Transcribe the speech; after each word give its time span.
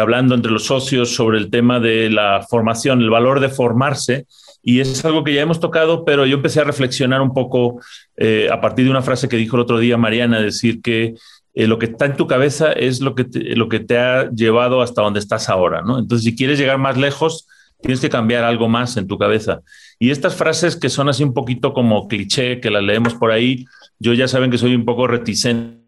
hablando 0.00 0.34
entre 0.34 0.50
los 0.50 0.64
socios 0.64 1.14
sobre 1.14 1.36
el 1.36 1.50
tema 1.50 1.80
de 1.80 2.08
la 2.08 2.40
formación, 2.48 3.02
el 3.02 3.10
valor 3.10 3.40
de 3.40 3.50
formarse. 3.50 4.24
Y 4.62 4.80
es 4.80 5.04
algo 5.04 5.22
que 5.22 5.34
ya 5.34 5.42
hemos 5.42 5.60
tocado, 5.60 6.02
pero 6.06 6.24
yo 6.24 6.36
empecé 6.36 6.60
a 6.60 6.64
reflexionar 6.64 7.20
un 7.20 7.34
poco 7.34 7.78
a 8.18 8.60
partir 8.62 8.86
de 8.86 8.90
una 8.90 9.02
frase 9.02 9.28
que 9.28 9.36
dijo 9.36 9.54
el 9.56 9.62
otro 9.62 9.78
día 9.78 9.98
Mariana, 9.98 10.40
decir 10.40 10.80
que 10.80 11.14
eh, 11.56 11.66
lo 11.66 11.78
que 11.78 11.86
está 11.86 12.04
en 12.04 12.16
tu 12.16 12.26
cabeza 12.26 12.70
es 12.70 13.00
lo 13.00 13.14
que, 13.14 13.24
te, 13.24 13.56
lo 13.56 13.70
que 13.70 13.80
te 13.80 13.98
ha 13.98 14.30
llevado 14.30 14.82
hasta 14.82 15.00
donde 15.00 15.20
estás 15.20 15.48
ahora, 15.48 15.80
¿no? 15.80 15.98
Entonces, 15.98 16.22
si 16.24 16.36
quieres 16.36 16.58
llegar 16.58 16.76
más 16.76 16.98
lejos, 16.98 17.48
tienes 17.80 17.98
que 17.98 18.10
cambiar 18.10 18.44
algo 18.44 18.68
más 18.68 18.98
en 18.98 19.06
tu 19.06 19.16
cabeza. 19.16 19.62
Y 19.98 20.10
estas 20.10 20.34
frases 20.34 20.76
que 20.76 20.90
son 20.90 21.08
así 21.08 21.24
un 21.24 21.32
poquito 21.32 21.72
como 21.72 22.08
cliché, 22.08 22.60
que 22.60 22.70
las 22.70 22.82
leemos 22.82 23.14
por 23.14 23.32
ahí, 23.32 23.64
yo 23.98 24.12
ya 24.12 24.28
saben 24.28 24.50
que 24.50 24.58
soy 24.58 24.74
un 24.74 24.84
poco 24.84 25.06
reticente 25.06 25.80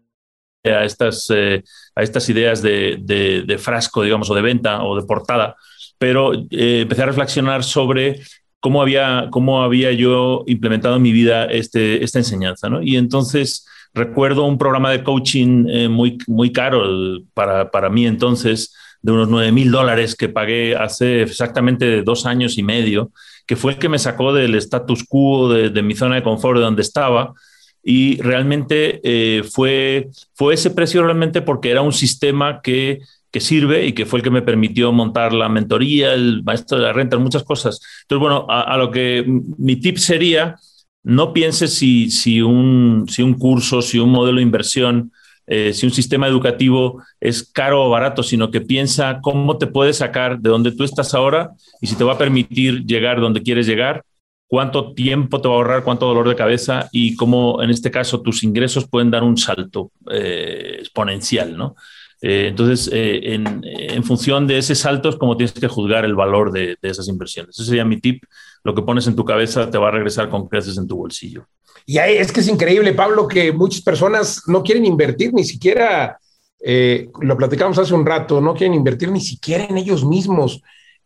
a 0.63 0.85
estas, 0.85 1.27
eh, 1.29 1.63
a 1.95 2.01
estas 2.01 2.27
ideas 2.29 2.63
de, 2.63 2.97
de, 2.99 3.57
frasco, 3.59 4.01
digamos, 4.01 4.27
o 4.31 4.33
de 4.33 4.41
venta 4.41 4.81
o 4.83 4.99
de 4.99 5.05
portada, 5.05 5.55
pero 5.99 6.33
eh, 6.33 6.81
empecé 6.81 7.03
a 7.03 7.07
reflexionar 7.07 7.63
sobre 7.63 8.21
cómo 8.59 8.81
había, 8.81 9.27
cómo 9.29 9.61
había 9.61 9.91
yo 9.91 10.45
implementado 10.47 10.95
en 10.95 11.03
mi 11.03 11.11
vida 11.11 11.45
este, 11.45 12.03
esta 12.03 12.17
enseñanza, 12.17 12.69
¿no? 12.69 12.81
Y 12.81 12.97
entonces 12.97 13.67
Recuerdo 13.93 14.45
un 14.45 14.57
programa 14.57 14.91
de 14.91 15.03
coaching 15.03 15.65
eh, 15.67 15.89
muy, 15.89 16.17
muy 16.27 16.51
caro 16.51 16.83
para, 17.33 17.71
para 17.71 17.89
mí 17.89 18.05
entonces, 18.05 18.73
de 19.01 19.11
unos 19.11 19.29
9 19.29 19.51
mil 19.51 19.71
dólares 19.71 20.15
que 20.15 20.29
pagué 20.29 20.75
hace 20.75 21.23
exactamente 21.23 22.03
dos 22.03 22.25
años 22.25 22.57
y 22.57 22.63
medio, 22.63 23.11
que 23.47 23.55
fue 23.55 23.73
el 23.73 23.79
que 23.79 23.89
me 23.89 23.99
sacó 23.99 24.33
del 24.33 24.55
status 24.55 25.03
quo 25.03 25.49
de, 25.49 25.81
mi 25.81 25.95
zona 25.95 26.15
de 26.15 26.23
confort 26.23 26.57
de 26.57 26.65
donde 26.65 26.81
estaba. 26.81 27.33
Y 27.81 28.21
realmente 28.21 28.99
eh, 29.03 29.43
fue, 29.43 30.09
fue 30.35 30.53
ese 30.53 30.69
precio 30.69 31.01
realmente 31.03 31.41
porque 31.41 31.71
era 31.71 31.81
un 31.81 31.93
sistema 31.93 32.61
que, 32.61 32.99
que 33.31 33.39
sirve 33.39 33.87
y 33.87 33.93
que 33.93 34.05
fue 34.05 34.19
el 34.19 34.23
que 34.23 34.29
me 34.29 34.41
permitió 34.41 34.91
montar 34.91 35.33
la 35.33 35.49
mentoría, 35.49 36.13
el 36.13 36.43
maestro 36.43 36.77
de 36.77 36.83
la 36.83 36.93
renta, 36.93 37.17
muchas 37.17 37.43
cosas. 37.43 37.79
Entonces, 38.01 38.21
bueno, 38.21 38.45
a 38.49 38.77
lo 38.77 38.91
que 38.91 39.23
mi 39.57 39.77
tip 39.77 39.97
sería 39.97 40.57
no 41.03 41.33
pienses 41.33 41.73
si, 41.73 42.41
un 42.41 43.05
curso, 43.37 43.81
si 43.81 43.99
un 43.99 44.09
modelo 44.09 44.37
de 44.37 44.43
inversión, 44.43 45.11
eh, 45.47 45.73
si 45.73 45.85
un 45.85 45.91
sistema 45.91 46.27
educativo 46.27 47.01
es 47.19 47.43
caro 47.43 47.85
o 47.85 47.89
barato, 47.89 48.21
sino 48.21 48.51
que 48.51 48.61
piensa 48.61 49.19
cómo 49.21 49.57
te 49.57 49.67
puedes 49.67 49.97
sacar 49.97 50.39
de 50.39 50.49
donde 50.49 50.71
tú 50.71 50.83
estás 50.83 51.13
ahora 51.13 51.51
y 51.81 51.87
si 51.87 51.95
te 51.95 52.03
va 52.03 52.13
a 52.13 52.17
permitir 52.17 52.85
llegar 52.85 53.19
donde 53.19 53.41
quieres 53.41 53.65
llegar, 53.65 54.03
cuánto 54.47 54.93
tiempo 54.93 55.41
te 55.41 55.47
va 55.47 55.55
a 55.55 55.57
ahorrar, 55.57 55.83
cuánto 55.83 56.05
dolor 56.05 56.27
de 56.27 56.35
cabeza 56.35 56.89
y 56.91 57.15
cómo 57.15 57.63
en 57.63 57.69
este 57.69 57.91
caso 57.91 58.21
tus 58.21 58.43
ingresos 58.43 58.87
pueden 58.87 59.09
dar 59.09 59.23
un 59.23 59.37
salto 59.37 59.91
eh, 60.11 60.77
exponencial, 60.79 61.57
¿no? 61.57 61.75
Eh, 62.21 62.47
entonces, 62.49 62.89
en, 62.91 64.03
función 64.03 64.45
de 64.45 64.57
ese 64.57 64.75
salto 64.75 65.07
es 65.07 65.15
como 65.15 65.37
tienes 65.37 65.53
que 65.53 65.69
juzgar 65.69 66.03
el 66.03 66.15
valor 66.15 66.51
de, 66.51 66.77
de 66.81 66.89
esas 66.89 67.07
inversiones. 67.07 67.57
Ese 67.57 67.69
sería 67.69 67.85
mi 67.85 68.01
tip 68.01 68.23
lo 68.63 68.75
que 68.75 68.81
pones 68.81 69.07
en 69.07 69.15
tu 69.15 69.25
cabeza 69.25 69.69
te 69.69 69.77
va 69.77 69.89
a 69.89 69.91
regresar 69.91 70.29
con 70.29 70.47
creces 70.47 70.77
en 70.77 70.87
tu 70.87 70.97
bolsillo. 70.97 71.45
Y 71.85 71.97
es 71.97 72.31
que 72.31 72.41
es 72.41 72.47
increíble, 72.47 72.93
Pablo, 72.93 73.27
que 73.27 73.51
muchas 73.51 73.81
personas 73.81 74.43
no 74.47 74.61
quieren 74.63 74.85
invertir 74.85 75.33
ni 75.33 75.43
siquiera, 75.43 76.19
eh, 76.59 77.09
lo 77.21 77.37
platicamos 77.37 77.77
hace 77.79 77.93
un 77.93 78.05
rato, 78.05 78.41
no 78.41 78.53
quieren 78.53 78.75
invertir 78.75 79.11
ni 79.11 79.21
siquiera 79.21 79.65
en 79.65 79.77
ellos 79.77 80.05
mismos. 80.05 80.61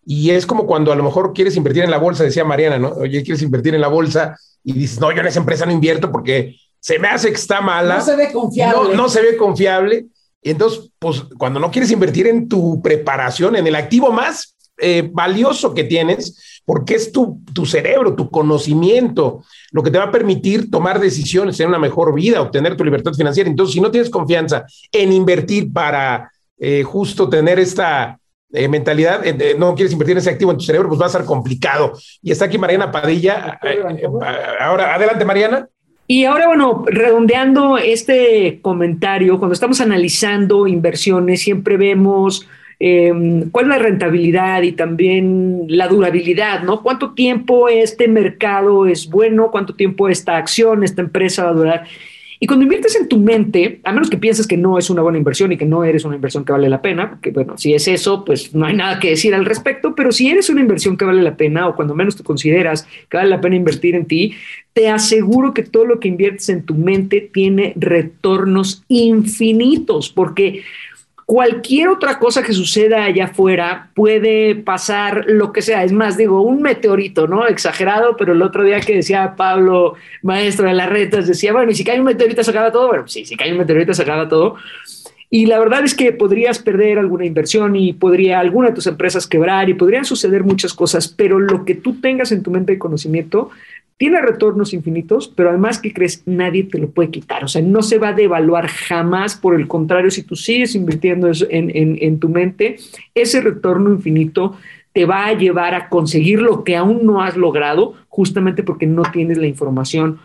Y 0.06 0.32
es 0.32 0.46
como 0.46 0.66
cuando 0.66 0.92
a 0.92 0.96
lo 0.96 1.04
mejor 1.04 1.32
quieres 1.34 1.56
invertir 1.56 1.84
en 1.84 1.92
la 1.92 2.00
bolsa, 2.00 2.24
decía 2.24 2.44
Mariana, 2.44 2.80
¿no? 2.80 2.90
Oye, 2.90 3.24
quieres 3.24 3.42
invertir 3.42 3.74
en 3.76 3.82
la 3.82 3.88
bolsa 3.88 4.38
y 4.64 4.74
dices, 4.74 5.00
no, 5.00 5.12
yo 5.12 5.22
en 5.22 5.28
esa 5.28 5.40
empresa 5.40 5.66
no 5.66 5.72
invierto 5.72 6.12
porque 6.12 6.58
se 6.80 7.00
me 7.00 7.08
hace 7.08 7.30
que 7.30 7.36
está 7.36 7.62
mala. 7.62 8.00
No 8.00 8.04
se 8.04 8.16
ve 8.18 8.32
confiable. 8.32 8.90
No, 8.90 8.94
no 8.94 9.10
se 9.10 9.22
ve 9.22 9.38
confiable. 9.38 10.08
Y 10.42 10.50
entonces, 10.50 10.90
pues 11.00 11.24
cuando 11.38 11.60
no 11.60 11.72
quieres 11.72 11.92
invertir 11.92 12.28
en 12.28 12.50
tu 12.50 12.82
preparación, 12.82 13.56
en 13.56 13.66
el 13.66 13.76
activo 13.76 14.12
más 14.12 14.58
eh, 14.78 15.10
valioso 15.14 15.74
que 15.74 15.86
tienes, 15.86 16.53
porque 16.66 16.96
es 16.96 17.12
tu, 17.12 17.42
tu 17.54 17.66
cerebro, 17.66 18.16
tu 18.16 18.30
conocimiento, 18.30 19.44
lo 19.72 19.84
que 19.84 19.92
te 19.92 19.98
va 19.98 20.06
a 20.06 20.12
permitir 20.12 20.72
tomar 20.72 21.00
decisiones, 21.00 21.58
tener 21.58 21.70
una 21.70 21.80
mejor 21.80 22.14
vida, 22.14 22.42
obtener 22.42 22.76
tu 22.76 22.84
libertad 22.84 23.14
financiera. 23.14 23.50
Entonces, 23.50 23.74
si 23.74 23.82
no 23.82 23.92
tienes 23.92 24.10
confianza 24.10 24.66
en 24.92 25.12
invertir 25.12 25.72
para 25.72 26.32
eh, 26.58 26.84
justo 26.84 27.30
tener 27.30 27.60
esta 27.60 28.18
eh, 28.52 28.68
mentalidad, 28.68 29.26
eh, 29.26 29.56
no 29.58 29.76
quieres 29.76 29.92
invertir 29.92 30.14
en 30.14 30.20
ese 30.20 30.30
activo 30.30 30.52
en 30.52 30.58
tu 30.58 30.64
cerebro, 30.64 30.88
pues 30.88 31.02
va 31.02 31.08
a 31.08 31.10
ser 31.10 31.26
complicado. 31.26 31.94
Y 32.22 32.32
está 32.32 32.46
aquí 32.46 32.58
Mariana 32.58 32.92
Padilla. 32.92 33.60
ahora, 34.60 34.96
adelante, 34.96 35.26
Mariana. 35.26 35.68
Y 36.06 36.26
ahora, 36.26 36.48
bueno, 36.48 36.84
redondeando 36.86 37.78
este 37.78 38.60
comentario, 38.62 39.40
cuando 39.40 39.54
estamos 39.54 39.80
analizando 39.82 40.68
inversiones, 40.68 41.42
siempre 41.42 41.78
vemos 41.78 42.48
Em, 42.80 43.50
cuál 43.50 43.66
es 43.66 43.70
la 43.70 43.80
rentabilidad 43.80 44.62
y 44.64 44.74
también 44.74 45.66
la 45.68 45.88
durabilidad, 45.88 46.64
¿no? 46.64 46.82
¿Cuánto 46.82 47.14
tiempo 47.14 47.70
este 47.70 48.08
mercado 48.08 48.88
es 48.88 49.10
bueno? 49.10 49.52
¿Cuánto 49.52 49.76
tiempo 49.76 50.10
esta 50.10 50.38
acción, 50.38 50.84
esta 50.84 51.02
empresa 51.02 51.46
va 51.46 51.50
a 51.52 51.54
durar? 51.54 51.84
Y 52.44 52.46
cuando 52.46 52.64
inviertes 52.64 52.98
en 52.98 53.08
tu 53.08 53.20
mente, 53.20 53.80
a 53.86 53.94
menos 53.94 54.10
que 54.10 54.18
pienses 54.18 54.46
que 54.46 54.58
no 54.58 54.78
es 54.78 54.90
una 54.90 55.02
buena 55.02 55.18
inversión 55.18 55.54
y 55.54 55.58
que 55.58 55.66
no 55.66 55.86
eres 55.86 56.04
una 56.04 56.16
inversión 56.16 56.44
que 56.44 56.52
vale 56.52 56.68
la 56.68 56.82
pena, 56.82 57.12
porque 57.12 57.32
bueno, 57.32 57.58
si 57.58 57.74
es 57.74 57.88
eso, 57.88 58.26
pues 58.26 58.54
no 58.54 58.66
hay 58.66 58.76
nada 58.76 59.00
que 59.00 59.12
decir 59.12 59.34
al 59.34 59.46
respecto, 59.46 59.96
pero 59.96 60.12
si 60.12 60.30
eres 60.30 60.50
una 60.50 60.60
inversión 60.60 60.98
que 60.98 61.06
vale 61.06 61.22
la 61.22 61.38
pena 61.38 61.70
o 61.70 61.76
cuando 61.78 61.96
menos 61.96 62.18
te 62.18 62.24
consideras 62.24 62.86
que 63.08 63.16
vale 63.16 63.30
la 63.30 63.40
pena 63.40 63.56
invertir 63.56 63.96
en 63.96 64.08
ti, 64.08 64.34
te 64.74 64.90
aseguro 64.90 65.54
que 65.54 65.64
todo 65.64 65.86
lo 65.86 66.02
que 66.02 66.10
inviertes 66.10 66.50
en 66.50 66.64
tu 66.64 66.76
mente 66.76 67.30
tiene 67.32 67.72
retornos 67.78 68.84
infinitos, 68.90 70.10
porque 70.10 70.64
cualquier 71.26 71.90
otra 71.90 72.20
cosa 72.20 72.44
que 72.44 72.54
suceda 72.54 73.06
allá 73.06 73.26
afuera 73.26 73.90
puede 73.94 74.56
pasar 74.56 75.26
lo 75.28 75.52
que 75.52 75.62
sea. 75.62 75.84
Es 75.84 75.92
más, 75.92 76.18
digo, 76.18 76.42
un 76.42 76.62
meteorito, 76.62 77.28
¿no? 77.28 77.48
Exagerado, 77.48 78.16
pero 78.18 78.34
el 78.34 78.42
otro 78.42 78.64
día 78.64 78.80
que 78.80 78.96
decía 78.96 79.36
Pablo, 79.36 79.96
maestro 80.22 80.68
de 80.68 80.74
las 80.74 80.90
retas, 80.90 81.28
decía, 81.28 81.54
bueno, 81.54 81.72
y 81.72 81.76
si 81.76 81.84
cae 81.84 82.00
un 82.00 82.06
meteorito 82.06 82.44
se 82.44 82.52
acaba 82.52 82.72
todo. 82.72 82.88
Bueno, 82.88 83.08
sí, 83.08 83.26
si 83.26 83.36
cae 83.36 83.52
un 83.52 83.60
meteorito 83.60 83.94
se 83.94 84.02
acaba 84.02 84.28
todo. 84.28 84.56
Y 85.30 85.48
la 85.48 85.58
verdad 85.58 85.84
es 85.84 85.96
que 85.96 86.12
podrías 86.12 86.60
perder 86.60 87.00
alguna 87.00 87.26
inversión 87.26 87.76
y 87.76 87.94
podría 87.94 88.40
alguna 88.40 88.68
de 88.68 88.76
tus 88.76 88.86
empresas 88.86 89.26
quebrar 89.26 89.68
y 89.68 89.74
podrían 89.74 90.06
suceder 90.06 90.44
muchas 90.44 90.76
cosas, 90.76 91.08
pero 91.08 91.40
lo 91.40 91.66
que 91.66 91.74
tú 91.74 92.00
tengas 92.00 92.32
en 92.32 92.44
tu 92.44 92.52
mente 92.52 92.74
de 92.74 92.78
conocimiento 92.78 93.50
tiene 93.98 94.22
retornos 94.22 94.74
infinitos, 94.74 95.28
pero 95.28 95.50
además 95.50 95.80
que 95.80 95.94
crees, 95.94 96.24
nadie 96.26 96.64
te 96.64 96.78
lo 96.78 96.90
puede 96.90 97.10
quitar. 97.10 97.44
O 97.44 97.48
sea, 97.48 97.62
no 97.62 97.82
se 97.82 97.98
va 97.98 98.10
a 98.10 98.14
devaluar 98.14 98.68
jamás. 98.68 99.36
Por 99.36 99.56
el 99.56 99.68
contrario, 99.68 100.12
si 100.12 100.24
tú 100.24 100.36
sigues 100.36 100.76
invirtiendo 100.76 101.30
en, 101.50 101.76
en, 101.76 101.98
en 102.02 102.20
tu 102.20 102.30
mente, 102.30 102.78
ese 103.14 103.42
retorno 103.42 103.92
infinito 103.92 104.58
te 104.94 105.06
va 105.06 105.26
a 105.26 105.34
llevar 105.34 105.74
a 105.74 105.90
conseguir 105.90 106.42
lo 106.42 106.64
que 106.64 106.76
aún 106.76 107.06
no 107.06 107.22
has 107.22 107.36
logrado, 107.36 107.96
justamente 108.10 108.62
porque 108.62 108.86
no 108.86 109.04
tienes 109.04 109.38
la 109.38 109.48
información 109.48 110.20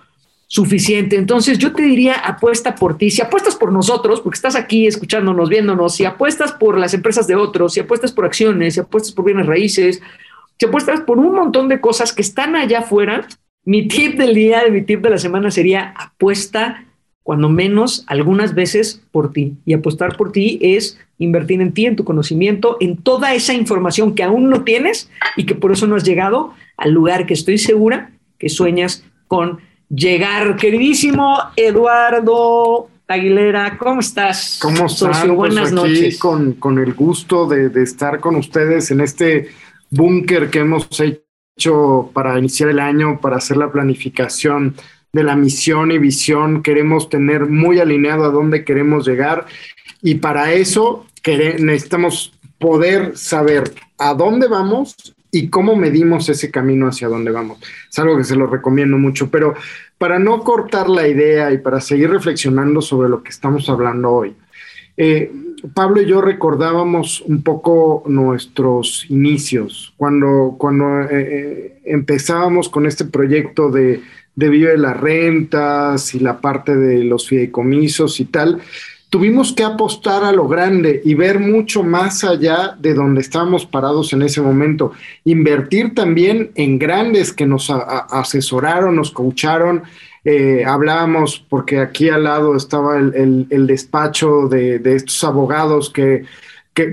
suficiente. 0.46 1.16
Entonces 1.16 1.58
yo 1.58 1.72
te 1.72 1.82
diría, 1.82 2.14
apuesta 2.14 2.74
por 2.74 2.96
ti, 2.96 3.10
si 3.10 3.22
apuestas 3.22 3.54
por 3.54 3.70
nosotros, 3.70 4.20
porque 4.20 4.36
estás 4.36 4.56
aquí 4.56 4.86
escuchándonos, 4.86 5.48
viéndonos, 5.48 5.94
si 5.94 6.04
apuestas 6.04 6.52
por 6.52 6.78
las 6.78 6.94
empresas 6.94 7.26
de 7.26 7.36
otros, 7.36 7.74
si 7.74 7.80
apuestas 7.80 8.12
por 8.12 8.24
acciones, 8.24 8.74
si 8.74 8.80
apuestas 8.80 9.12
por 9.12 9.24
bienes 9.24 9.46
raíces, 9.46 10.02
si 10.58 10.66
apuestas 10.66 11.02
por 11.02 11.18
un 11.18 11.34
montón 11.34 11.68
de 11.68 11.80
cosas 11.80 12.12
que 12.12 12.22
están 12.22 12.56
allá 12.56 12.80
afuera, 12.80 13.26
mi 13.68 13.86
tip 13.86 14.16
del 14.16 14.34
día, 14.34 14.62
mi 14.70 14.80
tip 14.80 15.02
de 15.02 15.10
la 15.10 15.18
semana 15.18 15.50
sería 15.50 15.92
apuesta 15.94 16.86
cuando 17.22 17.50
menos 17.50 18.02
algunas 18.06 18.54
veces 18.54 19.02
por 19.12 19.30
ti. 19.30 19.58
Y 19.66 19.74
apostar 19.74 20.16
por 20.16 20.32
ti 20.32 20.58
es 20.62 20.98
invertir 21.18 21.60
en 21.60 21.74
ti, 21.74 21.84
en 21.84 21.94
tu 21.94 22.02
conocimiento, 22.02 22.78
en 22.80 22.96
toda 22.96 23.34
esa 23.34 23.52
información 23.52 24.14
que 24.14 24.22
aún 24.22 24.48
no 24.48 24.64
tienes 24.64 25.10
y 25.36 25.44
que 25.44 25.54
por 25.54 25.70
eso 25.70 25.86
no 25.86 25.96
has 25.96 26.04
llegado 26.04 26.54
al 26.78 26.92
lugar 26.92 27.26
que 27.26 27.34
estoy 27.34 27.58
segura 27.58 28.10
que 28.38 28.48
sueñas 28.48 29.04
con 29.26 29.58
llegar. 29.90 30.56
Queridísimo 30.56 31.36
Eduardo 31.54 32.88
Aguilera, 33.06 33.76
¿cómo 33.76 34.00
estás? 34.00 34.60
¿Cómo 34.62 34.86
estás? 34.86 35.24
Pues 35.26 35.36
Buenas 35.36 35.72
noches. 35.72 36.18
Con, 36.18 36.54
con, 36.54 36.78
el 36.78 36.94
gusto 36.94 37.46
de, 37.46 37.68
de 37.68 37.82
estar 37.82 38.18
con 38.18 38.34
ustedes 38.36 38.90
en 38.90 39.02
este 39.02 39.48
búnker 39.90 40.48
que 40.48 40.60
hemos 40.60 40.88
hecho 40.98 41.27
para 42.12 42.38
iniciar 42.38 42.70
el 42.70 42.78
año, 42.78 43.20
para 43.20 43.37
hacer 43.37 43.56
la 43.56 43.70
planificación 43.70 44.75
de 45.12 45.22
la 45.22 45.37
misión 45.37 45.90
y 45.90 45.99
visión. 45.99 46.62
Queremos 46.62 47.08
tener 47.08 47.46
muy 47.46 47.81
alineado 47.81 48.25
a 48.25 48.31
dónde 48.31 48.64
queremos 48.64 49.06
llegar 49.06 49.46
y 50.02 50.16
para 50.16 50.52
eso 50.52 51.06
necesitamos 51.26 52.32
poder 52.58 53.16
saber 53.16 53.72
a 53.99 54.14
dónde 54.14 54.49
vamos 54.49 54.96
y 55.31 55.49
cómo 55.49 55.76
medimos 55.76 56.28
ese 56.28 56.50
camino 56.50 56.88
hacia 56.88 57.08
dónde 57.08 57.31
vamos. 57.31 57.58
Es 57.90 57.99
algo 57.99 58.16
que 58.16 58.25
se 58.25 58.37
lo 58.37 58.46
recomiendo 58.46 58.96
mucho, 58.96 59.31
pero 59.31 59.54
para 59.99 60.19
no 60.19 60.43
cortar 60.43 60.88
la 60.88 61.06
idea 61.06 61.52
y 61.52 61.58
para 61.58 61.81
seguir 61.81 62.11
reflexionando 62.11 62.81
sobre 62.81 63.08
lo 63.08 63.22
que 63.22 63.31
estamos 63.31 63.69
hablando 63.69 64.11
hoy, 64.11 64.34
eh, 64.98 65.30
Pablo 65.74 66.02
y 66.02 66.06
yo 66.06 66.20
recordábamos 66.20 67.20
un 67.22 67.42
poco 67.42 68.02
nuestros 68.06 69.06
inicios, 69.08 69.94
cuando, 69.96 70.56
cuando 70.58 71.02
eh, 71.02 71.08
eh, 71.10 71.80
empezábamos 71.84 72.68
con 72.68 72.84
este 72.84 73.04
proyecto 73.04 73.70
de, 73.70 74.02
de 74.34 74.48
Vive 74.48 74.76
las 74.76 74.96
Rentas 74.98 76.14
y 76.14 76.18
la 76.18 76.40
parte 76.40 76.74
de 76.76 77.04
los 77.04 77.28
fideicomisos 77.28 78.18
y 78.18 78.24
tal, 78.24 78.60
tuvimos 79.08 79.52
que 79.52 79.62
apostar 79.62 80.24
a 80.24 80.32
lo 80.32 80.48
grande 80.48 81.00
y 81.04 81.14
ver 81.14 81.38
mucho 81.38 81.84
más 81.84 82.24
allá 82.24 82.76
de 82.78 82.94
donde 82.94 83.20
estábamos 83.20 83.66
parados 83.66 84.12
en 84.12 84.22
ese 84.22 84.40
momento. 84.40 84.92
Invertir 85.24 85.94
también 85.94 86.50
en 86.56 86.78
grandes 86.78 87.32
que 87.32 87.46
nos 87.46 87.70
asesoraron, 87.70 88.96
nos 88.96 89.12
coacharon, 89.12 89.82
eh, 90.30 90.62
hablábamos, 90.66 91.42
porque 91.48 91.80
aquí 91.80 92.10
al 92.10 92.25
lado 92.25 92.54
estaba 92.54 92.98
el, 92.98 93.66
despacho 93.66 94.46
de, 94.46 94.78
estos 94.84 95.25
abogados 95.25 95.88
que, 95.88 96.25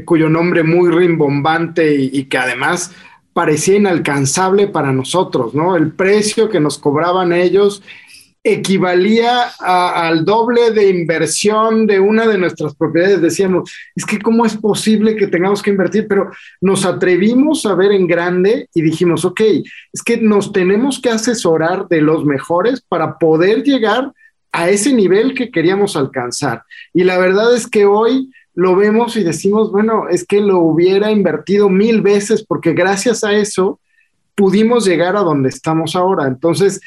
cuyo 0.06 0.30
nombre 0.30 0.64
muy 0.64 0.90
rimbombante 0.90 1.96
y, 1.96 2.10
y, 2.14 2.24
que 2.26 2.38
además 2.38 2.92
parecía 3.34 3.76
inalcanzable 3.76 4.68
para 4.68 4.94
nosotros, 4.94 5.54
¿no? 5.54 5.76
El 5.76 5.92
precio 5.92 6.50
que 6.50 6.62
nos 6.62 6.78
cobraban 6.78 7.34
ellos 7.34 7.84
equivalía 8.48 9.50
al 9.60 10.24
doble 10.24 10.70
de 10.70 10.88
inversión 10.88 11.88
de 11.88 12.00
una 12.00 12.28
de 12.28 12.38
nuestras 12.38 12.76
propiedades. 12.76 13.20
Decíamos, 13.20 13.74
es 13.96 14.06
que 14.06 14.20
cómo 14.20 14.46
es 14.46 14.56
posible 14.56 15.16
que 15.16 15.26
tengamos 15.26 15.64
que 15.64 15.72
invertir, 15.72 16.08
pero 16.08 16.30
nos 16.62 16.86
atrevimos 16.86 17.66
a 17.66 17.74
ver 17.74 17.92
en 17.92 18.06
grande 18.06 18.70
y 18.76 18.84
dijimos, 18.84 19.26
ok, 19.26 19.42
es 19.92 20.04
que 20.04 20.18
nos 20.18 20.52
tenemos 20.54 21.02
que 21.02 21.10
asesorar 21.10 21.88
de 21.88 22.02
los 22.02 22.24
mejores 22.24 22.82
para 22.88 23.18
poder 23.18 23.64
llegar 23.64 24.14
a 24.52 24.70
ese 24.70 24.94
nivel 24.94 25.34
que 25.34 25.50
queríamos 25.50 25.96
alcanzar. 25.96 26.62
Y 26.94 27.04
la 27.04 27.18
verdad 27.18 27.56
es 27.56 27.68
que 27.68 27.88
hoy 27.88 28.30
lo 28.54 28.76
vemos 28.76 29.18
y 29.18 29.24
decimos, 29.24 29.72
bueno, 29.72 30.08
es 30.08 30.24
que 30.24 30.40
lo 30.40 30.60
hubiera 30.60 31.10
invertido 31.10 31.68
mil 31.68 32.04
veces 32.04 32.46
porque 32.46 32.74
gracias 32.74 33.24
a 33.24 33.34
eso 33.34 33.80
pudimos 34.36 34.86
llegar 34.86 35.16
a 35.16 35.22
donde 35.22 35.50
estamos 35.50 35.96
ahora. 35.96 36.28
Entonces, 36.28 36.80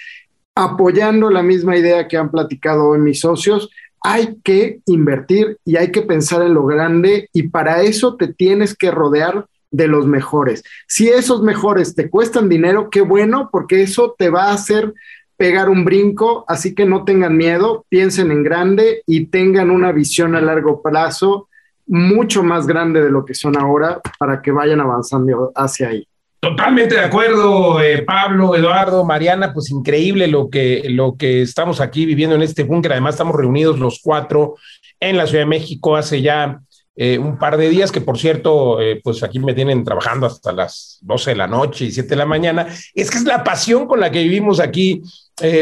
apoyando 0.59 1.31
la 1.31 1.45
misma 1.45 1.77
idea 1.77 2.09
que 2.09 2.17
han 2.17 2.33
platicado 2.33 2.89
hoy 2.89 2.99
mis 2.99 3.21
socios, 3.21 3.71
hay 4.03 4.39
que 4.43 4.81
invertir 4.87 5.57
y 5.65 5.77
hay 5.77 5.93
que 5.93 6.03
pensar 6.03 6.43
en 6.43 6.55
lo 6.55 6.67
grande 6.67 7.29
y 7.33 7.45
para 7.45 7.83
eso 7.83 8.17
te 8.17 8.27
tienes 8.27 8.77
que 8.77 8.91
rodear 8.91 9.47
de 9.71 9.87
los 9.87 10.07
mejores. 10.07 10.65
Si 10.89 11.09
esos 11.09 11.43
mejores 11.43 11.95
te 11.95 12.11
cuestan 12.11 12.49
dinero, 12.49 12.91
qué 12.91 13.03
bueno, 13.03 13.51
porque 13.53 13.83
eso 13.83 14.17
te 14.19 14.31
va 14.31 14.47
a 14.47 14.55
hacer 14.55 14.95
pegar 15.37 15.69
un 15.69 15.85
brinco, 15.85 16.45
así 16.49 16.75
que 16.75 16.87
no 16.87 17.05
tengan 17.05 17.37
miedo, 17.37 17.87
piensen 17.89 18.33
en 18.33 18.43
grande 18.43 19.03
y 19.07 19.27
tengan 19.27 19.71
una 19.71 19.93
visión 19.93 20.35
a 20.35 20.41
largo 20.41 20.83
plazo 20.83 21.49
mucho 21.87 22.43
más 22.43 22.67
grande 22.67 23.01
de 23.01 23.11
lo 23.11 23.25
que 23.25 23.35
son 23.35 23.57
ahora 23.57 24.01
para 24.19 24.43
que 24.43 24.51
vayan 24.51 24.81
avanzando 24.81 25.53
hacia 25.55 25.91
ahí. 25.91 26.08
Totalmente 26.41 26.95
de 26.95 27.01
acuerdo, 27.01 27.81
eh, 27.81 28.03
Pablo, 28.03 28.55
Eduardo, 28.55 29.05
Mariana, 29.05 29.53
pues 29.53 29.71
increíble 29.71 30.29
lo 30.29 30.49
que, 30.49 30.85
lo 30.89 31.17
que 31.17 31.43
estamos 31.43 31.81
aquí 31.81 32.07
viviendo 32.07 32.37
en 32.37 32.43
este 32.43 32.63
búnker. 32.63 32.93
Además, 32.93 33.15
estamos 33.15 33.35
reunidos 33.35 33.81
los 33.81 34.01
cuatro 34.01 34.55
en 35.01 35.17
la 35.17 35.27
Ciudad 35.27 35.43
de 35.43 35.49
México 35.49 35.97
hace 35.97 36.23
ya 36.23 36.61
eh, 36.95 37.19
un 37.19 37.39
par 37.39 37.57
de 37.57 37.69
días, 37.69 37.91
que 37.91 38.01
por 38.01 38.19
cierto, 38.19 38.81
eh, 38.81 39.01
pues 39.03 39.25
aquí 39.25 39.41
me 39.41 39.53
tienen 39.53 39.83
trabajando 39.83 40.27
hasta 40.27 40.53
las 40.53 40.99
12 41.03 41.31
de 41.31 41.37
la 41.37 41.49
noche 41.49 41.87
y 41.87 41.91
7 41.91 42.09
de 42.09 42.17
la 42.17 42.27
mañana. 42.27 42.69
Es 42.95 43.11
que 43.11 43.19
es 43.19 43.25
la 43.25 43.43
pasión 43.43 43.89
con 43.89 43.99
la 43.99 44.13
que 44.13 44.23
vivimos 44.23 44.61
aquí 44.61 45.03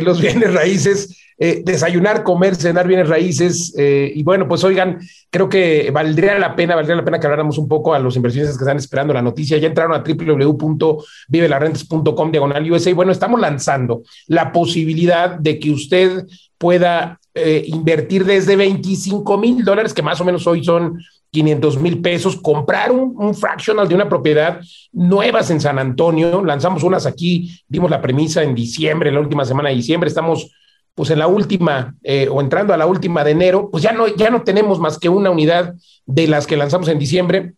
los 0.02 0.21
bienes 0.21 0.52
raíces 0.52 1.25
eh, 1.38 1.62
desayunar, 1.64 2.23
comer, 2.23 2.55
cenar 2.55 2.87
bienes 2.88 3.09
raíces. 3.09 3.75
Eh, 3.76 4.12
y 4.14 4.23
bueno, 4.23 4.49
pues 4.49 4.64
oigan, 4.64 5.00
creo 5.31 5.49
que 5.49 5.90
valdría 5.90 6.38
la 6.38 6.55
pena, 6.57 6.75
valdría 6.75 6.97
la 6.97 7.05
pena 7.05 7.21
que 7.21 7.26
habláramos 7.26 7.59
un 7.59 7.69
poco 7.69 7.93
a 7.93 7.99
los 7.99 8.16
inversionistas 8.16 8.57
que 8.57 8.64
están 8.64 8.78
esperando 8.78 9.12
la 9.12 9.21
noticia. 9.23 9.59
Ya 9.59 9.69
entraron 9.69 9.93
a 9.93 10.02
www.vivelarentes.com 10.02 12.31
diagonal 12.31 12.71
USA. 12.71 12.88
Y 12.90 12.95
bueno, 12.95 13.12
estamos 13.12 13.38
lanzando 13.40 14.02
la 14.28 14.50
posibilidad 14.52 15.38
de 15.38 15.59
que 15.59 15.71
usted 15.71 16.25
pueda 16.59 17.21
eh, 17.35 17.64
invertir 17.66 18.25
desde 18.25 18.57
25 18.57 19.37
mil 19.37 19.62
dólares, 19.62 19.93
que 19.93 20.02
más 20.02 20.19
o 20.23 20.25
menos 20.25 20.47
hoy 20.47 20.64
son 20.64 20.99
500 21.31 21.78
mil 21.81 22.00
pesos, 22.00 22.37
comprar 22.37 22.90
un, 22.93 23.35
fractional 23.35 23.87
de 23.87 23.95
una 23.95 24.09
propiedad 24.09 24.59
nuevas 24.93 25.50
en 25.50 25.61
San 25.61 25.78
Antonio. 25.78 26.43
Lanzamos 26.43 26.83
unas 26.83 27.05
aquí, 27.05 27.61
dimos 27.69 27.90
la 27.90 28.00
premisa 28.00 28.43
en 28.43 28.55
diciembre, 28.55 29.12
la 29.12 29.21
última 29.21 29.45
semana 29.45 29.69
de 29.69 29.75
diciembre. 29.75 30.09
Estamos 30.09 30.50
pues 30.97 31.11
en 31.11 31.19
la 31.19 31.26
última 31.26 31.95
eh, 32.03 32.26
o 32.29 32.41
entrando 32.41 32.73
a 32.73 32.76
la 32.79 32.87
última 32.87 33.23
de 33.23 33.33
enero, 33.33 33.69
pues 33.71 33.85
ya 33.85 33.93
no, 33.93 34.09
ya 34.09 34.31
no 34.31 34.43
tenemos 34.43 34.81
más 34.81 34.99
que 34.99 35.11
una 35.11 35.31
unidad 35.31 35.75
de 36.07 36.26
las 36.26 36.47
que 36.47 36.57
lanzamos 36.57 36.88
en 36.88 36.99
diciembre. 36.99 37.53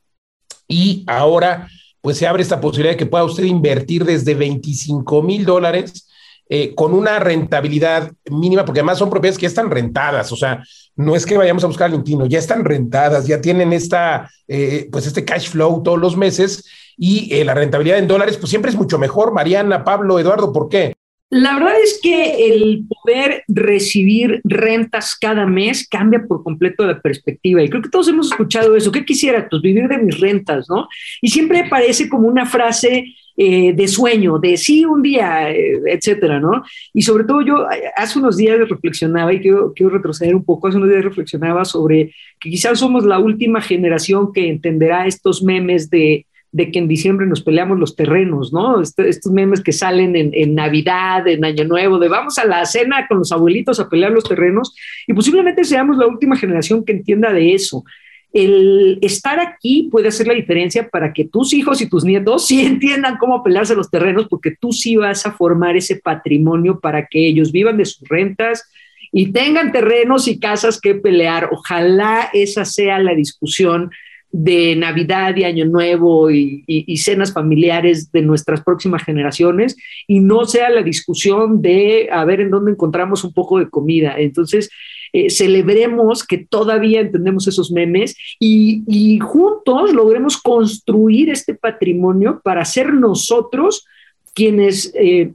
Y 0.67 1.05
ahora 1.07 1.69
pues 2.01 2.19
se 2.19 2.27
abre 2.27 2.43
esta 2.43 2.61
posibilidad 2.61 2.95
de 2.95 2.97
que 2.97 3.07
pueda 3.07 3.23
usted 3.23 3.45
invertir 3.45 4.05
desde 4.05 4.35
25 4.35 5.23
mil 5.23 5.45
dólares 5.45 6.09
eh, 6.49 6.75
con 6.75 6.95
una 6.95 7.21
rentabilidad 7.21 8.11
mínima, 8.29 8.65
porque 8.65 8.81
además 8.81 8.99
son 8.99 9.09
propiedades 9.09 9.39
que 9.39 9.43
ya 9.43 9.49
están 9.49 9.71
rentadas, 9.71 10.33
o 10.33 10.37
sea, 10.37 10.65
no 10.97 11.15
es 11.15 11.25
que 11.25 11.37
vayamos 11.37 11.63
a 11.63 11.69
buscar 11.69 11.91
al 11.91 11.95
intino, 11.95 12.27
ya 12.27 12.41
están 12.41 12.65
rentadas, 12.65 13.27
ya 13.27 13.41
tienen 13.41 13.73
esta, 13.73 14.29
eh, 14.49 14.89
pues 14.91 15.07
este 15.07 15.25
cash 15.25 15.49
flow 15.51 15.83
todos 15.83 15.99
los 15.99 16.17
meses. 16.17 16.65
Y 17.01 17.45
la 17.45 17.55
rentabilidad 17.55 17.99
en 17.99 18.09
dólares, 18.09 18.37
pues 18.39 18.51
siempre 18.51 18.73
es 18.73 18.77
mucho 18.77 18.99
mejor, 18.99 19.33
Mariana, 19.33 19.85
Pablo, 19.85 20.19
Eduardo, 20.19 20.53
¿por 20.53 20.69
qué? 20.69 20.95
La 21.31 21.55
verdad 21.55 21.75
es 21.83 22.01
que 22.03 22.47
el 22.47 22.87
poder 22.89 23.45
recibir 23.49 24.41
rentas 24.45 25.15
cada 25.15 25.45
mes 25.45 25.87
cambia 25.87 26.25
por 26.27 26.43
completo 26.43 26.87
la 26.87 27.03
perspectiva. 27.03 27.63
Y 27.63 27.69
creo 27.69 27.83
que 27.83 27.91
todos 27.91 28.09
hemos 28.09 28.31
escuchado 28.31 28.75
eso. 28.75 28.91
¿Qué 28.91 29.05
quisiera? 29.05 29.47
Pues 29.49 29.61
vivir 29.61 29.89
de 29.89 29.99
mis 29.99 30.19
rentas, 30.19 30.67
¿no? 30.71 30.89
Y 31.21 31.29
siempre 31.29 31.67
parece 31.69 32.09
como 32.09 32.29
una 32.29 32.47
frase 32.47 33.15
eh, 33.41 33.73
de 33.73 33.87
sueño, 33.87 34.39
de 34.39 34.57
sí, 34.57 34.85
un 34.85 35.01
día, 35.01 35.53
eh, 35.53 35.81
etcétera, 35.87 36.41
¿no? 36.41 36.65
Y 36.95 37.03
sobre 37.03 37.23
todo 37.25 37.43
yo 37.43 37.67
hace 37.95 38.19
unos 38.19 38.37
días 38.37 38.59
reflexionaba, 38.59 39.33
y 39.33 39.41
quiero, 39.41 39.73
quiero 39.75 39.93
retroceder 39.93 40.35
un 40.35 40.45
poco, 40.45 40.67
hace 40.67 40.79
unos 40.79 40.89
días 40.89 41.05
reflexionaba 41.05 41.65
sobre 41.65 42.13
que 42.41 42.51
quizás 42.51 42.81
somos 42.81 43.05
la 43.05 43.21
última 43.21 43.61
generación 43.61 44.33
que 44.33 44.49
entenderá 44.49 45.07
estos 45.07 45.43
memes 45.43 45.89
de 45.89 46.27
de 46.51 46.71
que 46.71 46.79
en 46.79 46.89
diciembre 46.89 47.27
nos 47.27 47.43
peleamos 47.43 47.79
los 47.79 47.95
terrenos, 47.95 48.53
¿no? 48.53 48.81
Este, 48.81 49.09
estos 49.09 49.33
memes 49.33 49.61
que 49.61 49.73
salen 49.73 50.17
en, 50.17 50.55
Navidad, 50.55 51.27
en 51.29 51.45
Año 51.45 51.65
Nuevo, 51.65 51.99
de 51.99 52.09
vamos 52.09 52.39
a 52.39 52.47
la 52.47 52.65
cena 52.65 53.07
con 53.07 53.19
los 53.19 53.33
abuelitos 53.33 53.79
a 53.81 53.89
pelear 53.89 54.13
los 54.13 54.25
terrenos, 54.25 54.75
y 55.07 55.13
posiblemente 55.13 55.65
seamos 55.65 55.99
la 55.99 56.07
última 56.07 56.37
generación 56.37 56.85
que 56.85 56.93
entienda 56.93 57.33
de 57.33 57.55
eso. 57.55 57.85
El 58.33 58.99
estar 59.03 59.41
aquí 59.41 59.89
puede 59.91 60.09
hacer 60.09 60.27
la 60.27 60.35
diferencia 60.35 60.89
para 60.89 61.13
que 61.13 61.25
tus 61.25 61.53
hijos 61.53 61.81
y 61.81 61.89
tus 61.89 62.05
nietos 62.05 62.47
sí 62.47 62.61
entiendan 62.61 63.17
cómo 63.19 63.43
pelearse 63.43 63.75
los 63.75 63.91
terrenos, 63.91 64.27
porque 64.29 64.55
tú 64.59 64.73
sí 64.73 64.97
vas 64.97 65.27
a 65.27 65.33
formar 65.33 65.77
ese 65.77 65.97
patrimonio 65.97 66.81
para 66.81 67.07
que 67.07 67.27
ellos 67.27 67.53
vivan 67.53 67.77
de 67.77 67.85
sus 67.85 68.09
rentas 68.09 68.65
y 69.13 69.33
tengan 69.33 69.73
terrenos 69.73 70.29
y 70.29 70.39
casas 70.39 70.81
que 70.81 70.95
pelear. 70.95 71.51
Ojalá 71.53 72.31
esa 72.33 72.65
sea 72.65 72.99
la 72.99 73.15
discusión 73.15 73.91
de 74.31 74.77
Navidad 74.77 75.35
y 75.37 75.45
Año 75.45 75.65
Nuevo 75.65 76.31
y, 76.31 76.97
cenas 76.99 77.33
familiares 77.33 78.13
de 78.13 78.23
nuestras 78.23 78.63
próximas 78.63 79.03
generaciones 79.03 79.77
y 80.07 80.21
no 80.21 80.45
sea 80.45 80.69
la 80.69 80.83
discusión 80.83 81.63
de 81.63 82.09
a 82.13 82.25
ver 82.25 82.41
en 82.41 82.51
dónde 82.51 82.73
encontramos 82.73 83.25
un 83.25 83.33
poco 83.33 83.59
de 83.59 83.71
comida. 83.71 84.15
Entonces, 84.19 84.71
eh, 85.13 85.31
celebremos 85.31 86.27
que 86.27 86.39
todavía 86.39 87.01
entendemos 87.01 87.49
esos 87.49 87.71
memes 87.71 88.17
y, 88.39 89.19
juntos 89.21 89.93
logremos 89.95 90.37
construir 90.37 91.31
este 91.31 91.55
patrimonio 91.55 92.41
para 92.45 92.65
ser 92.65 92.93
nosotros 92.93 93.87
quienes 94.35 94.93
eh, 94.95 95.33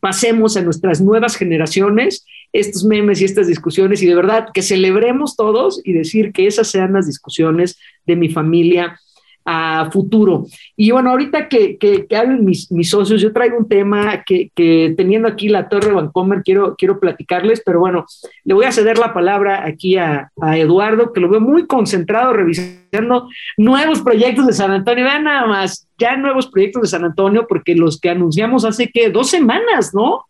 pasemos 0.00 0.56
a 0.56 0.62
nuestras 0.62 1.00
nuevas 1.00 1.36
generaciones 1.36 2.24
estos 2.52 2.84
memes 2.84 3.20
y 3.20 3.24
estas 3.24 3.46
discusiones 3.46 4.02
y 4.02 4.06
de 4.06 4.14
verdad 4.14 4.48
que 4.52 4.62
celebremos 4.62 5.36
todos 5.36 5.80
y 5.84 5.92
decir 5.92 6.32
que 6.32 6.46
esas 6.46 6.68
sean 6.68 6.92
las 6.92 7.06
discusiones 7.06 7.78
de 8.06 8.16
mi 8.16 8.28
familia 8.28 8.98
a 9.46 9.88
futuro. 9.92 10.44
Y 10.76 10.90
bueno, 10.90 11.10
ahorita 11.10 11.48
que, 11.48 11.78
que, 11.78 12.04
hablen 12.16 12.44
mis, 12.44 12.70
mis, 12.72 12.90
socios, 12.90 13.22
yo 13.22 13.32
traigo 13.32 13.56
un 13.56 13.68
tema 13.68 14.24
que, 14.24 14.50
que, 14.54 14.92
teniendo 14.96 15.28
aquí 15.28 15.48
la 15.48 15.68
Torre 15.68 15.92
Vancomer 15.92 16.42
quiero, 16.42 16.74
quiero 16.76 16.98
platicarles, 16.98 17.62
pero 17.64 17.78
bueno, 17.78 18.04
le 18.44 18.54
voy 18.54 18.64
a 18.64 18.72
ceder 18.72 18.98
la 18.98 19.14
palabra 19.14 19.64
aquí 19.64 19.96
a, 19.96 20.32
a, 20.40 20.58
Eduardo, 20.58 21.12
que 21.12 21.20
lo 21.20 21.28
veo 21.28 21.40
muy 21.40 21.66
concentrado 21.66 22.32
revisando 22.32 23.28
nuevos 23.56 24.02
proyectos 24.02 24.48
de 24.48 24.52
San 24.52 24.72
Antonio. 24.72 25.04
Vean 25.04 25.24
nada 25.24 25.46
más, 25.46 25.88
ya 25.96 26.16
nuevos 26.16 26.48
proyectos 26.48 26.82
de 26.82 26.88
San 26.88 27.04
Antonio, 27.04 27.46
porque 27.48 27.76
los 27.76 28.00
que 28.00 28.10
anunciamos 28.10 28.64
hace 28.64 28.90
que 28.90 29.10
dos 29.10 29.30
semanas, 29.30 29.94
¿no? 29.94 30.24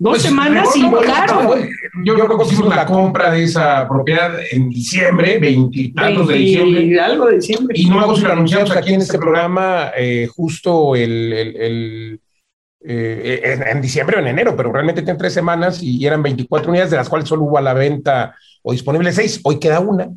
Dos 0.00 0.12
pues, 0.12 0.22
semanas 0.22 0.68
y 0.76 0.84
volaron. 0.84 1.68
Yo, 2.04 2.14
creo 2.14 2.38
que 2.38 2.44
hicimos 2.44 2.74
la 2.74 2.86
compra 2.86 3.32
de 3.32 3.42
esa 3.42 3.88
propiedad 3.88 4.32
en 4.52 4.70
diciembre, 4.70 5.38
veintitantos 5.40 6.28
de 6.28 6.34
diciembre. 6.34 7.00
Algo 7.00 7.26
de 7.26 7.36
diciembre. 7.36 7.76
Y 7.76 7.86
luego 7.86 8.14
se 8.14 8.22
lo 8.22 8.32
anunciamos 8.32 8.70
aquí 8.70 8.94
en 8.94 9.00
este 9.00 9.18
programa 9.18 9.90
eh, 9.96 10.28
justo 10.32 10.94
el, 10.94 11.32
el, 11.32 12.20
eh, 12.80 13.58
en, 13.66 13.80
diciembre 13.80 14.18
o 14.18 14.20
en 14.20 14.28
enero, 14.28 14.54
pero 14.56 14.72
realmente 14.72 15.02
tiene 15.02 15.18
tres 15.18 15.32
semanas 15.32 15.82
y 15.82 16.06
eran 16.06 16.22
24 16.22 16.70
unidades, 16.70 16.92
de 16.92 16.96
las 16.96 17.08
cuales 17.08 17.28
solo 17.28 17.42
hubo 17.42 17.58
a 17.58 17.62
la 17.62 17.74
venta 17.74 18.36
o 18.62 18.70
disponible 18.70 19.10
seis. 19.10 19.40
Hoy 19.42 19.58
queda 19.58 19.80
una. 19.80 20.10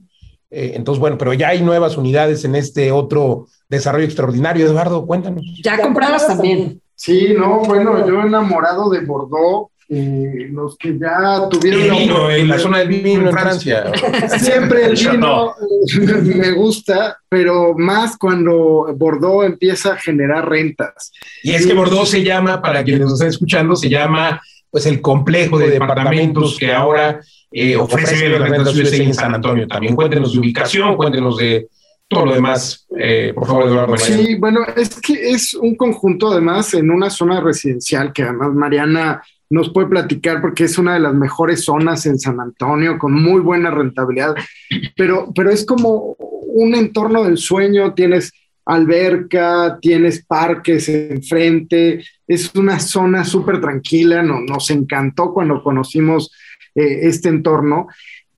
Eh, 0.51 0.73
entonces, 0.75 0.99
bueno, 0.99 1.17
pero 1.17 1.33
ya 1.33 1.47
hay 1.47 1.63
nuevas 1.63 1.97
unidades 1.97 2.45
en 2.45 2.53
este 2.53 2.91
otro 2.91 3.47
desarrollo 3.67 4.05
extraordinario. 4.05 4.67
Eduardo, 4.67 5.07
cuéntanos. 5.07 5.43
Ya, 5.63 5.81
compradas 5.81 6.27
también. 6.27 6.79
Sí, 6.93 7.33
no, 7.35 7.61
bueno, 7.61 8.07
yo 8.07 8.21
enamorado 8.21 8.91
de 8.91 8.99
Bordeaux, 8.99 9.70
eh, 9.93 10.47
los 10.49 10.77
que 10.77 10.97
ya 10.97 11.49
tuvieron... 11.49 11.81
El 11.81 11.91
vino, 11.91 12.31
en 12.31 12.47
la 12.47 12.57
zona 12.57 12.77
del 12.77 12.87
vino 12.87 13.27
en 13.27 13.31
Francia. 13.33 13.91
Siempre 14.39 14.85
el 14.85 14.95
vino 14.95 15.49
eh, 15.49 16.21
me 16.33 16.51
gusta, 16.53 17.17
pero 17.27 17.73
más 17.77 18.17
cuando 18.17 18.87
Bordeaux 18.95 19.45
empieza 19.45 19.91
a 19.91 19.97
generar 19.97 20.47
rentas. 20.47 21.11
Y 21.43 21.51
es 21.51 21.67
que 21.67 21.73
Bordeaux 21.73 22.09
se 22.09 22.23
llama, 22.23 22.61
para 22.61 22.85
quienes 22.85 23.01
nos 23.01 23.13
estén 23.15 23.27
escuchando, 23.27 23.75
se 23.75 23.89
llama 23.89 24.41
pues 24.69 24.85
el 24.85 25.01
complejo 25.01 25.59
de 25.59 25.69
departamentos 25.69 26.57
que 26.57 26.71
ahora 26.71 27.19
eh, 27.51 27.75
ofrece 27.75 28.29
la 28.29 28.45
renta 28.45 28.71
en 28.71 29.13
San 29.13 29.35
Antonio. 29.35 29.67
También 29.67 29.97
cuéntenos 29.97 30.31
de 30.31 30.39
ubicación, 30.39 30.95
cuéntenos 30.95 31.35
de 31.35 31.67
todo 32.07 32.27
lo 32.27 32.33
demás, 32.33 32.87
por 33.35 33.45
favor, 33.45 33.67
Eduardo. 33.67 33.97
Sí, 33.97 34.35
bueno, 34.35 34.61
es 34.77 35.01
que 35.01 35.31
es 35.31 35.53
un 35.53 35.75
conjunto 35.75 36.31
además 36.31 36.73
en 36.73 36.89
una 36.89 37.09
zona 37.09 37.41
residencial 37.41 38.13
que 38.13 38.23
además 38.23 38.53
Mariana 38.53 39.21
nos 39.51 39.71
puede 39.71 39.87
platicar 39.87 40.41
porque 40.41 40.63
es 40.63 40.77
una 40.77 40.93
de 40.93 41.01
las 41.01 41.13
mejores 41.13 41.65
zonas 41.65 42.05
en 42.05 42.17
San 42.17 42.39
Antonio 42.39 42.97
con 42.97 43.13
muy 43.13 43.41
buena 43.41 43.69
rentabilidad, 43.69 44.33
pero, 44.95 45.31
pero 45.35 45.51
es 45.51 45.65
como 45.65 46.15
un 46.17 46.73
entorno 46.73 47.23
del 47.23 47.37
sueño, 47.37 47.93
tienes 47.93 48.31
alberca, 48.65 49.77
tienes 49.81 50.25
parques 50.25 50.87
enfrente, 50.87 52.03
es 52.27 52.55
una 52.55 52.79
zona 52.79 53.25
súper 53.25 53.59
tranquila, 53.59 54.23
no, 54.23 54.39
nos 54.39 54.69
encantó 54.69 55.33
cuando 55.33 55.61
conocimos 55.61 56.31
eh, 56.73 56.99
este 57.03 57.29
entorno, 57.29 57.87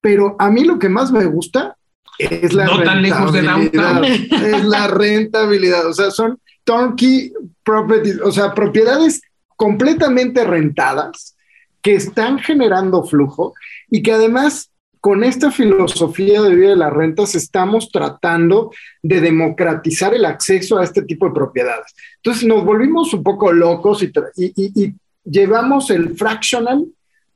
pero 0.02 0.36
a 0.40 0.50
mí 0.50 0.64
lo 0.64 0.80
que 0.80 0.90
más 0.90 1.12
me 1.12 1.26
gusta 1.26 1.78
es 2.18 2.54
la 2.54 2.66
no 2.66 2.84
tan 2.84 3.02
lejos 3.02 3.32
de. 3.34 3.40
Es 3.40 4.66
la 4.66 4.88
rentabilidad, 4.88 5.86
o 5.88 5.94
sea, 5.94 6.10
son 6.12 6.40
turnkey 6.64 7.34
properties, 7.64 8.20
o 8.22 8.32
sea, 8.32 8.54
propiedades 8.54 9.22
completamente 9.56 10.44
rentadas, 10.44 11.36
que 11.82 11.96
están 11.96 12.40
generando 12.40 13.04
flujo 13.04 13.54
y 13.90 14.02
que 14.02 14.14
además 14.14 14.72
con 15.04 15.26
esta 15.26 15.52
filosofía 15.52 16.42
de 16.42 16.56
vida 16.56 16.70
de 16.70 16.76
las 16.78 16.94
rentas 16.94 17.36
estamos 17.36 17.92
tratando 17.92 18.72
de 19.02 19.20
democratizar 19.20 20.14
el 20.14 20.24
acceso 20.24 20.80
a 20.80 20.86
este 20.86 21.02
tipo 21.02 21.28
de 21.28 21.34
propiedades. 21.34 21.94
Entonces 22.16 22.46
nos 22.46 22.64
volvimos 22.64 23.14
un 23.14 23.22
poco 23.22 23.52
locos 23.52 24.02
y, 24.02 24.94
llevamos 25.26 25.90
el 25.90 26.16
fractional 26.16 26.86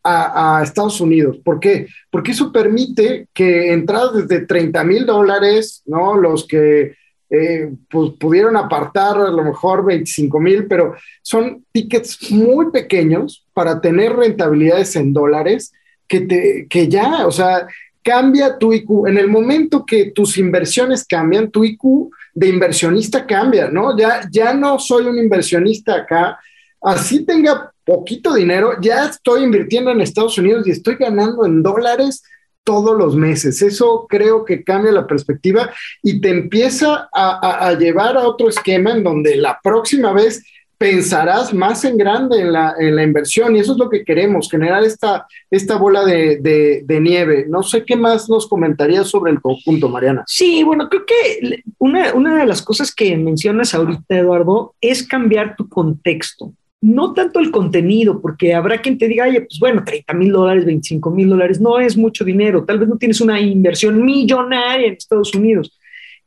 a, 0.01 0.61
Estados 0.63 1.01
Unidos. 1.01 1.39
¿Por 1.43 1.59
qué? 1.59 1.87
Porque 2.09 2.31
eso 2.31 2.53
permite 2.53 3.27
que 3.33 3.73
entradas 3.73 4.13
desde 4.13 4.45
30 4.45 4.83
mil 4.85 5.05
dólares, 5.05 5.83
¿no? 5.85 6.15
Los 6.15 6.47
que 6.47 6.95
eh, 7.29 7.73
pues 7.89 8.11
pudieron 8.19 8.55
apartar 8.55 9.17
a 9.17 9.29
lo 9.29 9.43
mejor 9.43 9.85
25 9.85 10.39
mil, 10.39 10.65
pero 10.67 10.95
son 11.21 11.65
tickets 11.71 12.31
muy 12.31 12.71
pequeños 12.71 13.45
para 13.53 13.81
tener 13.81 14.15
rentabilidades 14.15 14.95
en 14.95 15.11
dólares 15.11 15.73
que, 16.07 16.21
te, 16.21 16.67
que 16.69 16.87
ya, 16.87 17.27
o 17.27 17.31
sea, 17.31 17.67
cambia 18.01 18.57
tu 18.57 18.71
IQ. 18.71 19.07
En 19.07 19.17
el 19.17 19.27
momento 19.27 19.85
que 19.85 20.11
tus 20.11 20.37
inversiones 20.37 21.05
cambian, 21.05 21.51
tu 21.51 21.65
IQ 21.65 22.09
de 22.33 22.47
inversionista 22.47 23.25
cambia, 23.25 23.67
¿no? 23.67 23.97
Ya, 23.97 24.21
ya 24.31 24.53
no 24.53 24.79
soy 24.79 25.05
un 25.07 25.17
inversionista 25.17 25.95
acá, 25.95 26.39
así 26.81 27.25
tenga 27.25 27.73
poquito 27.83 28.33
dinero, 28.33 28.73
ya 28.81 29.05
estoy 29.07 29.43
invirtiendo 29.43 29.91
en 29.91 30.01
Estados 30.01 30.37
Unidos 30.37 30.65
y 30.67 30.71
estoy 30.71 30.95
ganando 30.95 31.45
en 31.45 31.61
dólares 31.63 32.23
todos 32.67 32.97
los 32.97 33.15
meses. 33.15 33.61
Eso 33.61 34.05
creo 34.09 34.43
que 34.43 34.61
cambia 34.61 34.91
la 34.91 35.07
perspectiva 35.07 35.71
y 36.03 36.19
te 36.19 36.29
empieza 36.29 37.07
a, 37.13 37.73
llevar 37.79 38.17
a 38.17 38.27
otro 38.27 38.49
esquema 38.49 38.91
en 38.91 39.03
donde 39.03 39.37
la 39.37 39.57
próxima 39.63 40.11
vez 40.11 40.43
pensarás 40.77 41.53
más 41.53 41.85
en 41.85 41.97
grande 41.97 42.41
en 42.41 42.51
la, 42.51 42.75
en 42.77 42.97
la 42.97 43.03
inversión 43.03 43.55
y 43.55 43.59
eso 43.59 43.71
es 43.71 43.77
lo 43.77 43.89
que 43.89 44.03
queremos, 44.03 44.51
generar 44.51 44.83
esta, 44.83 45.25
esta 45.49 45.77
bola 45.77 46.03
de, 46.03 46.83
nieve. 47.01 47.45
No 47.47 47.63
sé 47.63 47.85
qué 47.85 47.95
más 47.95 48.29
nos 48.29 48.47
comentarías 48.47 49.07
sobre 49.07 49.31
el 49.31 49.39
conjunto, 49.39 49.87
Mariana. 49.87 50.25
Sí, 50.27 50.61
bueno, 50.63 50.89
creo 50.89 51.05
que 51.05 51.63
una, 51.77 52.13
una 52.15 52.37
de 52.37 52.47
las 52.47 52.61
cosas 52.61 52.93
que 52.93 53.15
mencionas 53.15 53.73
ahorita, 53.73 54.17
Eduardo, 54.17 54.75
es 54.81 55.07
cambiar 55.07 55.55
tu 55.55 55.69
contexto 55.69 56.51
no 56.81 57.13
tanto 57.13 57.39
el 57.39 57.51
contenido, 57.51 58.21
porque 58.21 58.53
habrá 58.53 58.81
quien 58.81 58.97
te 58.97 59.07
diga, 59.07 59.25
oye, 59.25 59.41
pues 59.41 59.59
bueno, 59.59 59.83
30 59.83 60.13
mil 60.13 60.31
dólares, 60.31 60.65
25 60.65 61.09
mil 61.11 61.29
dólares, 61.29 61.59
no 61.59 61.79
es 61.79 61.97
mucho 61.97 62.23
dinero, 62.23 62.63
tal 62.65 62.79
vez 62.79 62.87
no 62.87 62.97
tienes 62.97 63.19
una 63.19 63.39
inversión 63.39 64.03
millonaria 64.03 64.87
en 64.87 64.93
Estados 64.93 65.33
Unidos, 65.33 65.77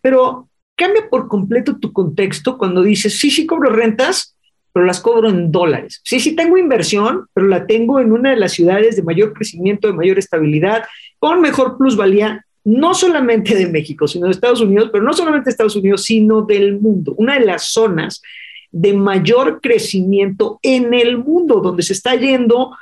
pero 0.01 0.49
cambia 0.75 1.09
por 1.09 1.29
completo 1.29 1.79
tu 1.79 1.93
contexto 1.93 2.59
cuando 2.59 2.83
dices, 2.83 3.19
sí, 3.19 3.31
sí 3.31 3.47
cobro 3.47 3.71
rentas, 3.71 4.37
pero 4.73 4.87
las 4.87 5.01
cobro 5.01 5.29
en 5.29 5.51
dólares. 5.51 6.01
Sí, 6.05 6.21
sí 6.21 6.35
tengo 6.35 6.57
inversión, 6.57 7.27
pero 7.35 7.49
la 7.49 7.67
tengo 7.67 8.01
en 8.01 8.13
una 8.13 8.31
de 8.31 8.37
las 8.37 8.53
ciudades 8.53 8.97
de 8.97 9.03
mayor 9.03 9.33
crecimiento, 9.33 9.89
de 9.89 9.95
mayor 9.95 10.19
estabilidad, 10.19 10.85
con 11.19 11.41
mejor 11.41 11.77
plusvalía, 11.77 12.45
no 12.65 12.95
solamente 12.95 13.55
de 13.55 13.67
México, 13.67 14.07
sino 14.07 14.27
de 14.27 14.33
Estados 14.33 14.61
Unidos, 14.61 14.91
pero 14.93 15.05
no 15.05 15.13
solamente 15.13 15.47
de 15.47 15.51
Estados 15.51 15.77
Unidos, 15.77 16.05
sino 16.05 16.43
del 16.43 16.81
mundo. 16.81 17.15
Una 17.17 17.39
de 17.39 17.47
las 17.47 17.65
zonas 17.65 18.23
de 18.71 18.93
mayor 18.95 19.61
crecimiento 19.61 20.59
en 20.63 20.95
el 20.95 21.19
mundo, 21.19 21.61
donde 21.61 21.83
se 21.83 21.93
está 21.93 22.15
yendo 22.15 22.77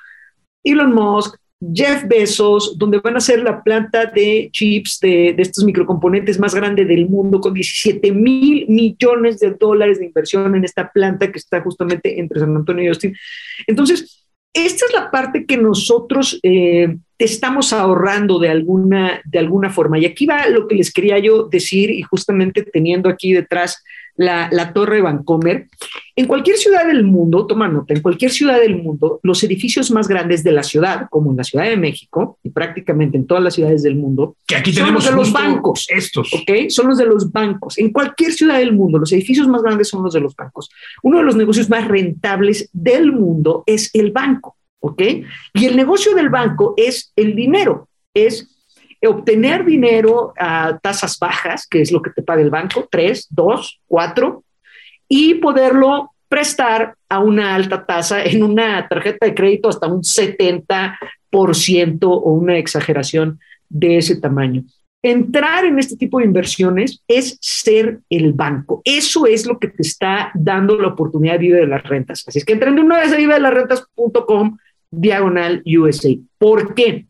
Elon 0.63 0.95
Musk, 0.95 1.37
Jeff 1.61 2.05
Bezos, 2.07 2.79
donde 2.79 3.01
van 3.01 3.17
a 3.17 3.21
ser 3.21 3.43
la 3.43 3.63
planta 3.63 4.07
de 4.07 4.49
chips 4.53 5.01
de, 5.01 5.35
estos 5.39 5.65
microcomponentes 5.65 6.39
más 6.39 6.55
grande 6.55 6.85
del 6.85 7.09
mundo, 7.09 7.41
con 7.41 7.53
17 7.53 8.13
mil 8.13 8.67
millones 8.69 9.41
de 9.41 9.51
dólares 9.51 9.99
de 9.99 10.07
inversión 10.07 10.55
en 10.55 10.65
esta 10.65 10.91
planta 10.91 11.33
que 11.33 11.39
está 11.39 11.61
justamente 11.61 12.21
entre 12.21 12.41
San 12.41 12.55
Antonio 12.55 12.85
y 12.85 12.89
Austin. 12.89 13.17
Entonces, 13.67 14.25
esta 14.55 14.87
es 14.87 14.93
la 14.95 15.11
parte 15.11 15.47
que 15.47 15.57
nosotros 15.57 16.39
eh, 16.43 16.97
estamos 17.19 17.73
ahorrando 17.73 18.39
de 18.39 18.49
alguna, 18.49 19.21
de 19.25 19.39
alguna 19.39 19.71
forma. 19.71 19.99
Y 19.99 20.07
aquí 20.07 20.27
va 20.27 20.49
lo 20.49 20.69
que 20.69 20.77
les 20.77 20.93
quería 20.93 21.19
yo 21.19 21.45
decir, 21.45 21.91
y 21.91 22.03
justamente 22.03 22.63
teniendo 22.63 23.09
aquí 23.09 23.33
detrás 23.33 23.83
la, 24.19 24.73
Torre 24.75 25.01
Vancomer. 25.01 25.69
En 26.17 26.27
cualquier 26.27 26.57
ciudad 26.57 26.87
del 26.87 27.05
mundo, 27.05 27.47
toma 27.47 27.69
nota, 27.69 27.95
en 27.95 28.03
cualquier 28.03 28.33
ciudad 28.33 28.61
del 28.61 28.83
mundo, 28.83 29.21
los 29.23 29.43
edificios 29.45 29.91
más 29.93 30.09
grandes 30.09 30.43
de 30.43 30.51
la 30.51 30.65
ciudad, 30.65 31.07
como 31.11 31.31
en 31.31 31.37
la 31.37 31.45
Ciudad 31.45 31.65
de 31.65 31.77
México 31.77 32.39
y 32.43 32.51
prácticamente 32.51 33.17
en 33.17 33.27
todas 33.27 33.43
las 33.43 33.55
ciudades 33.55 33.85
del 33.85 33.95
mundo, 33.95 34.37
que 34.47 34.57
aquí 34.57 34.73
son 34.73 34.93
los 34.93 35.05
de 35.05 35.13
los 35.13 35.33
bancos. 35.33 35.87
Estos. 35.89 36.33
¿Ok? 36.35 36.69
Son 36.69 36.89
los 36.89 36.99
de 36.99 37.07
los 37.07 37.31
bancos. 37.31 37.79
En 37.79 37.93
cualquier 37.93 38.33
ciudad 38.33 38.59
del 38.59 38.73
mundo, 38.73 38.99
los 38.99 39.13
edificios 39.13 39.47
más 39.47 39.63
grandes 39.63 39.89
son 39.89 40.03
los 40.03 40.13
de 40.13 40.21
los 40.21 40.35
bancos. 40.35 40.69
Uno 41.03 41.19
de 41.19 41.25
los 41.25 41.37
negocios 41.37 41.71
más 41.71 41.87
rentables 41.87 42.69
del 42.73 43.13
mundo 43.13 43.63
es 43.67 43.91
el 43.95 44.11
banco. 44.11 44.57
¿Ok? 44.81 45.03
Y 45.55 45.65
el 45.65 45.77
negocio 45.77 46.15
del 46.15 46.29
banco 46.29 46.75
es 46.77 47.13
el 47.17 47.35
dinero, 47.35 47.89
es 48.15 48.58
obtener 49.07 49.65
dinero 49.65 50.33
a 50.39 50.79
tasas 50.83 51.19
bajas, 51.19 51.67
que 51.69 51.81
es 51.81 51.93
lo 51.93 52.03
que 52.03 52.11
te 52.11 52.23
paga 52.23 52.43
el 52.43 52.51
banco, 52.51 52.89
3, 52.91 53.29
2, 53.31 53.81
4, 53.87 54.43
y 55.09 55.35
poderlo 55.35 56.11
prestar 56.29 56.97
a 57.09 57.21
una 57.21 57.55
alta 57.55 57.87
tasa 57.87 58.25
en 58.25 58.43
una 58.43 58.87
tarjeta 58.89 59.27
de 59.27 59.35
crédito 59.35 59.69
hasta 59.69 59.87
un 59.87 60.03
70% 60.03 61.99
o 62.03 62.33
una 62.33 62.59
exageración 62.59 63.39
de 63.69 63.99
ese 63.99 64.17
tamaño. 64.17 64.65
Entrar 65.01 65.65
en 65.65 65.79
este 65.79 65.97
tipo 65.97 66.19
de 66.19 66.25
inversiones 66.25 67.05
es 67.07 67.39
ser 67.41 68.01
el 68.11 68.33
banco. 68.33 68.83
Eso 68.85 69.27
es 69.27 69.47
lo 69.47 69.59
que 69.59 69.69
te 69.69 69.83
está 69.83 70.33
dando 70.35 70.77
la 70.77 70.89
oportunidad 70.89 71.35
de 71.35 71.39
vivir 71.39 71.57
de 71.57 71.67
las 71.69 71.85
rentas. 71.85 72.25
Así 72.27 72.41
es 72.41 72.45
que 72.45 72.55
entren 72.55 72.75
de 72.75 72.83
una 72.83 72.99
vez 72.99 73.13
a 73.13 73.17
vive 73.17 73.37
diagonal 74.91 75.63
USA. 75.65 76.11
¿Por 76.39 76.75
qué? 76.75 77.07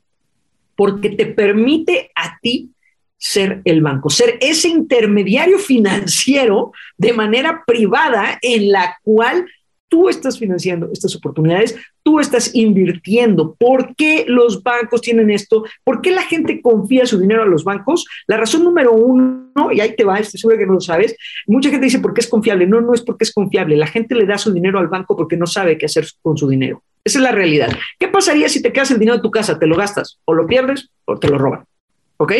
Porque 0.78 1.10
te 1.10 1.26
permite 1.26 2.12
a 2.14 2.38
ti 2.40 2.70
ser 3.16 3.62
el 3.64 3.82
banco, 3.82 4.10
ser 4.10 4.38
ese 4.40 4.68
intermediario 4.68 5.58
financiero 5.58 6.70
de 6.96 7.12
manera 7.12 7.64
privada 7.66 8.38
en 8.40 8.70
la 8.70 8.96
cual 9.02 9.44
tú 9.88 10.08
estás 10.08 10.38
financiando 10.38 10.88
estas 10.92 11.16
oportunidades, 11.16 11.74
tú 12.04 12.20
estás 12.20 12.54
invirtiendo. 12.54 13.56
¿Por 13.58 13.96
qué 13.96 14.24
los 14.28 14.62
bancos 14.62 15.00
tienen 15.00 15.30
esto? 15.30 15.64
¿Por 15.82 16.00
qué 16.00 16.12
la 16.12 16.22
gente 16.22 16.62
confía 16.62 17.06
su 17.06 17.18
dinero 17.18 17.42
a 17.42 17.46
los 17.46 17.64
bancos? 17.64 18.06
La 18.28 18.36
razón 18.36 18.62
número 18.62 18.92
uno, 18.92 19.72
y 19.72 19.80
ahí 19.80 19.96
te 19.96 20.04
va, 20.04 20.20
estoy 20.20 20.38
seguro 20.38 20.58
que 20.58 20.66
no 20.66 20.74
lo 20.74 20.80
sabes, 20.80 21.16
mucha 21.48 21.70
gente 21.70 21.86
dice, 21.86 21.98
¿por 21.98 22.14
qué 22.14 22.20
es 22.20 22.28
confiable? 22.28 22.68
No, 22.68 22.80
no 22.80 22.94
es 22.94 23.02
porque 23.02 23.24
es 23.24 23.32
confiable. 23.32 23.76
La 23.76 23.88
gente 23.88 24.14
le 24.14 24.26
da 24.26 24.38
su 24.38 24.52
dinero 24.52 24.78
al 24.78 24.86
banco 24.86 25.16
porque 25.16 25.36
no 25.36 25.48
sabe 25.48 25.76
qué 25.76 25.86
hacer 25.86 26.06
con 26.22 26.38
su 26.38 26.48
dinero. 26.48 26.84
Esa 27.08 27.20
es 27.20 27.22
la 27.22 27.32
realidad. 27.32 27.70
¿Qué 27.98 28.06
pasaría 28.08 28.50
si 28.50 28.60
te 28.60 28.70
quedas 28.70 28.90
el 28.90 28.98
dinero 28.98 29.16
de 29.16 29.22
tu 29.22 29.30
casa? 29.30 29.58
¿Te 29.58 29.66
lo 29.66 29.76
gastas 29.76 30.18
o 30.26 30.34
lo 30.34 30.46
pierdes 30.46 30.90
o 31.06 31.18
te 31.18 31.26
lo 31.26 31.38
roban? 31.38 31.64
¿Ok? 32.18 32.32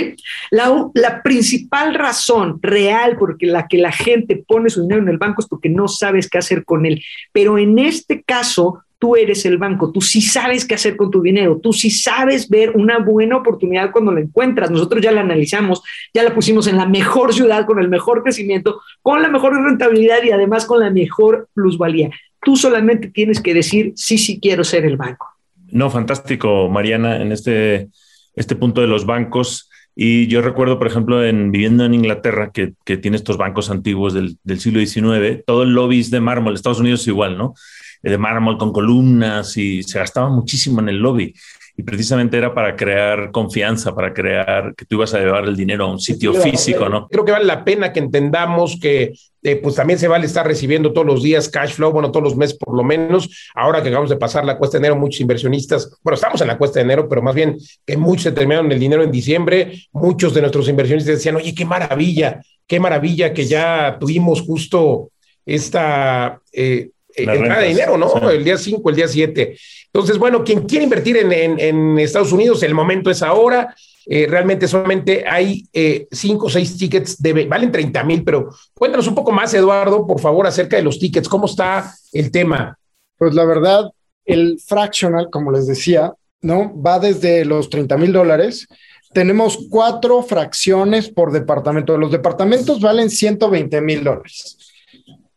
La, 0.50 0.90
la, 0.92 1.22
principal 1.22 1.94
razón 1.94 2.58
real 2.60 3.16
por 3.16 3.42
la 3.42 3.66
que 3.66 3.78
la 3.78 3.92
gente 3.92 4.44
pone 4.46 4.68
su 4.68 4.82
dinero 4.82 5.00
en 5.00 5.08
el 5.08 5.16
banco 5.16 5.40
es 5.40 5.48
porque 5.48 5.70
no 5.70 5.88
sabes 5.88 6.28
qué 6.28 6.36
hacer 6.36 6.66
con 6.66 6.84
él. 6.84 7.02
Pero 7.32 7.56
en 7.56 7.78
este 7.78 8.22
caso, 8.22 8.84
tú 8.98 9.16
eres 9.16 9.46
el 9.46 9.56
banco, 9.56 9.90
tú 9.90 10.02
sí 10.02 10.20
sabes 10.20 10.66
qué 10.66 10.74
hacer 10.74 10.94
con 10.94 11.10
tu 11.10 11.22
dinero, 11.22 11.58
tú 11.62 11.72
sí 11.72 11.90
sabes 11.90 12.50
ver 12.50 12.76
una 12.76 12.98
buena 12.98 13.38
oportunidad 13.38 13.90
cuando 13.90 14.12
la 14.12 14.20
encuentras. 14.20 14.70
Nosotros 14.70 15.00
ya 15.02 15.12
la 15.12 15.22
analizamos, 15.22 15.82
ya 16.12 16.24
la 16.24 16.34
pusimos 16.34 16.66
en 16.66 16.76
la 16.76 16.84
mejor 16.84 17.32
ciudad, 17.32 17.64
con 17.64 17.78
el 17.78 17.88
mejor 17.88 18.22
crecimiento, 18.22 18.82
con 19.00 19.22
la 19.22 19.28
mejor 19.28 19.54
rentabilidad 19.54 20.22
y 20.24 20.30
además 20.30 20.66
con 20.66 20.80
la 20.80 20.90
mejor 20.90 21.48
plusvalía. 21.54 22.10
Tú 22.42 22.56
solamente 22.56 23.08
tienes 23.08 23.40
que 23.40 23.54
decir, 23.54 23.92
sí, 23.96 24.18
sí 24.18 24.38
quiero 24.40 24.64
ser 24.64 24.84
el 24.84 24.96
banco. 24.96 25.28
No, 25.70 25.90
fantástico, 25.90 26.68
Mariana, 26.68 27.20
en 27.20 27.32
este, 27.32 27.88
este 28.34 28.56
punto 28.56 28.80
de 28.80 28.86
los 28.86 29.06
bancos. 29.06 29.68
Y 29.94 30.28
yo 30.28 30.40
recuerdo, 30.42 30.78
por 30.78 30.86
ejemplo, 30.86 31.24
en 31.24 31.50
viviendo 31.50 31.84
en 31.84 31.94
Inglaterra, 31.94 32.50
que, 32.52 32.74
que 32.84 32.96
tiene 32.96 33.16
estos 33.16 33.36
bancos 33.36 33.70
antiguos 33.70 34.14
del, 34.14 34.38
del, 34.44 34.60
siglo 34.60 34.78
XIX, 34.80 35.44
todo 35.44 35.64
el 35.64 35.70
lobby 35.70 36.00
es 36.00 36.10
de 36.10 36.20
mármol, 36.20 36.54
Estados 36.54 36.78
Unidos 36.78 37.06
igual, 37.08 37.36
¿no? 37.36 37.54
De 38.02 38.16
mármol 38.16 38.58
con 38.58 38.72
columnas 38.72 39.56
y 39.56 39.82
se 39.82 39.98
gastaba 39.98 40.30
muchísimo 40.30 40.80
en 40.80 40.88
el 40.88 40.98
lobby 40.98 41.34
y 41.78 41.84
precisamente 41.84 42.36
era 42.36 42.52
para 42.52 42.74
crear 42.74 43.30
confianza, 43.30 43.94
para 43.94 44.12
crear 44.12 44.74
que 44.74 44.84
tú 44.84 44.96
ibas 44.96 45.14
a 45.14 45.20
llevar 45.20 45.44
el 45.44 45.54
dinero 45.54 45.84
a 45.84 45.92
un 45.92 46.00
sitio 46.00 46.34
físico, 46.34 46.88
¿no? 46.88 47.06
Creo 47.06 47.24
que 47.24 47.30
vale 47.30 47.44
la 47.44 47.64
pena 47.64 47.92
que 47.92 48.00
entendamos 48.00 48.80
que 48.82 49.12
eh, 49.44 49.56
pues 49.62 49.76
también 49.76 49.96
se 49.96 50.08
vale 50.08 50.26
estar 50.26 50.44
recibiendo 50.44 50.92
todos 50.92 51.06
los 51.06 51.22
días 51.22 51.48
cash 51.48 51.74
flow, 51.74 51.92
bueno, 51.92 52.10
todos 52.10 52.24
los 52.24 52.36
meses 52.36 52.58
por 52.58 52.76
lo 52.76 52.82
menos. 52.82 53.48
Ahora 53.54 53.80
que 53.80 53.90
acabamos 53.90 54.10
de 54.10 54.16
pasar 54.16 54.44
la 54.44 54.58
cuesta 54.58 54.76
de 54.76 54.86
enero, 54.86 54.96
muchos 54.96 55.20
inversionistas, 55.20 55.96
bueno, 56.02 56.16
estamos 56.16 56.40
en 56.40 56.48
la 56.48 56.58
cuesta 56.58 56.80
de 56.80 56.84
enero, 56.84 57.08
pero 57.08 57.22
más 57.22 57.36
bien 57.36 57.56
que 57.86 57.96
muchos 57.96 58.24
se 58.24 58.32
terminaron 58.32 58.72
el 58.72 58.80
dinero 58.80 59.04
en 59.04 59.12
diciembre. 59.12 59.84
Muchos 59.92 60.34
de 60.34 60.40
nuestros 60.40 60.68
inversionistas 60.68 61.14
decían, 61.14 61.36
oye, 61.36 61.54
qué 61.54 61.64
maravilla, 61.64 62.42
qué 62.66 62.80
maravilla 62.80 63.32
que 63.32 63.44
ya 63.44 63.98
tuvimos 64.00 64.42
justo 64.42 65.10
esta... 65.46 66.40
Eh, 66.52 66.90
entrada 67.22 67.62
de 67.62 67.68
dinero, 67.68 67.96
¿no? 67.96 68.30
El 68.30 68.44
día 68.44 68.56
5, 68.56 68.90
el 68.90 68.96
día 68.96 69.08
7. 69.08 69.56
Entonces, 69.92 70.18
bueno, 70.18 70.44
quien 70.44 70.62
quiere 70.66 70.84
invertir 70.84 71.16
en, 71.16 71.98
Estados 71.98 72.32
Unidos, 72.32 72.62
el 72.62 72.74
momento 72.74 73.10
es 73.10 73.22
ahora. 73.22 73.74
Eh, 74.10 74.26
realmente 74.26 74.66
solamente 74.66 75.24
hay 75.28 75.66
eh, 75.70 76.06
cinco 76.10 76.46
o 76.46 76.48
seis 76.48 76.78
tickets, 76.78 77.20
de, 77.20 77.44
valen 77.44 77.70
30 77.70 78.04
mil, 78.04 78.24
pero 78.24 78.48
cuéntanos 78.72 79.06
un 79.06 79.14
poco 79.14 79.32
más, 79.32 79.52
Eduardo, 79.52 80.06
por 80.06 80.18
favor, 80.18 80.46
acerca 80.46 80.76
de 80.76 80.82
los 80.82 80.98
tickets. 80.98 81.28
¿Cómo 81.28 81.44
está 81.44 81.92
el 82.12 82.30
tema? 82.30 82.78
Pues 83.18 83.34
la 83.34 83.44
verdad, 83.44 83.90
el 84.24 84.58
fractional, 84.66 85.28
como 85.30 85.52
les 85.52 85.66
decía, 85.66 86.14
¿no? 86.40 86.72
Va 86.80 86.98
desde 86.98 87.44
los 87.44 87.68
30 87.68 87.96
mil 87.98 88.12
dólares. 88.12 88.66
Tenemos 89.12 89.58
cuatro 89.70 90.22
fracciones 90.22 91.08
por 91.08 91.32
departamento. 91.32 91.96
Los 91.96 92.12
departamentos 92.12 92.80
valen 92.80 93.10
120 93.10 93.80
mil 93.80 94.04
dólares. 94.04 94.58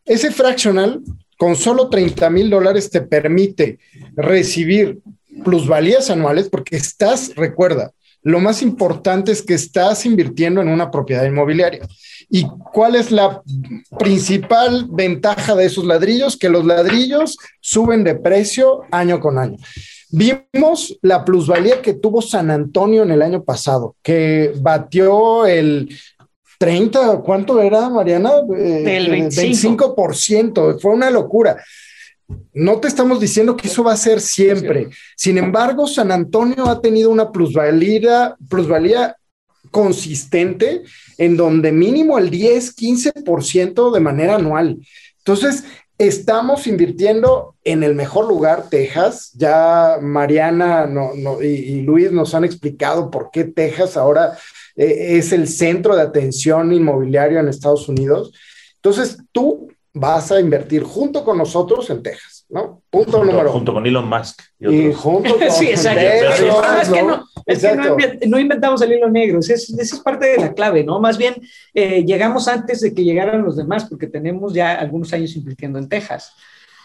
Ese 0.04 0.30
fractional 0.30 1.00
con 1.42 1.56
solo 1.56 1.88
30 1.88 2.30
mil 2.30 2.50
dólares 2.50 2.88
te 2.88 3.00
permite 3.00 3.80
recibir 4.14 5.00
plusvalías 5.42 6.08
anuales 6.08 6.48
porque 6.48 6.76
estás, 6.76 7.34
recuerda, 7.34 7.90
lo 8.22 8.38
más 8.38 8.62
importante 8.62 9.32
es 9.32 9.42
que 9.42 9.54
estás 9.54 10.06
invirtiendo 10.06 10.62
en 10.62 10.68
una 10.68 10.92
propiedad 10.92 11.24
inmobiliaria. 11.24 11.84
¿Y 12.30 12.46
cuál 12.72 12.94
es 12.94 13.10
la 13.10 13.42
principal 13.98 14.86
ventaja 14.88 15.56
de 15.56 15.64
esos 15.64 15.84
ladrillos? 15.84 16.36
Que 16.36 16.48
los 16.48 16.64
ladrillos 16.64 17.36
suben 17.60 18.04
de 18.04 18.14
precio 18.14 18.82
año 18.92 19.18
con 19.18 19.36
año. 19.36 19.56
Vimos 20.14 20.98
la 21.00 21.24
plusvalía 21.24 21.82
que 21.82 21.94
tuvo 21.94 22.20
San 22.22 22.50
Antonio 22.50 23.02
en 23.02 23.10
el 23.10 23.22
año 23.22 23.42
pasado, 23.42 23.96
que 24.02 24.52
batió 24.60 25.46
el 25.46 25.88
30, 26.62 27.22
¿cuánto 27.24 27.60
era, 27.60 27.88
Mariana? 27.90 28.30
Eh, 28.56 28.84
el 28.86 29.10
25. 29.10 29.96
25%, 29.96 30.80
fue 30.80 30.92
una 30.92 31.10
locura. 31.10 31.60
No 32.54 32.78
te 32.78 32.86
estamos 32.86 33.18
diciendo 33.18 33.56
que 33.56 33.66
eso 33.66 33.82
va 33.82 33.94
a 33.94 33.96
ser 33.96 34.20
siempre. 34.20 34.88
Sin 35.16 35.38
embargo, 35.38 35.88
San 35.88 36.12
Antonio 36.12 36.68
ha 36.68 36.80
tenido 36.80 37.10
una 37.10 37.32
plusvalía, 37.32 38.36
plusvalía 38.48 39.16
consistente 39.72 40.82
en 41.18 41.36
donde 41.36 41.72
mínimo 41.72 42.16
el 42.16 42.30
10, 42.30 42.76
15% 42.76 43.92
de 43.92 44.00
manera 44.00 44.36
anual. 44.36 44.78
Entonces, 45.18 45.64
estamos 45.98 46.66
invirtiendo 46.66 47.54
en 47.64 47.82
el 47.82 47.94
mejor 47.94 48.26
lugar, 48.26 48.68
Texas. 48.68 49.32
Ya 49.34 49.98
Mariana 50.00 50.88
y 51.42 51.82
Luis 51.82 52.10
nos 52.12 52.34
han 52.34 52.44
explicado 52.44 53.10
por 53.10 53.30
qué 53.30 53.44
Texas 53.44 53.96
ahora 53.96 54.36
eh, 54.76 55.18
es 55.18 55.32
el 55.32 55.48
centro 55.48 55.94
de 55.94 56.02
atención 56.02 56.72
inmobiliaria 56.72 57.40
en 57.40 57.48
Estados 57.48 57.88
Unidos. 57.88 58.32
Entonces, 58.76 59.18
tú 59.32 59.68
vas 59.94 60.32
a 60.32 60.40
invertir 60.40 60.82
junto 60.82 61.24
con 61.24 61.38
nosotros 61.38 61.88
en 61.90 62.02
Texas, 62.02 62.41
¿no? 62.52 62.82
Punto 62.90 63.24
número 63.24 63.40
uno. 63.40 63.50
Junto 63.50 63.72
con 63.74 63.86
Elon 63.86 64.08
Musk. 64.08 64.42
Y, 64.60 64.92
junto 64.92 65.38
con 65.38 65.50
sí, 65.50 65.70
exacto. 65.70 66.00
es 66.00 66.88
que, 66.88 67.02
no, 67.02 67.24
es 67.46 67.58
que 67.58 68.28
no, 68.28 68.38
inventamos 68.38 68.80
el 68.82 68.92
hilo 68.92 69.10
negro, 69.10 69.40
esa 69.40 69.54
es, 69.54 69.70
es, 69.70 69.98
parte 70.00 70.26
de 70.26 70.36
la 70.36 70.52
clave, 70.52 70.84
¿no? 70.84 71.00
Más 71.00 71.18
bien, 71.18 71.34
eh, 71.74 72.04
llegamos 72.04 72.46
antes 72.46 72.80
de 72.80 72.94
que 72.94 73.02
llegaran 73.02 73.42
los 73.42 73.56
demás, 73.56 73.86
porque 73.88 74.06
tenemos 74.06 74.52
ya 74.52 74.74
algunos 74.74 75.12
años 75.12 75.34
invirtiendo 75.34 75.78
en 75.78 75.88
Texas 75.88 76.32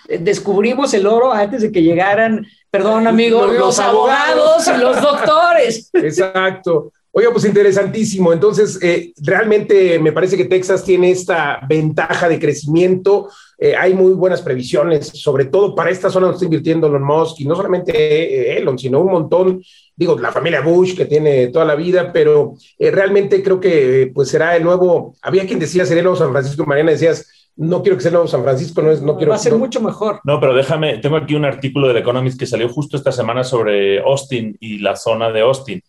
eh, 0.07 0.19
descubrimos 0.21 0.93
el 0.93 1.05
oro 1.05 1.33
antes 1.33 1.61
de 1.61 1.71
que 1.71 1.83
llegaran, 1.83 2.45
perdón 2.71 3.07
amigo, 3.07 3.45
los, 3.47 3.79
abogados 3.79 4.67
y 4.67 4.79
los 4.79 5.01
doctores. 5.01 5.89
Exacto. 5.93 6.93
Oiga, 7.11 7.31
pues 7.31 7.45
interesantísimo. 7.45 8.31
Entonces, 8.31 8.79
eh, 8.81 9.11
realmente 9.17 9.99
me 9.99 10.11
parece 10.11 10.37
que 10.37 10.45
Texas 10.45 10.83
tiene 10.83 11.11
esta 11.11 11.59
ventaja 11.67 12.29
de 12.29 12.39
crecimiento. 12.39 13.29
Eh, 13.59 13.75
hay 13.75 13.93
muy 13.93 14.13
buenas 14.13 14.41
previsiones, 14.43 15.07
sobre 15.07 15.45
todo 15.45 15.73
para 15.73 15.89
esta 15.89 16.11
zona 16.11 16.27
donde 16.27 16.35
está 16.35 16.45
invirtiendo 16.45 16.87
Elon 16.87 17.03
Musk, 17.03 17.39
y 17.39 17.45
no 17.45 17.55
solamente 17.55 17.91
eh, 17.91 18.57
Elon, 18.57 18.77
sino 18.77 18.99
un 18.99 19.11
montón, 19.11 19.63
digo, 19.95 20.17
la 20.19 20.31
familia 20.31 20.61
Bush 20.61 20.95
que 20.95 21.05
tiene 21.05 21.47
toda 21.47 21.65
la 21.65 21.73
vida, 21.73 22.13
pero 22.13 22.53
eh, 22.77 22.91
realmente 22.91 23.41
creo 23.41 23.59
que 23.59 24.11
pues 24.13 24.29
será 24.29 24.55
el 24.55 24.63
nuevo, 24.63 25.15
había 25.23 25.47
quien 25.47 25.57
decía 25.57 25.85
sería 25.85 26.01
el 26.01 26.05
nuevo 26.05 26.19
San 26.19 26.31
Francisco, 26.31 26.65
Mariana 26.67 26.91
decías, 26.91 27.27
no 27.55 27.81
quiero 27.81 27.97
que 27.97 28.03
sea 28.03 28.09
el 28.09 28.13
nuevo 28.13 28.27
San 28.27 28.43
Francisco, 28.43 28.83
no, 28.83 28.91
es, 28.91 29.01
no 29.01 29.17
quiero... 29.17 29.31
Va 29.31 29.37
a 29.37 29.39
ser 29.39 29.55
mucho 29.55 29.81
mejor. 29.81 30.19
No, 30.23 30.39
pero 30.39 30.53
déjame, 30.53 30.99
tengo 30.99 31.17
aquí 31.17 31.33
un 31.33 31.45
artículo 31.45 31.87
del 31.87 31.97
Economist 31.97 32.39
que 32.39 32.45
salió 32.45 32.69
justo 32.69 32.95
esta 32.95 33.11
semana 33.11 33.43
sobre 33.43 33.99
Austin 34.01 34.55
y 34.59 34.77
la 34.77 34.95
zona 34.95 35.31
de 35.31 35.41
Austin, 35.41 35.81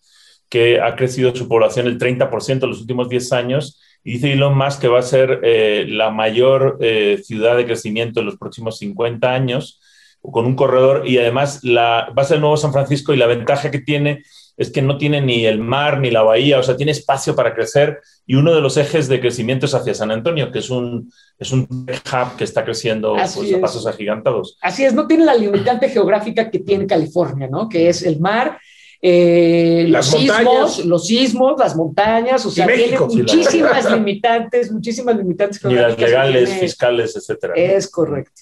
que 0.49 0.81
ha 0.81 0.95
crecido 0.95 1.35
su 1.35 1.47
población 1.47 1.85
el 1.85 1.99
30% 1.99 2.63
en 2.63 2.69
los 2.69 2.81
últimos 2.81 3.07
10 3.07 3.31
años 3.33 3.79
dice 4.03 4.33
Elon 4.33 4.57
Musk 4.57 4.81
que 4.81 4.87
va 4.87 4.99
a 4.99 5.03
ser 5.03 5.41
eh, 5.43 5.85
la 5.87 6.09
mayor 6.09 6.77
eh, 6.81 7.21
ciudad 7.23 7.57
de 7.57 7.65
crecimiento 7.65 8.19
en 8.19 8.25
los 8.25 8.37
próximos 8.37 8.77
50 8.77 9.31
años, 9.31 9.81
con 10.21 10.45
un 10.45 10.55
corredor, 10.55 11.07
y 11.07 11.17
además 11.17 11.63
la, 11.63 12.13
va 12.17 12.23
a 12.23 12.25
ser 12.25 12.35
el 12.35 12.41
nuevo 12.41 12.57
San 12.57 12.73
Francisco 12.73 13.13
y 13.13 13.17
la 13.17 13.27
ventaja 13.27 13.71
que 13.71 13.79
tiene 13.79 14.23
es 14.59 14.69
que 14.71 14.81
no 14.81 14.97
tiene 14.97 15.21
ni 15.21 15.45
el 15.45 15.59
mar 15.59 16.01
ni 16.01 16.11
la 16.11 16.21
bahía, 16.21 16.59
o 16.59 16.63
sea, 16.63 16.75
tiene 16.75 16.91
espacio 16.91 17.33
para 17.33 17.55
crecer 17.55 18.01
y 18.27 18.35
uno 18.35 18.53
de 18.53 18.59
los 18.59 18.75
ejes 18.75 19.07
de 19.07 19.21
crecimiento 19.21 19.65
es 19.65 19.73
hacia 19.73 19.93
San 19.93 20.11
Antonio, 20.11 20.51
que 20.51 20.59
es 20.59 20.69
un, 20.69 21.09
es 21.37 21.53
un 21.53 21.61
hub 21.61 22.35
que 22.37 22.43
está 22.43 22.65
creciendo 22.65 23.13
pues, 23.13 23.53
a 23.53 23.61
pasos 23.61 23.87
agigantados. 23.87 24.57
Así 24.61 24.83
es, 24.83 24.93
no 24.93 25.07
tiene 25.07 25.23
la 25.23 25.35
limitante 25.35 25.87
geográfica 25.87 26.51
que 26.51 26.59
tiene 26.59 26.85
California, 26.85 27.47
¿no? 27.49 27.69
Que 27.69 27.87
es 27.87 28.03
el 28.03 28.19
mar 28.19 28.59
eh, 29.01 29.85
los 29.87 30.07
sismos, 30.07 30.85
los 30.85 31.07
sismos, 31.07 31.57
las 31.57 31.75
montañas, 31.75 32.45
o 32.45 32.51
sea, 32.51 32.67
tiene 32.67 32.99
muchísimas 32.99 33.89
limitantes, 33.91 34.71
muchísimas 34.71 35.15
limitantes. 35.15 35.61
Y 35.63 35.73
las 35.73 35.97
legales, 35.97 36.49
fiscales, 36.59 37.15
etcétera. 37.15 37.53
Es 37.55 37.89
correcto. 37.89 38.41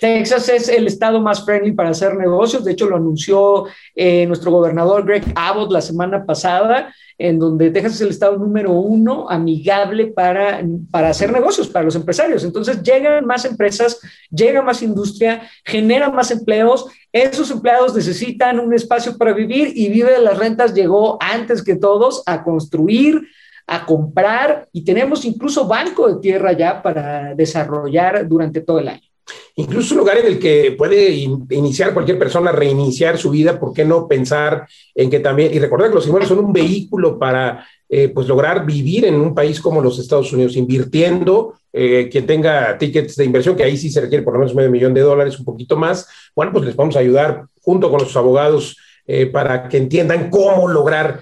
Texas 0.00 0.48
es 0.48 0.68
el 0.68 0.86
estado 0.86 1.20
más 1.20 1.44
friendly 1.44 1.72
para 1.72 1.90
hacer 1.90 2.16
negocios. 2.16 2.64
De 2.64 2.72
hecho, 2.72 2.88
lo 2.88 2.96
anunció 2.96 3.66
eh, 3.94 4.26
nuestro 4.26 4.50
gobernador 4.50 5.04
Greg 5.04 5.24
Abbott 5.34 5.70
la 5.70 5.80
semana 5.80 6.24
pasada, 6.24 6.94
en 7.16 7.38
donde 7.38 7.70
Texas 7.70 7.94
es 7.94 8.00
el 8.02 8.10
estado 8.10 8.36
número 8.36 8.72
uno 8.72 9.28
amigable 9.28 10.06
para, 10.06 10.62
para 10.90 11.10
hacer 11.10 11.32
negocios, 11.32 11.68
para 11.68 11.84
los 11.84 11.96
empresarios. 11.96 12.44
Entonces, 12.44 12.82
llegan 12.82 13.24
más 13.24 13.44
empresas, 13.44 14.00
llega 14.30 14.62
más 14.62 14.82
industria, 14.82 15.48
generan 15.64 16.14
más 16.14 16.30
empleos. 16.30 16.86
Esos 17.12 17.50
empleados 17.50 17.94
necesitan 17.94 18.60
un 18.60 18.72
espacio 18.74 19.16
para 19.16 19.32
vivir 19.32 19.72
y 19.74 19.88
Vive 19.88 20.12
de 20.12 20.22
las 20.22 20.38
Rentas 20.38 20.74
llegó 20.74 21.18
antes 21.20 21.62
que 21.62 21.76
todos 21.76 22.22
a 22.26 22.44
construir 22.44 23.26
a 23.68 23.84
comprar 23.84 24.66
y 24.72 24.82
tenemos 24.82 25.26
incluso 25.26 25.68
banco 25.68 26.08
de 26.08 26.20
tierra 26.20 26.52
ya 26.52 26.82
para 26.82 27.34
desarrollar 27.34 28.26
durante 28.26 28.62
todo 28.62 28.78
el 28.78 28.88
año. 28.88 29.07
Incluso 29.56 29.94
un 29.94 30.00
lugar 30.00 30.18
en 30.18 30.26
el 30.26 30.38
que 30.38 30.74
puede 30.78 31.10
iniciar 31.10 31.92
cualquier 31.92 32.18
persona, 32.18 32.52
reiniciar 32.52 33.18
su 33.18 33.30
vida, 33.30 33.58
¿por 33.58 33.72
qué 33.72 33.84
no 33.84 34.06
pensar 34.06 34.68
en 34.94 35.10
que 35.10 35.20
también, 35.20 35.52
y 35.52 35.58
recordar 35.58 35.88
que 35.88 35.96
los 35.96 36.06
inmuebles 36.06 36.28
son 36.28 36.38
un 36.38 36.52
vehículo 36.52 37.18
para 37.18 37.66
eh, 37.88 38.08
pues 38.08 38.28
lograr 38.28 38.64
vivir 38.64 39.06
en 39.06 39.14
un 39.16 39.34
país 39.34 39.60
como 39.60 39.80
los 39.80 39.98
Estados 39.98 40.32
Unidos, 40.32 40.56
invirtiendo, 40.56 41.54
eh, 41.72 42.08
quien 42.10 42.26
tenga 42.26 42.78
tickets 42.78 43.16
de 43.16 43.24
inversión, 43.24 43.56
que 43.56 43.64
ahí 43.64 43.76
sí 43.76 43.90
se 43.90 44.00
requiere 44.00 44.22
por 44.22 44.34
lo 44.34 44.40
menos 44.40 44.54
medio 44.54 44.70
millón 44.70 44.94
de 44.94 45.00
dólares, 45.00 45.38
un 45.38 45.44
poquito 45.44 45.76
más, 45.76 46.06
bueno, 46.36 46.52
pues 46.52 46.66
les 46.66 46.76
vamos 46.76 46.96
a 46.96 47.00
ayudar 47.00 47.46
junto 47.60 47.90
con 47.90 48.00
los 48.00 48.16
abogados 48.16 48.76
eh, 49.06 49.26
para 49.26 49.68
que 49.68 49.78
entiendan 49.78 50.30
cómo 50.30 50.68
lograr 50.68 51.20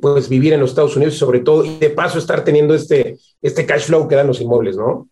pues 0.00 0.30
vivir 0.30 0.54
en 0.54 0.60
los 0.60 0.70
Estados 0.70 0.96
Unidos 0.96 1.14
y 1.14 1.18
sobre 1.18 1.40
todo, 1.40 1.62
y 1.62 1.76
de 1.76 1.90
paso 1.90 2.18
estar 2.18 2.42
teniendo 2.42 2.74
este, 2.74 3.18
este 3.42 3.66
cash 3.66 3.82
flow 3.82 4.08
que 4.08 4.14
dan 4.14 4.26
los 4.26 4.40
inmuebles, 4.40 4.78
¿no? 4.78 5.10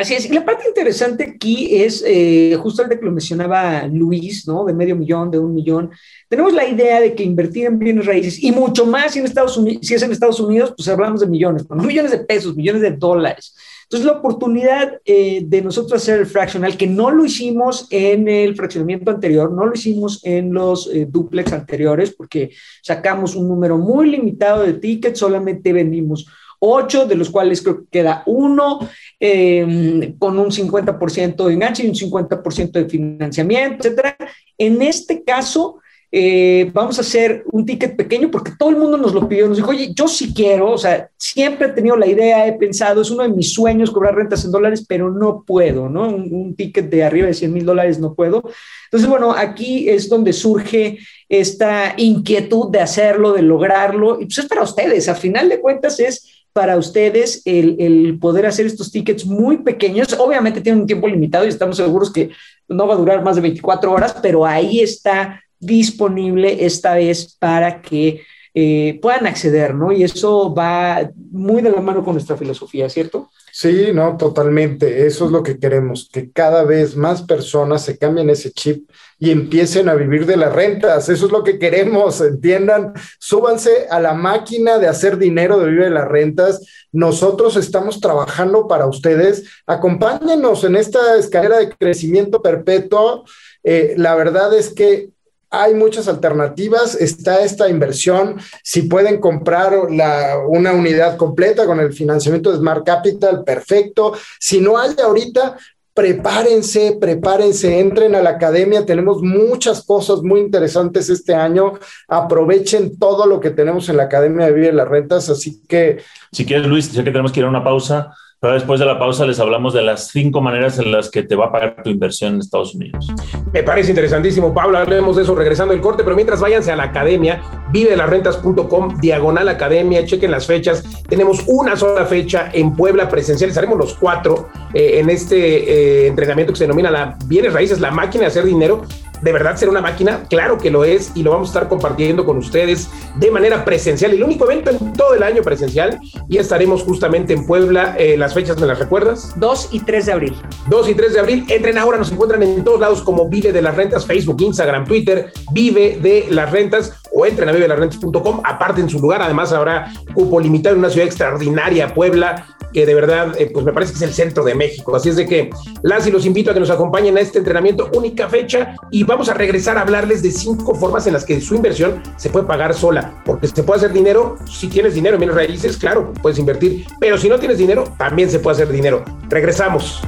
Así 0.00 0.14
es. 0.14 0.24
Y 0.24 0.32
la 0.32 0.46
parte 0.46 0.66
interesante 0.66 1.24
aquí 1.24 1.82
es 1.82 2.02
eh, 2.06 2.56
justo 2.58 2.82
el 2.82 2.88
de 2.88 2.98
que 2.98 3.04
lo 3.04 3.12
mencionaba 3.12 3.86
Luis, 3.86 4.48
¿no? 4.48 4.64
De 4.64 4.72
medio 4.72 4.96
millón, 4.96 5.30
de 5.30 5.38
un 5.38 5.52
millón. 5.52 5.90
Tenemos 6.26 6.54
la 6.54 6.66
idea 6.66 7.00
de 7.00 7.14
que 7.14 7.22
invertir 7.22 7.66
en 7.66 7.78
bienes 7.78 8.06
raíces 8.06 8.42
y 8.42 8.50
mucho 8.50 8.86
más 8.86 9.12
si, 9.12 9.18
en 9.18 9.26
Estados 9.26 9.58
Unidos, 9.58 9.86
si 9.86 9.92
es 9.92 10.02
en 10.02 10.10
Estados 10.10 10.40
Unidos, 10.40 10.72
pues 10.74 10.88
hablamos 10.88 11.20
de 11.20 11.26
millones, 11.26 11.68
no 11.68 11.82
millones 11.82 12.12
de 12.12 12.20
pesos, 12.20 12.56
millones 12.56 12.80
de 12.80 12.92
dólares. 12.92 13.54
Entonces, 13.82 14.06
la 14.06 14.18
oportunidad 14.18 15.00
eh, 15.04 15.42
de 15.44 15.62
nosotros 15.62 16.00
hacer 16.00 16.20
el 16.20 16.26
fraccional, 16.26 16.78
que 16.78 16.86
no 16.86 17.10
lo 17.10 17.26
hicimos 17.26 17.86
en 17.90 18.26
el 18.26 18.56
fraccionamiento 18.56 19.10
anterior, 19.10 19.52
no 19.52 19.66
lo 19.66 19.74
hicimos 19.74 20.24
en 20.24 20.54
los 20.54 20.88
eh, 20.94 21.08
duplex 21.10 21.52
anteriores, 21.52 22.14
porque 22.14 22.52
sacamos 22.82 23.34
un 23.34 23.48
número 23.48 23.76
muy 23.76 24.08
limitado 24.08 24.62
de 24.62 24.74
tickets, 24.74 25.18
solamente 25.18 25.74
vendimos 25.74 26.26
ocho, 26.60 27.06
de 27.06 27.16
los 27.16 27.30
cuales 27.30 27.62
creo 27.62 27.78
que 27.80 27.90
queda 27.90 28.22
uno 28.26 28.78
em, 29.18 30.16
con 30.18 30.38
un 30.38 30.50
50% 30.50 31.46
de 31.46 31.52
enganche 31.52 31.84
y 31.84 31.88
un 31.88 31.94
50% 31.94 32.72
de 32.72 32.88
financiamiento, 32.88 33.88
etcétera. 33.88 34.16
En 34.56 34.80
este 34.82 35.24
caso, 35.24 35.80
eh, 36.12 36.68
vamos 36.74 36.98
a 36.98 37.02
hacer 37.02 37.44
un 37.52 37.64
ticket 37.64 37.94
pequeño 37.94 38.32
porque 38.32 38.50
todo 38.58 38.70
el 38.70 38.76
mundo 38.76 38.96
nos 38.96 39.14
lo 39.14 39.28
pidió, 39.28 39.46
nos 39.46 39.58
dijo, 39.58 39.70
oye, 39.70 39.92
yo 39.94 40.08
sí 40.08 40.34
quiero, 40.34 40.72
o 40.72 40.78
sea, 40.78 41.08
siempre 41.16 41.68
he 41.68 41.72
tenido 41.72 41.96
la 41.96 42.08
idea, 42.08 42.48
he 42.48 42.54
pensado, 42.54 43.00
es 43.00 43.12
uno 43.12 43.22
de 43.22 43.28
mis 43.28 43.52
sueños 43.52 43.92
cobrar 43.92 44.16
rentas 44.16 44.44
en 44.44 44.50
dólares, 44.50 44.84
pero 44.88 45.12
no 45.12 45.44
puedo, 45.46 45.88
¿no? 45.88 46.08
Un, 46.08 46.56
ticket 46.56 46.90
de 46.90 47.04
arriba 47.04 47.28
de 47.28 47.34
100 47.34 47.52
mil 47.52 47.64
dólares 47.64 48.00
no 48.00 48.14
puedo. 48.14 48.42
Entonces, 48.86 49.08
bueno, 49.08 49.32
aquí 49.32 49.88
es 49.88 50.08
donde 50.08 50.32
surge 50.32 50.98
esta 51.28 51.94
inquietud 51.96 52.70
de 52.72 52.80
hacerlo, 52.80 53.32
de 53.32 53.42
lograrlo, 53.42 54.20
y 54.20 54.24
pues 54.24 54.38
es 54.38 54.46
para 54.46 54.62
ustedes, 54.62 55.08
a 55.08 55.14
final 55.14 55.48
de 55.48 55.60
cuentas 55.60 56.00
es 56.00 56.39
para 56.52 56.76
ustedes 56.76 57.42
el, 57.44 58.18
poder 58.20 58.46
hacer 58.46 58.66
estos 58.66 58.90
tickets 58.90 59.26
muy 59.26 59.58
pequeños. 59.58 60.14
Obviamente 60.18 60.60
tienen 60.60 60.82
un 60.82 60.86
tiempo 60.86 61.08
limitado 61.08 61.44
y 61.44 61.48
estamos 61.48 61.76
seguros 61.76 62.12
que 62.12 62.30
no 62.68 62.86
va 62.86 62.94
a 62.94 62.98
durar 62.98 63.22
más 63.22 63.36
de 63.36 63.42
24 63.42 63.92
horas, 63.92 64.16
pero 64.22 64.46
ahí 64.46 64.80
está 64.80 65.42
disponible 65.58 66.64
esta 66.64 66.94
vez 66.94 67.36
para 67.38 67.82
que 67.82 68.22
eh, 68.52 68.98
puedan 69.00 69.26
acceder, 69.26 69.74
¿no? 69.74 69.92
Y 69.92 70.02
eso 70.02 70.52
va 70.52 71.10
muy 71.30 71.62
de 71.62 71.70
la 71.70 71.80
mano 71.80 72.04
con 72.04 72.14
nuestra 72.14 72.36
filosofía, 72.36 72.88
¿cierto? 72.88 73.30
Sí, 73.52 73.88
no, 73.92 74.16
totalmente. 74.16 75.06
Eso 75.06 75.26
es 75.26 75.30
lo 75.30 75.42
que 75.42 75.58
queremos, 75.58 76.08
que 76.12 76.30
cada 76.30 76.64
vez 76.64 76.96
más 76.96 77.22
personas 77.22 77.84
se 77.84 77.98
cambien 77.98 78.30
ese 78.30 78.50
chip 78.50 78.88
y 79.18 79.30
empiecen 79.30 79.88
a 79.88 79.94
vivir 79.94 80.26
de 80.26 80.36
las 80.36 80.52
rentas. 80.52 81.08
Eso 81.08 81.26
es 81.26 81.32
lo 81.32 81.44
que 81.44 81.58
queremos, 81.58 82.20
entiendan. 82.20 82.92
Súbanse 83.18 83.86
a 83.90 84.00
la 84.00 84.14
máquina 84.14 84.78
de 84.78 84.88
hacer 84.88 85.18
dinero 85.18 85.58
de 85.58 85.66
vivir 85.66 85.84
de 85.84 85.90
las 85.90 86.08
rentas. 86.08 86.64
Nosotros 86.90 87.56
estamos 87.56 88.00
trabajando 88.00 88.66
para 88.66 88.86
ustedes. 88.86 89.44
Acompáñenos 89.66 90.64
en 90.64 90.76
esta 90.76 91.16
escalera 91.16 91.58
de 91.58 91.70
crecimiento 91.70 92.42
perpetuo. 92.42 93.24
Eh, 93.62 93.94
la 93.96 94.14
verdad 94.14 94.56
es 94.56 94.70
que 94.70 95.10
hay 95.50 95.74
muchas 95.74 96.06
alternativas, 96.06 96.94
está 96.94 97.44
esta 97.44 97.68
inversión, 97.68 98.36
si 98.62 98.82
pueden 98.82 99.20
comprar 99.20 99.76
una 99.76 100.72
unidad 100.72 101.16
completa 101.16 101.66
con 101.66 101.80
el 101.80 101.92
financiamiento 101.92 102.52
de 102.52 102.58
Smart 102.58 102.86
Capital, 102.86 103.42
perfecto. 103.44 104.12
Si 104.38 104.60
no 104.60 104.78
hay 104.78 104.94
ahorita, 105.02 105.56
prepárense, 105.92 106.96
prepárense, 107.00 107.80
entren 107.80 108.14
a 108.14 108.22
la 108.22 108.30
academia, 108.30 108.86
tenemos 108.86 109.22
muchas 109.22 109.84
cosas 109.84 110.22
muy 110.22 110.40
interesantes 110.40 111.10
este 111.10 111.34
año, 111.34 111.74
aprovechen 112.08 112.96
todo 112.96 113.26
lo 113.26 113.40
que 113.40 113.50
tenemos 113.50 113.88
en 113.88 113.96
la 113.96 114.04
Academia 114.04 114.46
de 114.46 114.52
Vive 114.52 114.72
las 114.72 114.88
Rentas, 114.88 115.28
así 115.28 115.60
que... 115.68 115.98
Si 116.32 116.46
quieres, 116.46 116.66
Luis, 116.66 116.86
sé 116.86 117.02
que 117.02 117.10
tenemos 117.10 117.32
que 117.32 117.40
ir 117.40 117.46
a 117.46 117.50
una 117.50 117.64
pausa. 117.64 118.14
Pero 118.40 118.54
después 118.54 118.80
de 118.80 118.86
la 118.86 118.98
pausa 118.98 119.26
les 119.26 119.38
hablamos 119.38 119.74
de 119.74 119.82
las 119.82 120.08
cinco 120.08 120.40
maneras 120.40 120.78
en 120.78 120.90
las 120.90 121.10
que 121.10 121.22
te 121.22 121.36
va 121.36 121.46
a 121.46 121.52
pagar 121.52 121.82
tu 121.82 121.90
inversión 121.90 122.34
en 122.34 122.40
Estados 122.40 122.74
Unidos. 122.74 123.06
Me 123.52 123.62
parece 123.62 123.90
interesantísimo, 123.90 124.54
Pablo. 124.54 124.78
Hablemos 124.78 125.16
de 125.16 125.24
eso 125.24 125.34
regresando 125.34 125.74
el 125.74 125.82
corte, 125.82 126.04
pero 126.04 126.16
mientras 126.16 126.40
váyanse 126.40 126.72
a 126.72 126.76
la 126.76 126.84
academia, 126.84 127.42
vivelasrentas.com, 127.70 128.98
diagonal 128.98 129.46
academia, 129.50 130.06
chequen 130.06 130.30
las 130.30 130.46
fechas. 130.46 130.82
Tenemos 131.06 131.44
una 131.48 131.76
sola 131.76 132.06
fecha 132.06 132.48
en 132.54 132.74
Puebla 132.74 133.10
presencial, 133.10 133.50
estaremos 133.50 133.76
los 133.76 133.92
cuatro 133.92 134.48
eh, 134.72 135.00
en 135.00 135.10
este 135.10 136.04
eh, 136.04 136.06
entrenamiento 136.06 136.54
que 136.54 136.58
se 136.58 136.64
denomina 136.64 136.90
la 136.90 137.18
Bienes 137.26 137.52
Raíces, 137.52 137.78
la 137.78 137.90
máquina 137.90 138.22
de 138.22 138.28
hacer 138.28 138.44
dinero 138.44 138.84
de 139.22 139.32
verdad 139.32 139.56
ser 139.56 139.68
una 139.68 139.80
máquina? 139.80 140.24
Claro 140.28 140.58
que 140.58 140.70
lo 140.70 140.84
es 140.84 141.12
y 141.14 141.22
lo 141.22 141.30
vamos 141.32 141.48
a 141.48 141.50
estar 141.50 141.68
compartiendo 141.68 142.24
con 142.24 142.38
ustedes 142.38 142.90
de 143.16 143.30
manera 143.30 143.64
presencial. 143.64 144.12
El 144.12 144.22
único 144.22 144.44
evento 144.44 144.70
en 144.70 144.92
todo 144.92 145.14
el 145.14 145.22
año 145.22 145.42
presencial 145.42 145.98
y 146.28 146.38
estaremos 146.38 146.82
justamente 146.82 147.32
en 147.32 147.46
Puebla. 147.46 147.94
Eh, 147.98 148.16
¿Las 148.16 148.34
fechas 148.34 148.58
me 148.58 148.66
las 148.66 148.78
recuerdas? 148.78 149.34
2 149.36 149.68
y 149.72 149.80
3 149.80 150.06
de 150.06 150.12
abril. 150.12 150.36
2 150.68 150.88
y 150.88 150.94
3 150.94 151.12
de 151.12 151.20
abril. 151.20 151.46
Entren 151.48 151.78
ahora, 151.78 151.98
nos 151.98 152.12
encuentran 152.12 152.42
en 152.42 152.64
todos 152.64 152.80
lados 152.80 153.02
como 153.02 153.28
Vive 153.28 153.52
de 153.52 153.62
las 153.62 153.74
Rentas, 153.74 154.06
Facebook, 154.06 154.40
Instagram, 154.40 154.86
Twitter, 154.86 155.32
Vive 155.52 155.98
de 156.00 156.26
las 156.30 156.50
Rentas 156.50 157.00
o 157.12 157.26
entren 157.26 157.48
a 157.48 157.52
vivelasrentas.com, 157.52 158.42
aparten 158.44 158.88
su 158.88 159.00
lugar. 159.00 159.22
Además, 159.22 159.52
habrá 159.52 159.92
cupo 160.14 160.40
limitado 160.40 160.74
en 160.74 160.80
una 160.80 160.90
ciudad 160.90 161.06
extraordinaria, 161.06 161.92
Puebla, 161.92 162.46
que 162.72 162.86
de 162.86 162.94
verdad, 162.94 163.34
eh, 163.38 163.50
pues 163.52 163.64
me 163.64 163.72
parece 163.72 163.92
que 163.92 163.96
es 163.96 164.02
el 164.02 164.12
centro 164.12 164.44
de 164.44 164.54
México. 164.54 164.94
Así 164.94 165.08
es 165.08 165.16
de 165.16 165.26
que, 165.26 165.50
las 165.82 166.06
y 166.06 166.10
los 166.10 166.26
invito 166.26 166.50
a 166.50 166.54
que 166.54 166.60
nos 166.60 166.70
acompañen 166.70 167.16
a 167.16 167.20
este 167.20 167.38
entrenamiento, 167.38 167.90
única 167.94 168.28
fecha, 168.28 168.74
y 168.90 169.04
vamos 169.04 169.28
a 169.28 169.34
regresar 169.34 169.78
a 169.78 169.82
hablarles 169.82 170.22
de 170.22 170.30
cinco 170.30 170.74
formas 170.74 171.06
en 171.06 171.12
las 171.12 171.24
que 171.24 171.40
su 171.40 171.54
inversión 171.54 172.02
se 172.16 172.30
puede 172.30 172.46
pagar 172.46 172.74
sola, 172.74 173.22
porque 173.24 173.46
se 173.46 173.62
puede 173.62 173.78
hacer 173.78 173.92
dinero, 173.92 174.36
si 174.50 174.68
tienes 174.68 174.94
dinero 174.94 175.14
en 175.14 175.20
bienes 175.20 175.36
raíces, 175.36 175.76
claro, 175.76 176.12
puedes 176.22 176.38
invertir, 176.38 176.86
pero 176.98 177.18
si 177.18 177.28
no 177.28 177.38
tienes 177.38 177.58
dinero, 177.58 177.84
también 177.98 178.30
se 178.30 178.38
puede 178.38 178.54
hacer 178.54 178.68
dinero. 178.68 179.04
Regresamos. 179.28 180.02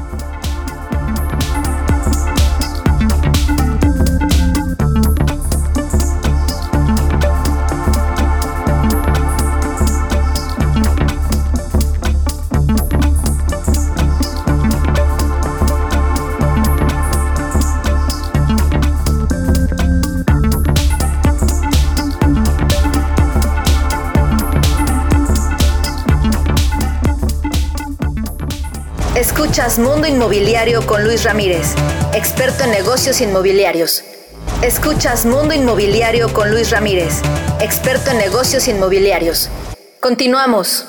Escuchas 29.43 29.81
Mundo 29.81 30.07
Inmobiliario 30.07 30.87
con 30.87 31.03
Luis 31.03 31.25
Ramírez, 31.25 31.75
experto 32.15 32.63
en 32.63 32.71
negocios 32.71 33.21
inmobiliarios. 33.21 34.05
Escuchas 34.63 35.27
Mundo 35.27 35.53
Inmobiliario 35.53 36.33
con 36.33 36.53
Luis 36.53 36.71
Ramírez, 36.71 37.21
experto 37.61 38.13
en 38.13 38.19
negocios 38.19 38.69
inmobiliarios. 38.69 39.51
Continuamos. 39.99 40.87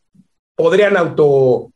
podrían 0.56 0.98
auto 0.98 1.73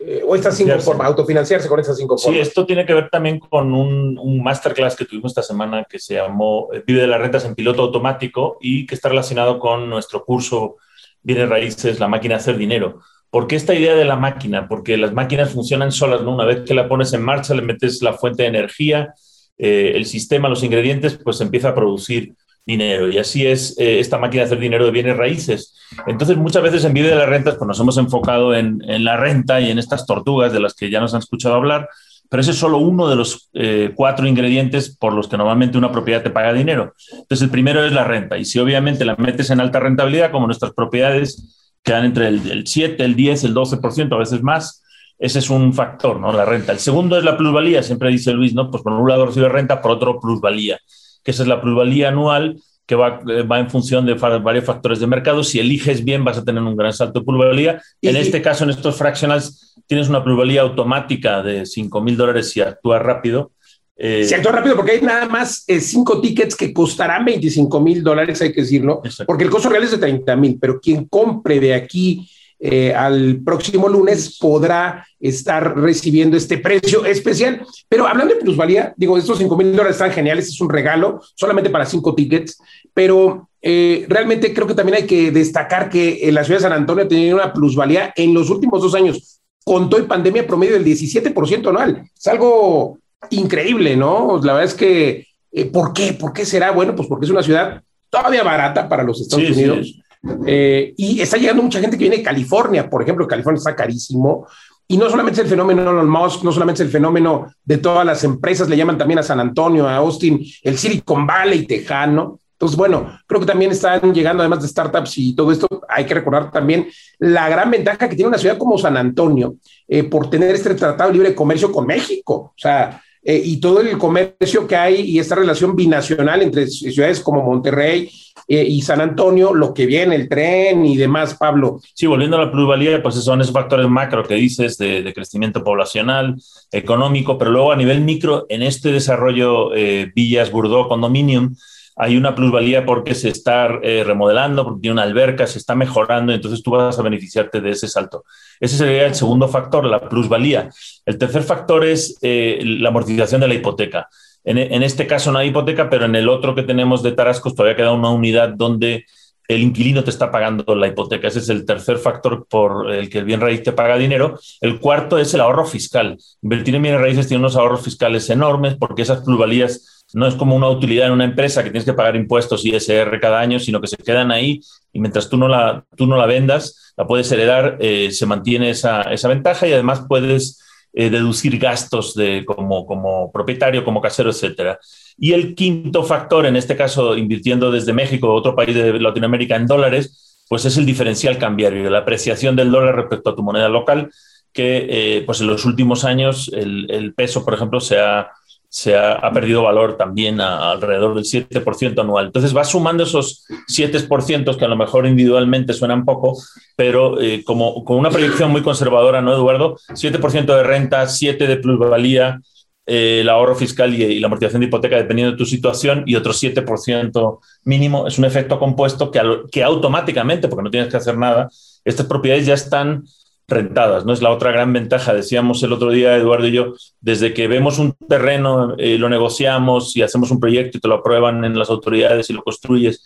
eh, 0.00 0.22
o 0.26 0.34
estas 0.34 0.56
cinco 0.56 0.78
formas, 0.80 1.06
autofinanciarse 1.06 1.68
con 1.68 1.80
estas 1.80 1.96
cinco 1.96 2.18
formas. 2.18 2.36
Sí, 2.36 2.48
esto 2.48 2.66
tiene 2.66 2.84
que 2.86 2.94
ver 2.94 3.08
también 3.10 3.38
con 3.38 3.72
un, 3.74 4.18
un, 4.18 4.42
masterclass 4.42 4.96
que 4.96 5.04
tuvimos 5.04 5.32
esta 5.32 5.42
semana 5.42 5.84
que 5.88 5.98
se 5.98 6.14
llamó 6.14 6.68
eh, 6.72 6.82
Vive 6.86 7.02
de 7.02 7.06
las 7.06 7.20
rentas 7.20 7.44
en 7.44 7.54
piloto 7.54 7.82
automático 7.82 8.58
y 8.60 8.86
que 8.86 8.94
está 8.94 9.08
relacionado 9.08 9.58
con 9.58 9.88
nuestro 9.88 10.24
curso 10.24 10.76
Viene 11.22 11.46
Raíces, 11.46 12.00
la 12.00 12.08
máquina 12.08 12.36
hacer 12.36 12.56
dinero. 12.56 13.00
¿Por 13.30 13.46
qué 13.46 13.56
esta 13.56 13.74
idea 13.74 13.94
de 13.94 14.04
la 14.04 14.16
máquina? 14.16 14.68
Porque 14.68 14.96
las 14.96 15.12
máquinas 15.12 15.50
funcionan 15.50 15.90
solas, 15.90 16.22
¿no? 16.22 16.34
Una 16.34 16.44
vez 16.44 16.62
que 16.66 16.74
la 16.74 16.88
pones 16.88 17.12
en 17.12 17.22
marcha, 17.22 17.54
le 17.54 17.62
metes 17.62 18.00
la 18.02 18.12
fuente 18.12 18.44
de 18.44 18.50
energía, 18.50 19.14
eh, 19.58 19.92
el 19.94 20.06
sistema, 20.06 20.48
los 20.48 20.62
ingredientes, 20.62 21.18
pues 21.22 21.40
empieza 21.40 21.70
a 21.70 21.74
producir 21.74 22.34
dinero. 22.66 23.10
Y 23.10 23.18
así 23.18 23.46
es 23.46 23.78
eh, 23.78 24.00
esta 24.00 24.18
máquina 24.18 24.42
de 24.42 24.46
hacer 24.46 24.58
dinero 24.58 24.84
de 24.86 24.90
bienes 24.90 25.16
raíces. 25.16 25.74
Entonces, 26.06 26.36
muchas 26.36 26.62
veces 26.62 26.84
en 26.84 26.94
Vive 26.94 27.08
de 27.08 27.16
las 27.16 27.28
Rentas, 27.28 27.56
pues 27.56 27.68
nos 27.68 27.80
hemos 27.80 27.98
enfocado 27.98 28.54
en, 28.54 28.82
la 29.04 29.16
renta 29.16 29.60
y 29.60 29.70
en 29.70 29.78
estas 29.78 30.06
tortugas 30.06 30.52
de 30.52 30.60
las 30.60 30.74
que 30.74 30.90
ya 30.90 31.00
nos 31.00 31.14
han 31.14 31.20
escuchado 31.20 31.54
hablar, 31.54 31.88
pero 32.30 32.40
ese 32.40 32.52
es 32.52 32.56
solo 32.56 32.78
uno 32.78 33.08
de 33.08 33.16
los 33.16 33.50
eh, 33.52 33.92
cuatro 33.94 34.26
ingredientes 34.26 34.96
por 34.96 35.12
los 35.12 35.28
que 35.28 35.36
normalmente 35.36 35.78
una 35.78 35.92
propiedad 35.92 36.22
te 36.22 36.30
paga 36.30 36.52
dinero. 36.52 36.94
Entonces, 37.12 37.42
el 37.42 37.50
primero 37.50 37.84
es 37.84 37.92
la 37.92 38.04
renta. 38.04 38.38
Y 38.38 38.44
si 38.44 38.58
obviamente 38.58 39.04
la 39.04 39.14
metes 39.16 39.50
en 39.50 39.60
alta 39.60 39.78
rentabilidad, 39.78 40.30
como 40.30 40.46
nuestras 40.46 40.72
propiedades 40.72 41.76
quedan 41.82 42.06
entre 42.06 42.28
el, 42.28 42.50
el 42.50 42.66
7, 42.66 43.04
el 43.04 43.14
10, 43.14 43.44
el 43.44 43.54
12%, 43.54 44.12
a 44.14 44.18
veces 44.18 44.42
más, 44.42 44.82
ese 45.18 45.38
es 45.38 45.50
un 45.50 45.74
factor, 45.74 46.18
¿no? 46.18 46.32
La 46.32 46.46
renta. 46.46 46.72
El 46.72 46.78
segundo 46.78 47.16
es 47.18 47.24
la 47.24 47.36
plusvalía, 47.36 47.82
siempre 47.82 48.08
dice 48.08 48.32
Luis, 48.32 48.54
¿no? 48.54 48.70
Pues 48.70 48.82
por 48.82 48.94
un 48.94 49.08
lado 49.08 49.26
recibe 49.26 49.48
renta, 49.48 49.80
por 49.82 49.92
otro 49.92 50.18
plusvalía 50.18 50.78
que 51.24 51.32
esa 51.32 51.42
es 51.42 51.48
la 51.48 51.60
plusvalía 51.60 52.08
anual 52.08 52.58
que 52.86 52.94
va, 52.94 53.20
eh, 53.28 53.42
va, 53.42 53.58
en 53.58 53.70
función 53.70 54.04
de 54.04 54.14
varios 54.14 54.64
factores 54.64 55.00
de 55.00 55.06
mercado. 55.06 55.42
Si 55.42 55.58
eliges 55.58 56.04
bien, 56.04 56.22
vas 56.22 56.38
a 56.38 56.44
tener 56.44 56.62
un 56.62 56.76
gran 56.76 56.92
salto 56.92 57.20
de 57.20 57.24
plusvalía. 57.24 57.82
En 58.02 58.16
este 58.16 58.42
caso, 58.42 58.64
en 58.64 58.70
estos 58.70 58.96
fractionals, 58.96 59.74
tienes 59.86 60.08
una 60.08 60.22
plusvalía 60.22 60.60
automática 60.60 61.42
de 61.42 61.66
5 61.66 62.00
mil 62.02 62.16
dólares 62.16 62.50
si 62.50 62.60
actúas 62.60 63.02
rápido. 63.02 63.52
Eh, 63.96 64.24
si 64.24 64.34
actúas 64.34 64.56
rápido, 64.56 64.76
porque 64.76 64.92
hay 64.92 65.00
nada 65.00 65.26
más 65.28 65.64
eh, 65.68 65.80
cinco 65.80 66.20
tickets 66.20 66.56
que 66.56 66.72
costarán 66.72 67.24
25 67.24 67.80
mil 67.80 68.02
dólares, 68.02 68.42
hay 68.42 68.52
que 68.52 68.62
decirlo, 68.62 69.00
porque 69.24 69.44
el 69.44 69.50
costo 69.50 69.68
real 69.68 69.84
es 69.84 69.92
de 69.92 69.98
30 69.98 70.34
mil, 70.34 70.58
pero 70.60 70.80
quien 70.80 71.04
compre 71.04 71.60
de 71.60 71.74
aquí 71.74 72.28
eh, 72.66 72.94
al 72.94 73.42
próximo 73.44 73.90
lunes 73.90 74.38
podrá 74.40 75.06
estar 75.20 75.76
recibiendo 75.76 76.34
este 76.34 76.56
precio 76.56 77.04
especial. 77.04 77.60
Pero 77.90 78.06
hablando 78.06 78.32
de 78.32 78.40
plusvalía, 78.40 78.94
digo, 78.96 79.18
estos 79.18 79.36
5 79.36 79.54
mil 79.54 79.72
dólares 79.72 79.96
están 79.96 80.12
geniales, 80.12 80.48
es 80.48 80.58
un 80.62 80.70
regalo 80.70 81.20
solamente 81.34 81.68
para 81.68 81.84
cinco 81.84 82.14
tickets, 82.14 82.56
pero 82.94 83.50
eh, 83.60 84.06
realmente 84.08 84.54
creo 84.54 84.66
que 84.66 84.72
también 84.72 84.96
hay 84.96 85.06
que 85.06 85.30
destacar 85.30 85.90
que 85.90 86.26
en 86.26 86.34
la 86.34 86.42
ciudad 86.42 86.60
de 86.60 86.62
San 86.62 86.72
Antonio 86.72 87.04
ha 87.04 87.08
tenido 87.08 87.36
una 87.36 87.52
plusvalía 87.52 88.14
en 88.16 88.32
los 88.32 88.48
últimos 88.48 88.80
dos 88.80 88.94
años, 88.94 89.42
con 89.62 89.90
todo 89.90 90.00
y 90.00 90.04
pandemia 90.04 90.46
promedio 90.46 90.72
del 90.72 90.86
17% 90.86 91.68
anual. 91.68 92.08
Es 92.16 92.26
algo 92.28 92.96
increíble, 93.28 93.94
¿no? 93.94 94.40
La 94.42 94.54
verdad 94.54 94.70
es 94.70 94.74
que, 94.74 95.26
eh, 95.52 95.66
¿por 95.66 95.92
qué? 95.92 96.14
¿Por 96.14 96.32
qué 96.32 96.46
será? 96.46 96.70
Bueno, 96.70 96.96
pues 96.96 97.08
porque 97.08 97.26
es 97.26 97.30
una 97.30 97.42
ciudad 97.42 97.82
todavía 98.08 98.42
barata 98.42 98.88
para 98.88 99.02
los 99.02 99.20
Estados 99.20 99.50
Unidos. 99.50 100.00
Eh, 100.46 100.94
y 100.96 101.20
está 101.20 101.36
llegando 101.36 101.62
mucha 101.62 101.80
gente 101.80 101.96
que 101.96 102.04
viene 102.04 102.18
de 102.18 102.22
California, 102.22 102.88
por 102.88 103.02
ejemplo, 103.02 103.26
California 103.26 103.58
está 103.58 103.74
carísimo. 103.74 104.46
Y 104.86 104.98
no 104.98 105.08
solamente 105.08 105.40
es 105.40 105.44
el 105.44 105.50
fenómeno 105.50 105.82
Elon 105.82 106.08
Musk, 106.08 106.42
no 106.42 106.52
solamente 106.52 106.82
es 106.82 106.86
el 106.86 106.92
fenómeno 106.92 107.46
de 107.64 107.78
todas 107.78 108.04
las 108.04 108.22
empresas, 108.24 108.68
le 108.68 108.76
llaman 108.76 108.98
también 108.98 109.18
a 109.18 109.22
San 109.22 109.40
Antonio, 109.40 109.88
a 109.88 109.96
Austin, 109.96 110.44
el 110.62 110.76
Silicon 110.76 111.26
Valley 111.26 111.66
tejano. 111.66 112.40
Entonces, 112.52 112.76
bueno, 112.76 113.18
creo 113.26 113.40
que 113.40 113.46
también 113.46 113.70
están 113.72 114.12
llegando, 114.12 114.42
además 114.42 114.62
de 114.62 114.68
startups 114.68 115.18
y 115.18 115.34
todo 115.34 115.50
esto, 115.52 115.66
hay 115.88 116.04
que 116.04 116.14
recordar 116.14 116.50
también 116.50 116.86
la 117.18 117.48
gran 117.48 117.70
ventaja 117.70 118.08
que 118.08 118.14
tiene 118.14 118.28
una 118.28 118.38
ciudad 118.38 118.58
como 118.58 118.78
San 118.78 118.96
Antonio 118.96 119.56
eh, 119.88 120.04
por 120.04 120.30
tener 120.30 120.54
este 120.54 120.74
tratado 120.74 121.10
de 121.10 121.14
libre 121.14 121.34
comercio 121.34 121.72
con 121.72 121.86
México. 121.86 122.34
O 122.34 122.54
sea, 122.56 123.02
eh, 123.24 123.40
y 123.42 123.58
todo 123.58 123.80
el 123.80 123.96
comercio 123.96 124.66
que 124.66 124.76
hay 124.76 125.00
y 125.00 125.18
esta 125.18 125.34
relación 125.34 125.74
binacional 125.74 126.42
entre 126.42 126.66
ciudades 126.66 127.20
como 127.20 127.42
Monterrey 127.42 128.10
eh, 128.46 128.64
y 128.68 128.82
San 128.82 129.00
Antonio, 129.00 129.54
lo 129.54 129.72
que 129.72 129.86
viene, 129.86 130.16
el 130.16 130.28
tren 130.28 130.84
y 130.84 130.96
demás, 130.96 131.34
Pablo. 131.34 131.80
Sí, 131.94 132.06
volviendo 132.06 132.36
a 132.36 132.44
la 132.44 132.52
plusvalía, 132.52 133.02
pues 133.02 133.14
son 133.14 133.40
esos 133.40 133.54
factores 133.54 133.88
macro 133.88 134.24
que 134.24 134.34
dices 134.34 134.76
de, 134.76 135.12
crecimiento 135.14 135.64
poblacional, 135.64 136.36
económico, 136.70 137.38
pero 137.38 137.50
luego 137.50 137.72
a 137.72 137.76
nivel 137.76 138.02
micro, 138.02 138.44
en 138.50 138.62
este 138.62 138.92
desarrollo 138.92 139.74
eh, 139.74 140.12
Villas, 140.14 140.50
Burdó, 140.50 140.88
Condominium, 140.88 141.54
hay 141.96 142.16
una 142.16 142.34
plusvalía 142.34 142.84
porque 142.84 143.14
se 143.14 143.28
está 143.28 143.68
eh, 143.82 144.02
remodelando, 144.04 144.64
porque 144.64 144.80
tiene 144.80 144.94
una 144.94 145.02
alberca, 145.02 145.46
se 145.46 145.58
está 145.58 145.74
mejorando, 145.74 146.32
entonces 146.32 146.62
tú 146.62 146.72
vas 146.72 146.98
a 146.98 147.02
beneficiarte 147.02 147.60
de 147.60 147.70
ese 147.70 147.88
salto. 147.88 148.24
Ese 148.58 148.76
sería 148.76 149.06
el 149.06 149.14
segundo 149.14 149.48
factor, 149.48 149.84
la 149.84 150.08
plusvalía. 150.08 150.70
El 151.06 151.18
tercer 151.18 151.42
factor 151.42 151.84
es 151.84 152.18
eh, 152.22 152.60
la 152.64 152.88
amortización 152.88 153.40
de 153.40 153.48
la 153.48 153.54
hipoteca. 153.54 154.08
En, 154.42 154.58
en, 154.58 154.82
este 154.82 155.06
caso 155.06 155.32
no 155.32 155.38
hay 155.38 155.48
hipoteca, 155.48 155.88
pero 155.88 156.04
en 156.04 156.16
el 156.16 156.28
otro 156.28 156.54
que 156.54 156.64
tenemos 156.64 157.02
de 157.02 157.12
Tarascos 157.12 157.54
todavía 157.54 157.76
queda 157.76 157.92
una 157.92 158.10
unidad 158.10 158.50
donde 158.50 159.06
el 159.46 159.62
inquilino 159.62 160.02
te 160.02 160.10
está 160.10 160.30
pagando 160.30 160.74
la 160.74 160.88
hipoteca. 160.88 161.28
Ese 161.28 161.38
es 161.38 161.48
el 161.48 161.64
tercer 161.64 161.98
factor 161.98 162.46
por 162.48 162.92
el 162.92 163.10
que 163.10 163.18
el 163.18 163.24
bien 163.24 163.40
raíz 163.40 163.62
te 163.62 163.72
paga 163.72 163.96
dinero. 163.96 164.38
El 164.60 164.80
cuarto 164.80 165.18
es 165.18 165.34
el 165.34 165.40
ahorro 165.40 165.66
fiscal. 165.66 166.18
Invertir 166.42 166.74
en 166.74 166.82
bienes 166.82 167.00
raíces 167.00 167.28
tiene 167.28 167.40
unos 167.40 167.56
ahorros 167.56 167.82
fiscales 167.82 168.28
enormes 168.30 168.76
porque 168.76 169.02
esas 169.02 169.22
plusvalías 169.22 169.93
no 170.14 170.28
es 170.28 170.36
como 170.36 170.54
una 170.54 170.68
utilidad 170.68 171.08
en 171.08 171.12
una 171.12 171.24
empresa 171.24 171.62
que 171.64 171.70
tienes 171.70 171.84
que 171.84 171.92
pagar 171.92 172.14
impuestos 172.14 172.64
y 172.64 172.74
ISR 172.74 173.18
cada 173.20 173.40
año, 173.40 173.58
sino 173.58 173.80
que 173.80 173.88
se 173.88 173.96
quedan 173.96 174.30
ahí 174.30 174.60
y 174.92 175.00
mientras 175.00 175.28
tú 175.28 175.36
no 175.36 175.48
la, 175.48 175.84
tú 175.96 176.06
no 176.06 176.16
la 176.16 176.26
vendas, 176.26 176.94
la 176.96 177.04
puedes 177.04 177.30
heredar, 177.32 177.78
eh, 177.80 178.12
se 178.12 178.24
mantiene 178.24 178.70
esa, 178.70 179.02
esa, 179.02 179.26
ventaja 179.26 179.66
y 179.66 179.72
además 179.72 180.04
puedes 180.08 180.62
eh, 180.92 181.10
deducir 181.10 181.58
gastos 181.58 182.14
de, 182.14 182.44
como, 182.44 182.86
como 182.86 183.32
propietario, 183.32 183.84
como 183.84 184.00
casero, 184.00 184.30
etcétera. 184.30 184.78
Y 185.18 185.32
el 185.32 185.56
quinto 185.56 186.04
factor, 186.04 186.46
en 186.46 186.54
este 186.54 186.76
caso 186.76 187.16
invirtiendo 187.16 187.72
desde 187.72 187.92
México 187.92 188.28
o 188.28 188.34
otro 188.34 188.54
país 188.54 188.72
de 188.72 189.00
Latinoamérica 189.00 189.56
en 189.56 189.66
dólares, 189.66 190.44
pues 190.48 190.64
es 190.64 190.76
el 190.76 190.86
diferencial 190.86 191.38
cambiario, 191.38 191.90
la 191.90 191.98
apreciación 191.98 192.54
del 192.54 192.70
dólar 192.70 192.94
respecto 192.94 193.30
a 193.30 193.34
tu 193.34 193.42
moneda 193.42 193.68
local, 193.68 194.12
que 194.52 194.86
eh, 194.88 195.22
pues 195.26 195.40
en 195.40 195.48
los 195.48 195.64
últimos 195.64 196.04
años 196.04 196.52
el, 196.54 196.88
el 196.88 197.14
peso, 197.14 197.44
por 197.44 197.54
ejemplo, 197.54 197.80
se 197.80 197.98
ha 197.98 198.30
se 198.74 198.96
ha, 198.96 199.30
perdido 199.32 199.62
valor 199.62 199.96
también 199.96 200.40
alrededor 200.40 201.14
del 201.14 201.22
7% 201.22 202.00
anual. 202.00 202.26
Entonces 202.26 202.54
va 202.54 202.64
sumando 202.64 203.04
esos 203.04 203.46
7% 203.68 204.56
que 204.56 204.64
a 204.64 204.68
lo 204.68 204.74
mejor 204.74 205.06
individualmente 205.06 205.72
suenan 205.72 206.04
poco, 206.04 206.36
pero 206.74 207.20
eh, 207.20 207.44
como 207.44 207.84
con 207.84 207.98
una 207.98 208.10
proyección 208.10 208.50
muy 208.50 208.62
conservadora, 208.62 209.22
¿no, 209.22 209.32
Eduardo? 209.32 209.76
7% 209.90 210.56
de 210.56 210.64
renta, 210.64 211.04
7% 211.04 211.46
de 211.46 211.56
plusvalía, 211.58 212.40
eh, 212.84 213.20
el 213.20 213.28
ahorro 213.28 213.54
fiscal 213.54 213.94
y, 213.94 214.18
la 214.18 214.26
amortización 214.26 214.62
de 214.62 214.66
hipoteca 214.66 214.96
dependiendo 214.96 215.30
de 215.30 215.38
tu 215.38 215.46
situación 215.46 216.02
y 216.04 216.16
otro 216.16 216.32
7% 216.32 217.38
mínimo, 217.62 218.08
es 218.08 218.18
un 218.18 218.24
efecto 218.24 218.58
compuesto 218.58 219.12
que, 219.12 219.20
que 219.52 219.62
automáticamente, 219.62 220.48
porque 220.48 220.64
no 220.64 220.70
tienes 220.72 220.90
que 220.90 220.96
hacer 220.96 221.16
nada, 221.16 221.48
estas 221.84 222.06
propiedades 222.06 222.46
ya 222.46 222.54
están 222.54 223.04
rentadas, 223.46 224.06
¿no? 224.06 224.12
Es 224.12 224.22
la 224.22 224.30
otra 224.30 224.52
gran 224.52 224.72
ventaja. 224.72 225.12
Decíamos 225.12 225.62
el 225.62 225.72
otro 225.72 225.90
día, 225.90 226.16
Eduardo 226.16 226.46
y 226.46 226.52
yo, 226.52 226.74
desde 227.00 227.34
que 227.34 227.46
vemos 227.46 227.78
un 227.78 227.92
terreno, 228.08 228.74
eh, 228.78 228.96
lo 228.96 229.08
negociamos 229.08 229.96
y 229.96 230.02
hacemos 230.02 230.30
un 230.30 230.40
proyecto 230.40 230.78
y 230.78 230.80
te 230.80 230.88
lo 230.88 230.94
aprueban 230.94 231.44
en 231.44 231.58
las 231.58 231.68
autoridades 231.70 232.30
y 232.30 232.32
lo 232.32 232.42
construyes, 232.42 233.04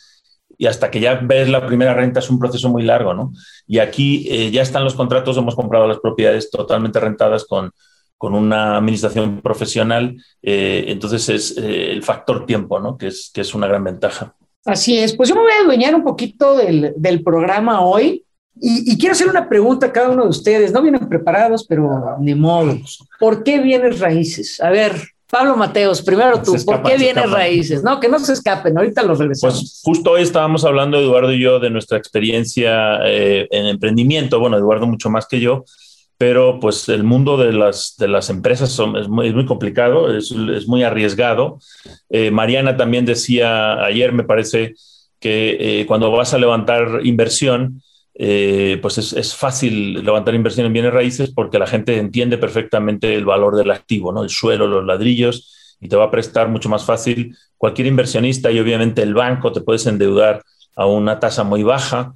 y 0.56 0.66
hasta 0.66 0.90
que 0.90 1.00
ya 1.00 1.14
ves 1.14 1.48
la 1.48 1.66
primera 1.66 1.94
renta 1.94 2.20
es 2.20 2.30
un 2.30 2.38
proceso 2.38 2.68
muy 2.68 2.82
largo, 2.82 3.14
¿no? 3.14 3.32
Y 3.66 3.78
aquí 3.78 4.26
eh, 4.30 4.50
ya 4.50 4.62
están 4.62 4.84
los 4.84 4.94
contratos, 4.94 5.36
hemos 5.36 5.54
comprado 5.54 5.86
las 5.86 5.98
propiedades 5.98 6.50
totalmente 6.50 7.00
rentadas 7.00 7.44
con, 7.44 7.70
con 8.16 8.34
una 8.34 8.76
administración 8.76 9.40
profesional, 9.40 10.16
eh, 10.42 10.84
entonces 10.88 11.28
es 11.28 11.56
el 11.56 12.02
factor 12.02 12.46
tiempo, 12.46 12.80
¿no? 12.80 12.96
Que 12.96 13.08
es, 13.08 13.30
que 13.32 13.40
es 13.40 13.54
una 13.54 13.66
gran 13.66 13.84
ventaja. 13.84 14.34
Así 14.64 14.98
es, 14.98 15.16
pues 15.16 15.28
yo 15.28 15.34
me 15.34 15.42
voy 15.42 15.52
a 15.52 15.62
adueñar 15.62 15.94
un 15.94 16.04
poquito 16.04 16.56
del, 16.56 16.92
del 16.96 17.22
programa 17.22 17.80
hoy. 17.80 18.24
Y, 18.60 18.98
quiero 18.98 19.12
hacer 19.12 19.28
una 19.28 19.48
pregunta 19.48 19.86
a 19.86 19.92
cada 19.92 20.10
uno 20.10 20.24
de 20.24 20.30
ustedes. 20.30 20.72
No 20.72 20.82
vienen 20.82 21.08
preparados, 21.08 21.64
pero 21.66 22.16
ni 22.20 22.34
modo. 22.34 22.78
¿Por 23.18 23.42
qué 23.42 23.58
vienes 23.60 24.00
raíces? 24.00 24.60
A 24.60 24.70
ver, 24.70 24.94
Pablo 25.30 25.56
Mateos, 25.56 26.00
primero 26.02 26.40
tú, 26.42 26.56
¿por 26.64 26.82
qué 26.82 26.96
vienes 26.96 27.30
raíces? 27.30 27.82
No, 27.82 28.00
que 28.00 28.08
no 28.08 28.18
se 28.18 28.32
escapen, 28.32 28.76
ahorita 28.78 29.02
los 29.02 29.18
regresamos. 29.18 29.60
Pues 29.60 29.80
justo 29.84 30.12
hoy 30.12 30.22
estábamos 30.22 30.64
hablando, 30.64 30.98
Eduardo 30.98 31.32
y 31.32 31.40
yo, 31.40 31.60
de 31.60 31.70
nuestra 31.70 31.98
experiencia 31.98 32.98
eh, 33.04 33.46
en 33.50 33.66
emprendimiento. 33.66 34.40
Bueno, 34.40 34.56
Eduardo 34.56 34.86
mucho 34.86 35.10
más 35.10 35.26
que 35.26 35.38
yo, 35.38 35.64
pero 36.16 36.58
pues 36.60 36.88
el 36.88 37.04
mundo 37.04 37.36
de 37.36 37.52
las, 37.52 37.94
de 37.98 38.08
las 38.08 38.30
empresas 38.30 38.70
es, 38.70 39.08
muy, 39.08 39.44
complicado, 39.44 40.16
es, 40.16 40.32
muy 40.66 40.82
arriesgado. 40.82 41.58
Eh, 42.08 42.30
Mariana 42.30 42.76
también 42.76 43.04
decía 43.04 43.84
ayer, 43.84 44.12
me 44.12 44.24
parece, 44.24 44.74
que 45.20 45.80
eh, 45.80 45.86
cuando 45.86 46.10
vas 46.10 46.32
a 46.34 46.38
levantar 46.38 47.00
inversión, 47.04 47.82
eh, 48.20 48.80
pues 48.82 48.98
es, 48.98 49.36
fácil 49.36 50.04
levantar 50.04 50.34
inversión 50.34 50.66
en 50.66 50.72
bienes 50.72 50.92
raíces 50.92 51.30
porque 51.30 51.60
la 51.60 51.68
gente 51.68 51.96
entiende 51.98 52.36
perfectamente 52.36 53.14
el 53.14 53.24
valor 53.24 53.54
del 53.54 53.70
activo, 53.70 54.12
¿no? 54.12 54.24
el 54.24 54.28
suelo, 54.28 54.66
los 54.66 54.84
ladrillos, 54.84 55.76
y 55.80 55.88
te 55.88 55.94
va 55.94 56.06
a 56.06 56.10
prestar 56.10 56.48
mucho 56.48 56.68
más 56.68 56.84
fácil 56.84 57.36
cualquier 57.56 57.86
inversionista 57.86 58.50
y 58.50 58.58
obviamente 58.58 59.02
el 59.02 59.14
banco 59.14 59.52
te 59.52 59.60
puedes 59.60 59.86
endeudar 59.86 60.42
a 60.74 60.86
una 60.86 61.20
tasa 61.20 61.44
muy 61.44 61.62
baja. 61.62 62.12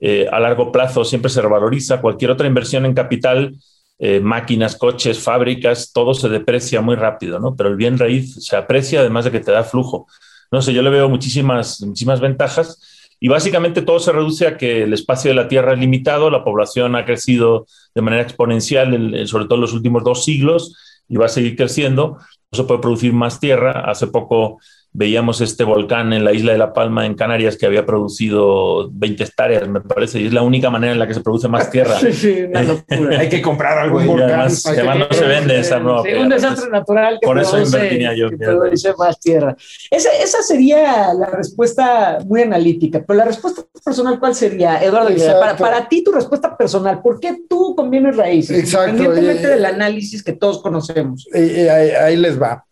Eh, 0.00 0.26
a 0.30 0.40
largo 0.40 0.72
plazo 0.72 1.04
siempre 1.04 1.30
se 1.30 1.40
revaloriza. 1.40 2.00
Cualquier 2.00 2.32
otra 2.32 2.48
inversión 2.48 2.84
en 2.84 2.92
capital, 2.92 3.54
eh, 4.00 4.18
máquinas, 4.18 4.74
coches, 4.74 5.20
fábricas, 5.20 5.92
todo 5.92 6.14
se 6.14 6.28
deprecia 6.28 6.80
muy 6.80 6.96
rápido, 6.96 7.38
¿no? 7.38 7.54
Pero 7.54 7.68
el 7.68 7.76
bien 7.76 7.96
raíz 7.96 8.34
se 8.44 8.56
aprecia 8.56 8.98
además 8.98 9.24
de 9.26 9.30
que 9.30 9.38
te 9.40 9.52
da 9.52 9.62
flujo. 9.62 10.08
No 10.50 10.60
sé, 10.60 10.72
yo 10.72 10.82
le 10.82 10.90
veo 10.90 11.08
muchísimas, 11.08 11.80
muchísimas 11.82 12.20
ventajas 12.20 12.80
y 13.20 13.28
básicamente 13.28 13.82
todo 13.82 13.98
se 13.98 14.12
reduce 14.12 14.46
a 14.46 14.56
que 14.56 14.82
el 14.82 14.92
espacio 14.92 15.30
de 15.30 15.34
la 15.34 15.48
Tierra 15.48 15.72
es 15.72 15.78
limitado, 15.78 16.30
la 16.30 16.44
población 16.44 16.96
ha 16.96 17.04
crecido 17.04 17.66
de 17.94 18.02
manera 18.02 18.22
exponencial, 18.22 19.26
sobre 19.26 19.44
todo 19.44 19.54
en 19.56 19.60
los 19.60 19.72
últimos 19.72 20.04
dos 20.04 20.24
siglos, 20.24 20.76
y 21.08 21.16
va 21.16 21.26
a 21.26 21.28
seguir 21.28 21.56
creciendo. 21.56 22.18
No 22.52 22.56
se 22.56 22.64
puede 22.64 22.80
producir 22.80 23.12
más 23.12 23.40
tierra. 23.40 23.84
Hace 23.90 24.06
poco 24.06 24.58
veíamos 24.96 25.40
este 25.40 25.64
volcán 25.64 26.12
en 26.12 26.24
la 26.24 26.32
isla 26.32 26.52
de 26.52 26.58
La 26.58 26.72
Palma, 26.72 27.04
en 27.04 27.14
Canarias, 27.14 27.56
que 27.56 27.66
había 27.66 27.84
producido 27.84 28.88
20 28.92 29.24
hectáreas, 29.24 29.68
me 29.68 29.80
parece, 29.80 30.20
y 30.20 30.26
es 30.28 30.32
la 30.32 30.42
única 30.42 30.70
manera 30.70 30.92
en 30.92 31.00
la 31.00 31.08
que 31.08 31.14
se 31.14 31.20
produce 31.20 31.48
más 31.48 31.70
tierra. 31.70 31.98
Sí, 32.04 32.12
sí, 32.12 32.42
una 32.42 32.62
locura. 32.62 33.18
Hay 33.18 33.28
que 33.30 33.40
comprar 33.40 33.78
algún 33.78 34.06
volcán. 34.06 34.30
Además, 34.30 34.66
además 34.66 34.98
no 34.98 35.06
se 35.10 35.24
vende 35.24 35.58
esa 35.58 35.78
nueva. 35.78 36.02
Sí, 36.02 36.12
un 36.12 36.28
desastre 36.28 36.70
natural 36.70 37.18
que 37.20 37.26
Por 37.26 37.38
eso 37.38 37.58
invertiría 37.58 38.14
yo. 38.14 38.28
Que 38.28 38.36
produce 38.36 38.92
más 38.98 39.18
tierra. 39.18 39.56
Esa, 39.90 40.10
esa, 40.22 40.42
sería 40.42 41.14
la 41.14 41.26
respuesta 41.26 42.18
muy 42.26 42.42
analítica, 42.42 43.02
pero 43.06 43.18
la 43.18 43.24
respuesta 43.24 43.62
personal, 43.82 44.20
¿cuál 44.20 44.34
sería, 44.34 44.82
Eduardo? 44.82 45.10
Para, 45.40 45.56
para, 45.56 45.88
ti, 45.88 46.04
tu 46.04 46.12
respuesta 46.12 46.56
personal, 46.56 47.00
¿por 47.00 47.18
qué 47.18 47.38
tú 47.48 47.74
convienes 47.74 48.16
raíces? 48.16 48.58
Exacto. 48.58 48.90
Independientemente 48.90 49.48
del 49.48 49.64
análisis 49.64 50.22
que 50.22 50.34
todos 50.34 50.60
conocemos. 50.60 51.26
ahí, 51.32 51.90
ahí 51.90 52.16
les 52.16 52.40
va. 52.40 52.64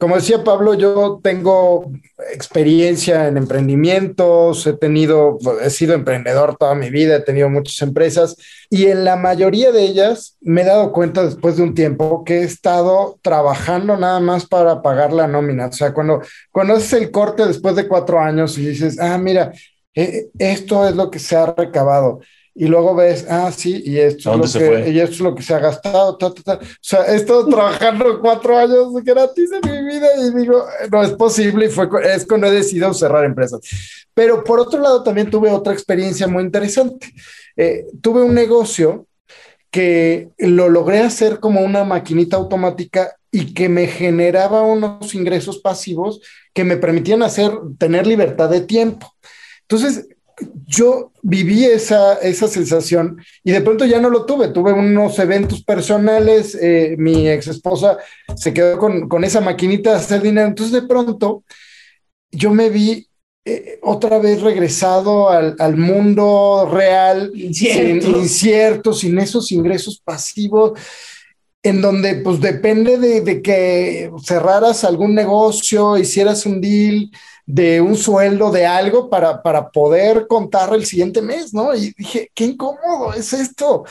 Como 0.00 0.16
decía 0.16 0.42
Pablo, 0.42 0.72
yo 0.72 1.20
tengo 1.22 1.92
experiencia 2.32 3.28
en 3.28 3.36
emprendimientos, 3.36 4.66
he 4.66 4.72
tenido, 4.72 5.36
he 5.62 5.68
sido 5.68 5.92
emprendedor 5.92 6.56
toda 6.56 6.74
mi 6.74 6.88
vida, 6.88 7.16
he 7.16 7.20
tenido 7.20 7.50
muchas 7.50 7.82
empresas 7.82 8.34
y 8.70 8.86
en 8.86 9.04
la 9.04 9.16
mayoría 9.16 9.72
de 9.72 9.82
ellas 9.82 10.38
me 10.40 10.62
he 10.62 10.64
dado 10.64 10.92
cuenta 10.92 11.22
después 11.22 11.58
de 11.58 11.64
un 11.64 11.74
tiempo 11.74 12.24
que 12.24 12.38
he 12.38 12.44
estado 12.44 13.18
trabajando 13.20 13.98
nada 13.98 14.20
más 14.20 14.46
para 14.46 14.80
pagar 14.80 15.12
la 15.12 15.28
nómina. 15.28 15.66
O 15.66 15.72
sea, 15.72 15.92
cuando, 15.92 16.22
cuando 16.50 16.76
haces 16.76 16.94
el 16.94 17.10
corte 17.10 17.44
después 17.44 17.76
de 17.76 17.86
cuatro 17.86 18.18
años 18.20 18.56
y 18.56 18.68
dices, 18.68 18.98
ah, 18.98 19.18
mira, 19.18 19.52
eh, 19.94 20.30
esto 20.38 20.88
es 20.88 20.96
lo 20.96 21.10
que 21.10 21.18
se 21.18 21.36
ha 21.36 21.52
recabado 21.54 22.20
y 22.54 22.66
luego 22.66 22.94
ves, 22.94 23.26
ah, 23.28 23.50
sí, 23.52 23.82
y 23.84 23.98
esto, 23.98 24.42
es 24.42 24.54
lo, 24.54 24.60
que, 24.60 24.90
y 24.90 24.98
esto 24.98 25.14
es 25.14 25.20
lo 25.20 25.34
que 25.34 25.42
se 25.42 25.54
ha 25.54 25.60
gastado. 25.60 26.18
O 26.20 26.34
sea, 26.80 27.06
he 27.06 27.16
estado 27.16 27.46
trabajando 27.46 28.18
cuatro 28.20 28.58
años 28.58 28.92
gratis 29.04 29.50
en 29.52 29.70
mi 29.70 29.84
vida 29.84 30.08
y 30.18 30.36
digo, 30.36 30.64
no 30.90 31.02
es 31.02 31.10
posible 31.12 31.66
y 31.66 31.68
fue, 31.68 31.88
es 32.12 32.26
cuando 32.26 32.48
he 32.48 32.50
decidido 32.50 32.92
cerrar 32.92 33.24
empresas. 33.24 33.60
Pero 34.14 34.42
por 34.42 34.58
otro 34.58 34.80
lado, 34.80 35.02
también 35.02 35.30
tuve 35.30 35.50
otra 35.50 35.72
experiencia 35.72 36.26
muy 36.26 36.42
interesante. 36.42 37.12
Eh, 37.56 37.86
tuve 38.00 38.22
un 38.22 38.34
negocio 38.34 39.06
que 39.70 40.30
lo 40.38 40.68
logré 40.68 41.00
hacer 41.00 41.38
como 41.38 41.60
una 41.60 41.84
maquinita 41.84 42.36
automática 42.36 43.16
y 43.30 43.54
que 43.54 43.68
me 43.68 43.86
generaba 43.86 44.62
unos 44.62 45.14
ingresos 45.14 45.58
pasivos 45.58 46.20
que 46.52 46.64
me 46.64 46.76
permitían 46.76 47.22
hacer, 47.22 47.52
tener 47.78 48.06
libertad 48.06 48.50
de 48.50 48.62
tiempo. 48.62 49.14
Entonces, 49.62 50.08
yo 50.66 51.12
viví 51.22 51.64
esa, 51.64 52.14
esa 52.14 52.46
sensación 52.46 53.20
y 53.42 53.50
de 53.50 53.60
pronto 53.60 53.84
ya 53.84 54.00
no 54.00 54.08
lo 54.08 54.24
tuve. 54.24 54.48
Tuve 54.48 54.72
unos 54.72 55.18
eventos 55.18 55.62
personales, 55.64 56.56
eh, 56.60 56.94
mi 56.96 57.28
ex 57.28 57.48
esposa 57.48 57.98
se 58.36 58.54
quedó 58.54 58.78
con, 58.78 59.24
esa 59.24 59.40
maquinita 59.40 59.90
de 59.90 59.96
hacer 59.96 60.22
dinero. 60.22 60.46
Entonces 60.46 60.80
de 60.80 60.86
pronto 60.86 61.44
yo 62.30 62.52
me 62.52 62.70
vi 62.70 63.08
eh, 63.44 63.80
otra 63.82 64.18
vez 64.18 64.42
regresado 64.42 65.28
al, 65.28 65.76
mundo 65.76 66.68
real, 66.70 67.32
incierto. 67.34 68.94
Sin, 68.94 69.18
esos 69.18 69.50
ingresos 69.50 70.00
pasivos 70.04 70.78
en 71.62 71.82
donde 71.82 72.14
pues 72.16 72.40
depende 72.40 72.96
de, 72.96 73.20
de, 73.20 73.42
que 73.42 74.10
cerraras 74.24 74.84
algún 74.84 75.14
negocio, 75.14 75.98
hicieras 75.98 76.46
un 76.46 76.60
deal, 76.60 77.10
de 77.52 77.80
un 77.80 77.96
sueldo 77.96 78.50
de 78.52 78.64
algo 78.64 79.10
para, 79.10 79.42
para 79.42 79.70
poder 79.70 80.26
contar 80.28 80.72
el 80.72 80.86
siguiente 80.86 81.20
mes, 81.20 81.52
¿no? 81.52 81.74
Y 81.74 81.92
dije, 81.96 82.30
qué 82.34 82.44
incómodo 82.44 83.12
es 83.12 83.32
esto. 83.32 83.84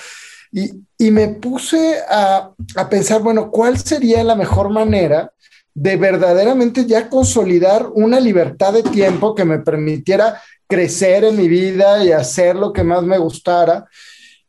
Y, 0.51 0.71
y 0.97 1.11
me 1.11 1.27
puse 1.27 1.97
a, 2.09 2.51
a, 2.75 2.89
pensar, 2.89 3.21
bueno, 3.21 3.51
¿cuál 3.51 3.77
sería 3.77 4.23
la 4.23 4.35
mejor 4.35 4.69
manera 4.69 5.33
de 5.73 5.97
verdaderamente 5.97 6.85
ya 6.85 7.09
consolidar 7.09 7.87
una 7.93 8.19
libertad 8.19 8.73
de 8.73 8.83
tiempo 8.83 9.35
que 9.35 9.45
me 9.45 9.59
permitiera 9.59 10.41
crecer 10.67 11.25
en 11.25 11.37
mi 11.37 11.47
vida 11.47 12.03
y 12.03 12.11
hacer 12.11 12.55
lo 12.55 12.71
que 12.71 12.83
más 12.83 13.03
me 13.03 13.17
gustara? 13.17 13.85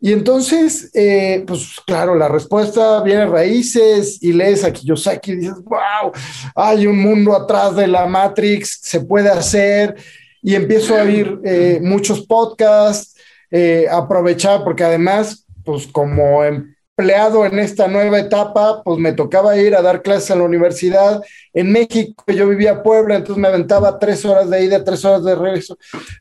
Y 0.03 0.15
entonces, 0.15 0.91
eh, 0.95 1.45
pues 1.47 1.77
claro, 1.87 2.15
la 2.15 2.27
respuesta 2.27 3.03
viene 3.03 3.27
raíces 3.27 4.19
y 4.23 4.33
lees 4.33 4.65
a 4.65 4.73
Kiyosaki 4.73 5.33
y 5.33 5.37
dices, 5.37 5.63
wow, 5.65 6.11
hay 6.55 6.87
un 6.87 6.99
mundo 6.99 7.37
atrás 7.37 7.77
de 7.77 7.87
la 7.87 8.07
Matrix, 8.07 8.79
se 8.83 9.01
puede 9.01 9.29
hacer. 9.29 9.95
Y 10.43 10.55
empiezo 10.55 10.97
a 10.97 11.03
oír 11.03 11.39
eh, 11.45 11.81
muchos 11.83 12.27
podcasts, 12.27 13.15
eh, 13.51 13.87
aprovechar, 13.91 14.65
porque 14.65 14.85
además, 14.85 15.45
pues 15.65 15.87
como 15.87 16.43
empleado 16.43 17.45
en 17.45 17.59
esta 17.59 17.87
nueva 17.87 18.21
etapa, 18.21 18.83
pues 18.83 18.99
me 18.99 19.13
tocaba 19.13 19.57
ir 19.59 19.75
a 19.75 19.83
dar 19.83 20.01
clases 20.01 20.31
en 20.31 20.39
la 20.39 20.45
universidad. 20.45 21.23
En 21.53 21.73
México 21.73 22.25
yo 22.27 22.49
vivía 22.49 22.71
en 22.71 22.83
Puebla, 22.83 23.17
entonces 23.17 23.41
me 23.41 23.49
aventaba 23.49 23.99
tres 23.99 24.25
horas 24.25 24.49
de 24.49 24.65
ida, 24.65 24.83
tres 24.83 25.05
horas 25.05 25.25
de 25.25 25.35
regreso, 25.35 25.77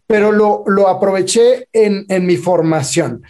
pero 0.06 0.34
lo, 0.34 0.64
lo 0.68 0.90
aproveché 0.90 1.70
en, 1.72 2.06
en 2.10 2.26
mi 2.26 2.36
formación. 2.36 3.24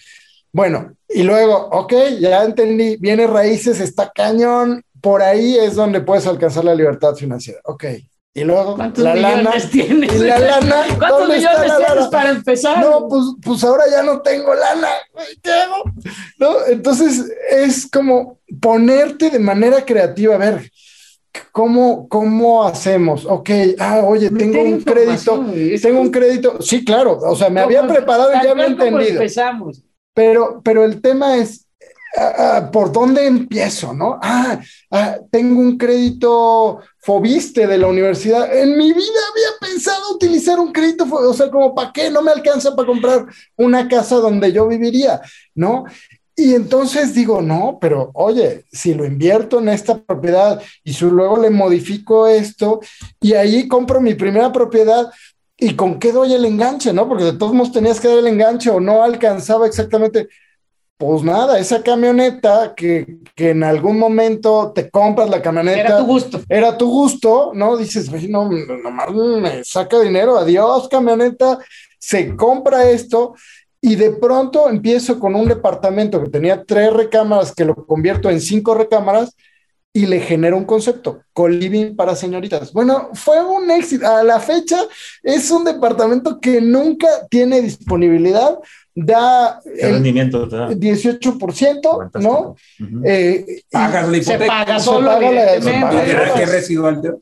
Bueno, 0.51 0.95
Y 1.11 1.23
luego, 1.23 1.69
ok, 1.71 1.93
ya 2.19 2.43
entendí, 2.43 2.97
viene 2.97 3.25
raíces, 3.25 3.79
está 3.79 4.11
cañón, 4.13 4.83
por 5.01 5.23
ahí 5.23 5.57
es 5.57 5.75
donde 5.75 6.01
puedes 6.01 6.27
alcanzar 6.27 6.65
la 6.65 6.75
libertad 6.75 7.15
financiera. 7.15 7.59
Ok. 7.65 7.85
Y 8.33 8.43
luego, 8.43 8.77
la 8.77 9.15
lana. 9.15 9.51
Tienes? 9.71 10.13
Y 10.13 10.19
la 10.19 10.37
lana. 10.37 10.83
¿Cuántos 10.99 11.29
millones 11.29 11.71
tienes 11.77 12.07
para 12.11 12.29
empezar? 12.29 12.79
No, 12.79 13.07
pues, 13.07 13.23
pues 13.43 13.63
ahora 13.63 13.85
ya 13.89 14.03
no 14.03 14.21
tengo 14.21 14.53
lana. 14.53 14.87
¿Qué 15.41 15.51
hago? 15.51 15.83
¿No? 16.37 16.65
Entonces 16.67 17.25
es 17.49 17.89
como 17.89 18.37
ponerte 18.61 19.31
de 19.31 19.39
manera 19.39 19.83
creativa. 19.83 20.35
A 20.35 20.37
ver, 20.37 20.71
¿Cómo, 21.51 22.07
¿Cómo 22.07 22.63
hacemos? 22.63 23.25
Ok, 23.25 23.49
ah, 23.79 24.01
oye, 24.03 24.29
tengo 24.31 24.61
un 24.61 24.81
crédito, 24.81 25.45
tengo 25.81 26.01
un 26.01 26.09
crédito. 26.09 26.61
Sí, 26.61 26.83
claro, 26.83 27.17
o 27.17 27.35
sea, 27.35 27.49
me 27.49 27.61
había 27.61 27.85
preparado 27.87 28.31
y 28.31 28.43
ya 28.43 28.51
había 28.51 28.65
entendido. 28.65 29.09
Empezamos. 29.09 29.83
Pero, 30.19 30.59
pero 30.65 30.83
el 30.83 31.01
tema 31.01 31.37
es, 31.37 31.65
ah, 32.17 32.33
ah, 32.37 32.71
¿por 32.73 32.91
dónde 32.91 33.25
empiezo? 33.25 33.93
¿No? 33.93 34.19
Ah, 34.21 34.59
ah, 34.91 35.15
tengo 35.31 35.61
un 35.61 35.77
crédito 35.77 36.81
Fobiste 36.97 37.65
de 37.65 37.77
la 37.77 37.87
universidad. 37.87 38.53
En 38.53 38.77
mi 38.77 38.91
vida 38.91 39.21
había 39.31 39.71
pensado 39.71 40.13
utilizar 40.13 40.59
un 40.59 40.73
crédito, 40.73 41.05
o 41.09 41.33
sea, 41.33 41.49
como 41.49 41.73
para 41.73 41.93
qué, 41.93 42.11
no 42.11 42.21
me 42.21 42.31
alcanza 42.31 42.75
para 42.75 42.85
comprar 42.85 43.27
una 43.55 43.87
casa 43.87 44.17
donde 44.17 44.51
yo 44.51 44.67
viviría, 44.67 45.21
¿no? 45.55 45.85
Y 46.35 46.53
entonces 46.53 47.15
digo, 47.15 47.41
no, 47.41 47.77
pero 47.79 48.11
oye, 48.13 48.65
si 48.73 48.93
lo 48.93 49.05
invierto 49.05 49.59
en 49.59 49.69
esta 49.69 50.03
propiedad 50.03 50.61
y 50.83 50.99
luego 50.99 51.41
le 51.41 51.49
modifico 51.49 52.27
esto 52.27 52.81
y 53.21 53.35
ahí 53.35 53.69
compro 53.69 54.01
mi 54.01 54.15
primera 54.15 54.51
propiedad, 54.51 55.09
¿Y 55.59 55.75
con 55.75 55.99
qué 55.99 56.11
doy 56.11 56.33
el 56.33 56.45
enganche, 56.45 56.93
no? 56.93 57.07
Porque 57.07 57.25
de 57.25 57.33
todos 57.33 57.53
modos 57.53 57.73
tenías 57.73 57.99
que 57.99 58.07
dar 58.07 58.19
el 58.19 58.27
enganche 58.27 58.69
o 58.69 58.79
no 58.79 59.03
alcanzaba 59.03 59.67
exactamente. 59.67 60.29
Pues 60.97 61.23
nada, 61.23 61.59
esa 61.59 61.81
camioneta 61.81 62.73
que, 62.75 63.19
que 63.35 63.51
en 63.51 63.63
algún 63.63 63.97
momento 63.97 64.71
te 64.73 64.89
compras 64.89 65.29
la 65.29 65.41
camioneta. 65.41 65.79
Era 65.79 65.97
tu 65.97 66.05
gusto. 66.05 66.41
Era 66.49 66.77
tu 66.77 66.89
gusto, 66.89 67.51
¿no? 67.53 67.77
Dices, 67.77 68.11
no, 68.29 68.49
nomás 68.49 69.11
me 69.11 69.63
saca 69.63 69.99
dinero, 69.99 70.37
adiós 70.37 70.89
camioneta, 70.89 71.57
se 71.97 72.35
compra 72.35 72.89
esto 72.89 73.33
y 73.81 73.95
de 73.95 74.11
pronto 74.11 74.69
empiezo 74.69 75.19
con 75.19 75.35
un 75.35 75.47
departamento 75.47 76.21
que 76.21 76.29
tenía 76.29 76.63
tres 76.63 76.91
recámaras 76.91 77.53
que 77.53 77.65
lo 77.65 77.75
convierto 77.75 78.29
en 78.29 78.41
cinco 78.41 78.75
recámaras 78.75 79.35
y 79.99 80.05
le 80.05 80.21
genera 80.21 80.55
un 80.55 80.63
concepto, 80.63 81.23
co-living 81.33 81.93
para 81.93 82.15
señoritas. 82.15 82.71
Bueno, 82.71 83.09
fue 83.15 83.43
un 83.43 83.69
éxito. 83.69 84.07
A 84.07 84.23
la 84.23 84.39
fecha 84.39 84.79
es 85.21 85.51
un 85.51 85.65
departamento 85.65 86.39
que 86.39 86.61
nunca 86.61 87.09
tiene 87.29 87.59
disponibilidad, 87.61 88.57
da 88.95 89.59
el 89.65 89.95
rendimiento 89.95 90.45
da? 90.45 90.69
18%, 90.69 92.11
¿no? 92.21 92.55
Eh, 93.03 93.61
Pagas 93.69 94.07
la 94.07 94.17
hipoteca. 94.17 94.39
Se 94.39 94.47
paga 94.47 94.79
solo. 94.79 95.11
¿Qué 95.19 96.45
residual? 96.45 97.17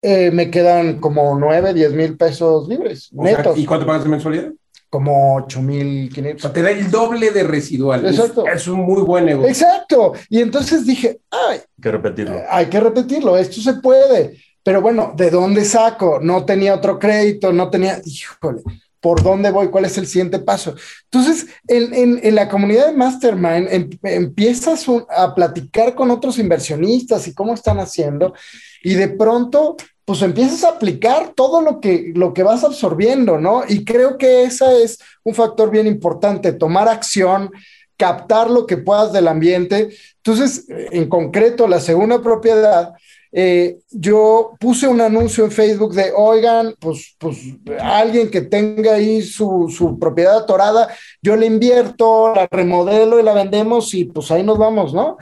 Eh, 0.00 0.30
me 0.32 0.48
quedan 0.48 1.00
como 1.00 1.36
9, 1.36 1.74
10 1.74 1.92
mil 1.94 2.16
pesos 2.16 2.68
libres, 2.68 3.08
netos. 3.12 3.58
¿Y 3.58 3.66
cuánto 3.66 3.84
pagas 3.84 4.04
de 4.04 4.10
mensualidad? 4.10 4.52
Como 4.92 5.38
8.500. 5.48 6.34
O 6.36 6.38
sea, 6.38 6.52
te 6.52 6.60
da 6.60 6.70
el 6.70 6.90
doble 6.90 7.30
de 7.30 7.44
residual. 7.44 8.04
Exacto. 8.04 8.46
Es, 8.46 8.68
un 8.68 8.80
muy 8.80 9.00
buen 9.00 9.24
negocio. 9.24 9.48
Exacto. 9.48 10.12
Y 10.28 10.42
entonces 10.42 10.84
dije, 10.84 11.18
ay. 11.30 11.60
Hay 11.60 11.82
que 11.82 11.90
repetirlo. 11.90 12.42
Hay 12.50 12.66
que 12.66 12.78
repetirlo, 12.78 13.38
esto 13.38 13.62
se 13.62 13.72
puede. 13.80 14.36
Pero 14.62 14.82
bueno, 14.82 15.14
¿de 15.16 15.30
dónde 15.30 15.64
saco? 15.64 16.20
No 16.20 16.44
tenía 16.44 16.74
otro 16.74 16.98
crédito, 16.98 17.54
no 17.54 17.70
tenía, 17.70 18.02
híjole, 18.04 18.60
¿por 19.00 19.22
dónde 19.22 19.50
voy? 19.50 19.68
¿Cuál 19.68 19.86
es 19.86 19.96
el 19.96 20.06
siguiente 20.06 20.40
paso? 20.40 20.74
Entonces, 21.04 21.46
en, 21.66 22.20
en, 22.22 22.34
la 22.34 22.50
comunidad 22.50 22.88
de 22.88 22.92
Mastermind 22.92 23.68
em, 23.70 23.90
empiezas 24.02 24.84
a 25.08 25.34
platicar 25.34 25.94
con 25.94 26.10
otros 26.10 26.38
inversionistas 26.38 27.26
y 27.28 27.32
cómo 27.32 27.54
están 27.54 27.80
haciendo, 27.80 28.34
y 28.82 28.92
de 28.92 29.08
pronto 29.08 29.78
pues 30.12 30.20
empiezas 30.20 30.62
a 30.62 30.68
aplicar 30.68 31.32
todo 31.34 31.62
lo 31.62 31.80
que, 31.80 32.12
lo 32.14 32.34
que 32.34 32.42
vas 32.42 32.64
absorbiendo, 32.64 33.38
¿no? 33.38 33.62
Y 33.66 33.82
creo 33.82 34.18
que 34.18 34.42
ese 34.42 34.82
es 34.82 34.98
un 35.24 35.34
factor 35.34 35.70
bien 35.70 35.86
importante, 35.86 36.52
tomar 36.52 36.86
acción, 36.86 37.50
captar 37.96 38.50
lo 38.50 38.66
que 38.66 38.76
puedas 38.76 39.10
del 39.14 39.26
ambiente. 39.26 39.88
Entonces, 40.16 40.66
en 40.68 41.08
concreto, 41.08 41.66
la 41.66 41.80
segunda 41.80 42.20
propiedad, 42.20 42.92
eh, 43.32 43.78
yo 43.90 44.50
puse 44.60 44.86
un 44.86 45.00
anuncio 45.00 45.46
en 45.46 45.50
Facebook 45.50 45.94
de, 45.94 46.12
oigan, 46.14 46.74
pues, 46.78 47.16
pues 47.16 47.38
alguien 47.80 48.30
que 48.30 48.42
tenga 48.42 48.92
ahí 48.92 49.22
su, 49.22 49.74
su 49.74 49.98
propiedad 49.98 50.36
atorada, 50.36 50.90
yo 51.22 51.36
le 51.36 51.46
invierto, 51.46 52.34
la 52.34 52.46
remodelo 52.50 53.18
y 53.18 53.22
la 53.22 53.32
vendemos 53.32 53.94
y 53.94 54.04
pues 54.04 54.30
ahí 54.30 54.42
nos 54.42 54.58
vamos, 54.58 54.92
¿no? 54.92 55.16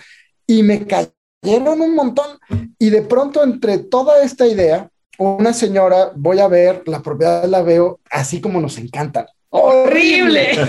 Y 0.49 0.64
me 0.64 0.84
cayó 0.84 1.12
Llenan 1.43 1.80
un 1.80 1.95
montón 1.95 2.38
y 2.78 2.91
de 2.91 3.03
pronto 3.03 3.43
entre 3.43 3.78
toda 3.78 4.22
esta 4.22 4.47
idea, 4.47 4.91
una 5.18 5.55
señora, 5.55 6.12
voy 6.14 6.38
a 6.38 6.49
ver, 6.49 6.82
la 6.86 7.01
propiedad 7.01 7.45
la 7.45 7.62
veo 7.62 8.01
así 8.11 8.41
como 8.41 8.61
nos 8.61 8.76
encanta. 8.76 9.26
¡Horrible! 9.49 10.51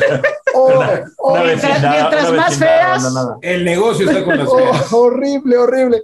mientras, 1.63 2.31
más 2.33 2.55
feas, 2.57 3.13
el 3.41 3.65
negocio 3.65 4.09
está 4.09 4.23
con 4.23 4.37
las 4.37 4.49
feas. 4.49 4.93
horrible, 4.93 5.57
horrible. 5.57 6.01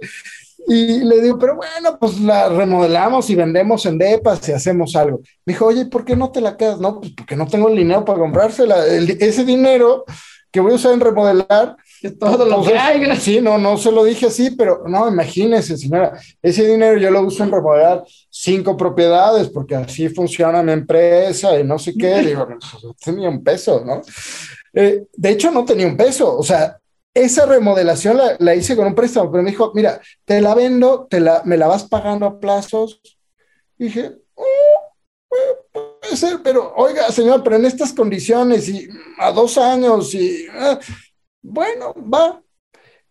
Y 0.66 0.98
le 1.00 1.22
digo, 1.22 1.38
pero 1.38 1.56
bueno, 1.56 1.98
pues 1.98 2.20
la 2.20 2.50
remodelamos 2.50 3.30
y 3.30 3.34
vendemos 3.34 3.86
en 3.86 3.96
depas 3.96 4.46
y 4.48 4.52
hacemos 4.52 4.94
algo. 4.96 5.20
Me 5.46 5.54
dijo, 5.54 5.66
oye, 5.66 5.86
¿por 5.86 6.04
qué 6.04 6.14
no 6.14 6.30
te 6.30 6.42
la 6.42 6.58
quedas? 6.58 6.78
No, 6.78 7.00
pues 7.00 7.12
porque 7.16 7.36
no 7.36 7.46
tengo 7.46 7.68
el 7.68 7.76
dinero 7.76 8.04
para 8.04 8.18
comprársela. 8.18 8.86
ese 8.86 9.44
dinero 9.44 10.04
que 10.50 10.60
voy 10.60 10.72
a 10.72 10.76
usar 10.76 10.94
en 10.94 11.00
remodelar, 11.00 11.76
todo 12.18 12.44
lo 12.44 12.62
que 12.62 12.78
hay. 12.78 13.16
Sí, 13.16 13.40
no, 13.40 13.58
no 13.58 13.76
se 13.76 13.92
lo 13.92 14.04
dije 14.04 14.26
así, 14.26 14.52
pero 14.52 14.84
no, 14.86 15.08
imagínese, 15.08 15.76
señora, 15.76 16.18
ese 16.40 16.66
dinero 16.66 16.98
yo 16.98 17.10
lo 17.10 17.22
uso 17.22 17.44
en 17.44 17.50
remodelar 17.50 18.04
cinco 18.30 18.76
propiedades 18.76 19.48
porque 19.48 19.74
así 19.74 20.08
funciona 20.08 20.62
mi 20.62 20.72
empresa 20.72 21.58
y 21.58 21.64
no 21.64 21.78
sé 21.78 21.94
qué. 21.98 22.22
Digo, 22.22 22.46
pues, 22.46 22.84
no 22.84 22.94
tenía 22.94 23.28
un 23.28 23.42
peso, 23.42 23.82
¿no? 23.84 24.00
Eh, 24.72 25.04
de 25.12 25.30
hecho, 25.30 25.50
no 25.50 25.64
tenía 25.64 25.86
un 25.86 25.96
peso, 25.96 26.36
o 26.36 26.42
sea, 26.42 26.78
esa 27.14 27.46
remodelación 27.46 28.18
la, 28.38 28.54
hice 28.54 28.76
con 28.76 28.86
un 28.86 28.94
préstamo, 28.94 29.30
pero 29.30 29.42
me 29.42 29.50
dijo, 29.50 29.72
mira, 29.74 30.00
te 30.24 30.40
la 30.40 30.54
vendo, 30.54 31.06
te 31.10 31.20
la, 31.20 31.42
me 31.44 31.56
la 31.56 31.66
vas 31.66 31.84
pagando 31.84 32.26
a 32.26 32.38
plazos. 32.38 33.00
dije, 33.76 34.12
ser, 36.16 36.40
pero 36.42 36.72
oiga, 36.76 37.10
señor, 37.10 37.42
pero 37.42 37.56
en 37.56 37.64
estas 37.64 37.92
condiciones 37.92 38.68
y 38.68 38.88
a 39.18 39.32
dos 39.32 39.58
años 39.58 40.14
y... 40.14 40.46
Ah, 40.52 40.78
bueno, 41.42 41.94
va. 41.94 42.42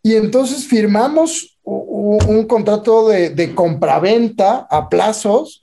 Y 0.04 0.16
entonces 0.16 0.66
firmamos 0.66 1.60
un, 1.64 2.46
contrato 2.46 3.10
de, 3.10 3.30
de 3.32 3.54
compraventa 3.54 4.68
a 4.70 4.88
plazos 4.88 5.62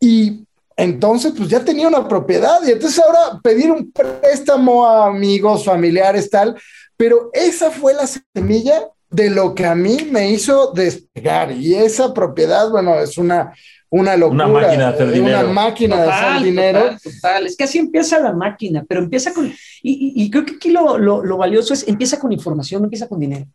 y 0.00 0.44
entonces 0.76 1.32
pues 1.36 1.48
ya 1.48 1.64
tenía 1.64 1.88
una 1.88 2.06
propiedad 2.08 2.58
y 2.66 2.72
entonces 2.72 3.02
ahora 3.02 3.40
pedir 3.42 3.70
un 3.70 3.90
préstamo 3.92 4.86
a 4.86 5.06
amigos, 5.06 5.64
familiares, 5.64 6.28
tal, 6.28 6.60
pero 6.96 7.30
esa 7.32 7.70
fue 7.70 7.94
la 7.94 8.06
semilla 8.06 8.88
de 9.10 9.30
lo 9.30 9.54
que 9.54 9.64
a 9.64 9.74
mí 9.74 10.08
me 10.10 10.30
hizo 10.30 10.72
despegar 10.72 11.52
y 11.52 11.74
esa 11.76 12.12
propiedad, 12.12 12.68
bueno, 12.70 12.98
es 12.98 13.16
una 13.16 13.54
una 13.94 14.16
locura. 14.16 14.46
Una 14.46 14.60
máquina 14.60 14.88
de 14.88 14.94
hacer 14.94 15.12
dinero. 15.12 15.40
Una 15.40 15.52
máquina 15.52 16.02
de 16.02 16.10
hacer 16.10 16.42
dinero. 16.42 16.96
Total, 17.00 17.46
Es 17.46 17.56
que 17.56 17.62
así 17.62 17.78
empieza 17.78 18.18
la 18.18 18.32
máquina, 18.32 18.84
pero 18.88 19.00
empieza 19.00 19.32
con. 19.32 19.52
Y, 19.82 20.28
creo 20.30 20.44
que 20.44 20.54
aquí 20.54 20.70
lo, 20.70 20.98
lo, 20.98 21.36
valioso 21.36 21.74
es 21.74 21.86
empieza 21.86 22.18
con 22.18 22.32
información, 22.32 22.82
no 22.82 22.86
empieza 22.86 23.06
con 23.06 23.20
dinero. 23.20 23.46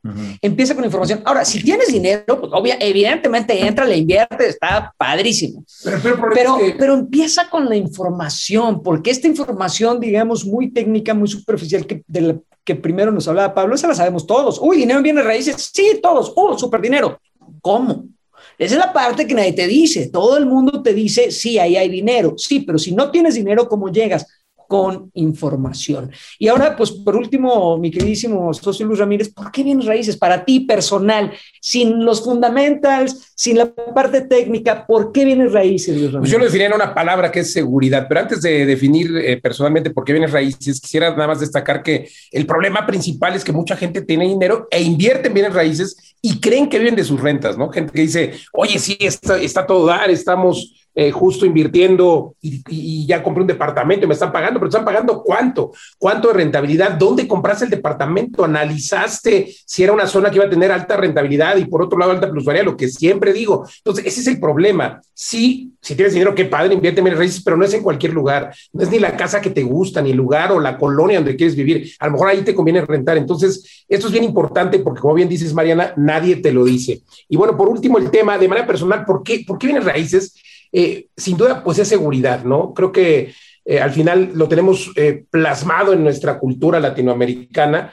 Empieza 0.41 0.75
con 0.75 0.85
información. 0.85 1.21
Ahora, 1.25 1.43
si 1.43 1.61
tienes 1.61 1.91
dinero, 1.91 2.39
pues 2.39 2.51
obvia, 2.53 2.77
evidentemente 2.79 3.59
entra, 3.65 3.83
le 3.83 3.97
invierte, 3.97 4.47
está 4.47 4.93
padrísimo. 4.95 5.65
Pero, 6.33 6.57
pero, 6.77 6.93
empieza 6.93 7.49
con 7.49 7.67
la 7.67 7.75
información, 7.75 8.81
porque 8.81 9.11
esta 9.11 9.27
información, 9.27 9.99
digamos, 9.99 10.45
muy 10.45 10.71
técnica, 10.71 11.13
muy 11.13 11.27
superficial, 11.27 11.85
que, 11.85 12.03
de 12.07 12.21
la, 12.21 12.35
que 12.63 12.75
primero 12.75 13.11
nos 13.11 13.27
hablaba 13.27 13.53
Pablo, 13.53 13.75
esa 13.75 13.87
la 13.87 13.95
sabemos 13.95 14.25
todos. 14.25 14.59
Uy, 14.61 14.77
dinero 14.77 14.99
en 14.99 15.03
bienes 15.03 15.25
raíces. 15.25 15.71
Sí, 15.73 15.99
todos. 16.01 16.31
Uh, 16.35 16.57
super 16.57 16.79
dinero. 16.79 17.19
¿Cómo? 17.61 18.05
Esa 18.57 18.75
es 18.75 18.79
la 18.79 18.93
parte 18.93 19.27
que 19.27 19.33
nadie 19.33 19.53
te 19.53 19.67
dice. 19.67 20.09
Todo 20.09 20.37
el 20.37 20.45
mundo 20.45 20.81
te 20.81 20.93
dice, 20.93 21.31
sí, 21.31 21.57
ahí 21.59 21.75
hay 21.77 21.89
dinero. 21.89 22.35
Sí, 22.37 22.61
pero 22.61 22.77
si 22.77 22.93
no 22.93 23.11
tienes 23.11 23.35
dinero, 23.35 23.67
¿cómo 23.67 23.89
llegas? 23.89 24.25
Con 24.69 25.09
información. 25.15 26.11
Y 26.37 26.47
ahora, 26.47 26.77
pues 26.77 26.91
por 26.91 27.15
último, 27.15 27.75
mi 27.79 27.89
queridísimo 27.89 28.53
socio 28.53 28.85
Luis 28.85 28.99
Ramírez, 28.99 29.33
¿por 29.33 29.51
qué 29.51 29.63
vienes 29.63 29.87
raíces 29.87 30.15
para 30.15 30.45
ti 30.45 30.59
personal, 30.59 31.33
sin 31.59 32.05
los 32.05 32.23
fundamentals, 32.23 33.33
sin 33.33 33.57
la 33.57 33.73
parte 33.73 34.21
técnica? 34.21 34.85
¿Por 34.85 35.11
qué 35.11 35.25
vienes 35.25 35.53
raíces, 35.53 35.97
Luis 35.97 36.13
Ramírez? 36.13 36.19
Pues 36.19 36.31
yo 36.31 36.37
lo 36.37 36.45
definiría 36.45 36.67
en 36.67 36.75
una 36.75 36.93
palabra 36.93 37.31
que 37.31 37.39
es 37.39 37.51
seguridad, 37.51 38.05
pero 38.07 38.21
antes 38.21 38.43
de 38.43 38.67
definir 38.67 39.11
eh, 39.17 39.37
personalmente 39.41 39.89
por 39.89 40.05
qué 40.05 40.13
vienes 40.13 40.31
raíces, 40.31 40.79
quisiera 40.79 41.09
nada 41.09 41.29
más 41.29 41.39
destacar 41.39 41.81
que 41.81 42.07
el 42.31 42.45
problema 42.45 42.85
principal 42.85 43.33
es 43.33 43.43
que 43.43 43.51
mucha 43.51 43.75
gente 43.75 44.03
tiene 44.03 44.27
dinero 44.27 44.67
e 44.69 44.83
invierte 44.83 45.29
en 45.29 45.33
bienes 45.33 45.55
raíces 45.55 46.15
y 46.21 46.39
creen 46.39 46.69
que 46.69 46.77
viven 46.77 46.95
de 46.95 47.03
sus 47.03 47.19
rentas, 47.19 47.57
¿no? 47.57 47.71
Gente 47.71 47.91
que 47.91 48.01
dice, 48.01 48.33
oye, 48.53 48.77
sí, 48.77 48.97
está, 48.99 49.41
está 49.41 49.65
todo 49.65 49.87
dar, 49.87 50.11
estamos 50.11 50.78
eh, 50.95 51.11
justo 51.11 51.45
invirtiendo 51.45 52.35
y, 52.41 53.05
ya 53.05 53.23
compré 53.23 53.41
un 53.41 53.47
departamento 53.47 54.05
y 54.05 54.07
me 54.07 54.13
están 54.13 54.31
pagando, 54.31 54.59
pero 54.59 54.69
están 54.69 54.85
pagando 54.85 55.23
cuánto, 55.23 55.71
cuánto 55.97 56.27
de 56.27 56.35
rentabilidad, 56.35 56.91
dónde 56.91 57.27
compraste 57.27 57.65
el 57.65 57.71
departamento, 57.71 58.43
analizaste 58.43 59.53
si 59.65 59.83
era 59.83 59.93
una 59.93 60.07
zona 60.07 60.29
que 60.29 60.35
iba 60.35 60.45
a 60.45 60.49
tener 60.49 60.71
alta 60.71 60.97
rentabilidad 60.97 61.57
y 61.57 61.65
por 61.65 61.81
otro 61.81 61.97
lado 61.97 62.11
alta 62.11 62.29
plusvalía, 62.29 62.63
lo 62.63 62.77
que 62.77 62.89
siempre 62.89 63.33
digo. 63.33 63.67
Entonces, 63.77 64.05
ese 64.05 64.21
es 64.21 64.27
el 64.27 64.39
problema. 64.39 65.01
Sí, 65.13 65.73
si 65.81 65.95
tienes 65.95 66.13
dinero, 66.13 66.35
qué 66.35 66.45
padre, 66.45 66.73
invierte 66.73 67.01
en 67.01 67.17
raíces, 67.17 67.41
pero 67.43 67.57
no 67.57 67.65
es 67.65 67.73
en 67.73 67.81
cualquier 67.81 68.13
lugar, 68.13 68.53
no 68.73 68.83
es 68.83 68.91
ni 68.91 68.99
la 68.99 69.15
casa 69.15 69.41
que 69.41 69.49
te 69.49 69.63
gusta, 69.63 70.01
ni 70.01 70.11
el 70.11 70.17
lugar 70.17 70.51
o 70.51 70.59
la 70.59 70.77
colonia 70.77 71.17
donde 71.17 71.35
quieres 71.35 71.55
vivir. 71.55 71.91
A 71.99 72.07
lo 72.07 72.13
mejor 72.13 72.27
ahí 72.27 72.41
te 72.41 72.53
conviene 72.53 72.81
rentar. 72.81 73.17
Entonces, 73.17 73.85
esto 73.87 74.07
es 74.07 74.11
bien 74.11 74.23
importante 74.23 74.79
porque, 74.79 75.01
como 75.01 75.13
bien 75.13 75.29
dices, 75.29 75.53
Mariana, 75.53 75.93
nadie 75.97 76.37
te 76.37 76.51
lo 76.51 76.65
dice. 76.65 77.01
Y 77.27 77.37
bueno, 77.37 77.55
por 77.55 77.69
último, 77.69 77.97
el 77.97 78.11
tema 78.11 78.37
de 78.37 78.47
manera 78.47 78.67
personal, 78.67 79.05
¿por 79.05 79.23
qué, 79.23 79.43
por 79.47 79.57
qué 79.57 79.69
raíces? 79.79 80.35
Eh, 80.71 81.07
sin 81.15 81.37
duda, 81.37 81.63
pues 81.63 81.79
es 81.79 81.87
seguridad, 81.87 82.43
¿no? 82.43 82.73
Creo 82.73 82.91
que 82.91 83.33
eh, 83.65 83.79
al 83.79 83.91
final 83.91 84.31
lo 84.33 84.47
tenemos 84.47 84.91
eh, 84.95 85.25
plasmado 85.29 85.93
en 85.93 86.03
nuestra 86.03 86.39
cultura 86.39 86.79
latinoamericana. 86.79 87.91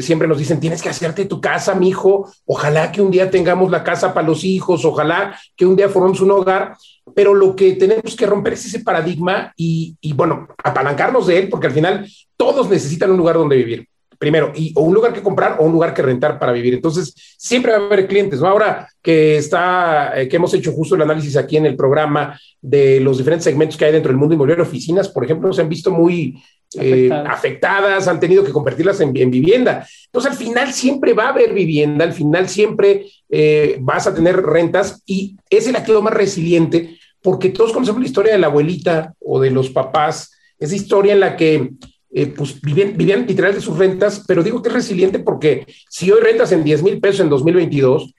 siempre 0.00 0.28
nos 0.28 0.38
dicen, 0.38 0.60
tienes 0.60 0.82
que 0.82 0.90
hacerte 0.90 1.24
tu 1.24 1.40
casa, 1.40 1.74
mi 1.74 1.88
hijo. 1.88 2.30
Ojalá 2.44 2.92
que 2.92 3.00
un 3.00 3.10
día 3.10 3.30
tengamos 3.30 3.70
la 3.70 3.82
casa 3.82 4.12
para 4.12 4.26
los 4.26 4.44
hijos, 4.44 4.84
ojalá 4.84 5.38
que 5.56 5.64
un 5.64 5.76
día 5.76 5.88
formemos 5.88 6.20
un 6.20 6.32
hogar. 6.32 6.76
Pero 7.14 7.34
lo 7.34 7.56
que 7.56 7.72
tenemos 7.72 8.14
que 8.16 8.26
romper 8.26 8.54
es 8.54 8.66
ese 8.66 8.80
paradigma 8.80 9.52
y 9.56 9.96
bueno, 10.14 10.48
apalancarnos 10.62 11.26
de 11.26 11.38
él, 11.38 11.48
porque 11.48 11.68
al 11.68 11.72
final 11.72 12.06
todos 12.36 12.68
necesitan 12.68 13.10
un 13.10 13.18
lugar 13.18 13.36
donde 13.36 13.56
vivir 13.56 13.88
primero, 14.24 14.52
y, 14.54 14.72
o 14.74 14.80
un 14.80 14.94
lugar 14.94 15.12
que 15.12 15.20
comprar 15.20 15.56
o 15.58 15.64
un 15.66 15.72
lugar 15.72 15.92
que 15.92 16.00
rentar 16.00 16.38
para 16.38 16.50
vivir. 16.50 16.72
Entonces, 16.72 17.14
siempre 17.36 17.72
va 17.72 17.76
a 17.76 17.84
haber 17.84 18.08
clientes, 18.08 18.40
¿no? 18.40 18.48
Ahora 18.48 18.88
que 19.02 19.36
está, 19.36 20.18
eh, 20.18 20.26
que 20.26 20.36
hemos 20.36 20.54
hecho 20.54 20.72
justo 20.72 20.94
el 20.94 21.02
análisis 21.02 21.36
aquí 21.36 21.58
en 21.58 21.66
el 21.66 21.76
programa 21.76 22.40
de 22.62 23.00
los 23.00 23.18
diferentes 23.18 23.44
segmentos 23.44 23.76
que 23.76 23.84
hay 23.84 23.92
dentro 23.92 24.08
del 24.08 24.16
mundo 24.16 24.34
inmobiliario, 24.34 24.64
oficinas, 24.64 25.10
por 25.10 25.24
ejemplo, 25.24 25.52
se 25.52 25.60
han 25.60 25.68
visto 25.68 25.90
muy 25.90 26.42
eh, 26.80 27.10
afectadas. 27.12 28.08
han 28.08 28.18
tenido 28.18 28.42
que 28.42 28.50
convertirlas 28.50 28.98
en, 29.02 29.12
vivienda. 29.12 29.86
Entonces, 30.06 30.32
al 30.32 30.38
final 30.38 30.72
siempre 30.72 31.12
va 31.12 31.26
a 31.26 31.32
haber 31.32 31.52
vivienda, 31.52 32.02
al 32.06 32.14
final 32.14 32.48
siempre 32.48 33.04
eh, 33.28 33.76
vas 33.82 34.06
a 34.06 34.14
tener 34.14 34.36
rentas 34.40 35.02
y 35.04 35.36
es 35.50 35.68
el 35.68 35.76
activo 35.76 36.00
más 36.00 36.14
resiliente 36.14 36.96
porque 37.20 37.50
todos 37.50 37.74
conocemos 37.74 38.00
la 38.00 38.06
historia 38.06 38.32
de 38.32 38.38
la 38.38 38.46
abuelita 38.46 39.12
o 39.20 39.38
de 39.38 39.50
los 39.50 39.68
papás, 39.68 40.32
esa 40.58 40.76
historia 40.76 41.12
en 41.12 41.20
la 41.20 41.36
que 41.36 41.72
eh, 42.16 42.28
pues 42.28 42.60
vivían, 42.60 42.96
vivían 42.96 43.26
literal 43.26 43.52
de 43.52 43.60
sus 43.60 43.76
rentas, 43.76 44.22
pero 44.24 44.44
digo 44.44 44.62
que 44.62 44.68
es 44.68 44.74
resiliente 44.74 45.18
porque 45.18 45.66
si 45.90 46.12
hoy 46.12 46.20
rentas 46.20 46.52
en 46.52 46.62
10 46.62 46.84
mil 46.84 47.00
pesos 47.00 47.20
en 47.20 47.28
2022, 47.28 48.14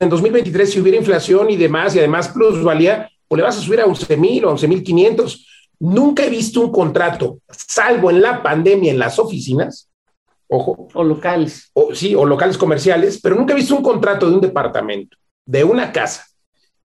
en 0.00 0.08
2023 0.08 0.68
si 0.68 0.80
hubiera 0.80 0.98
inflación 0.98 1.48
y 1.48 1.56
demás, 1.56 1.94
y 1.94 2.00
además 2.00 2.30
plusvalía, 2.30 3.08
pues 3.28 3.36
le 3.36 3.44
vas 3.44 3.56
a 3.56 3.60
subir 3.60 3.80
a 3.80 3.86
11 3.86 4.16
mil 4.16 4.44
o 4.44 4.50
11 4.50 4.66
mil 4.66 4.82
500. 4.82 5.46
Nunca 5.78 6.24
he 6.24 6.30
visto 6.30 6.60
un 6.60 6.72
contrato, 6.72 7.38
salvo 7.48 8.10
en 8.10 8.20
la 8.20 8.42
pandemia 8.42 8.90
en 8.90 8.98
las 8.98 9.20
oficinas, 9.20 9.88
ojo. 10.48 10.88
O 10.92 11.04
locales. 11.04 11.70
O, 11.74 11.94
sí, 11.94 12.16
o 12.16 12.26
locales 12.26 12.58
comerciales, 12.58 13.20
pero 13.22 13.36
nunca 13.36 13.52
he 13.52 13.56
visto 13.56 13.76
un 13.76 13.84
contrato 13.84 14.28
de 14.28 14.34
un 14.34 14.40
departamento, 14.40 15.16
de 15.46 15.62
una 15.62 15.92
casa, 15.92 16.26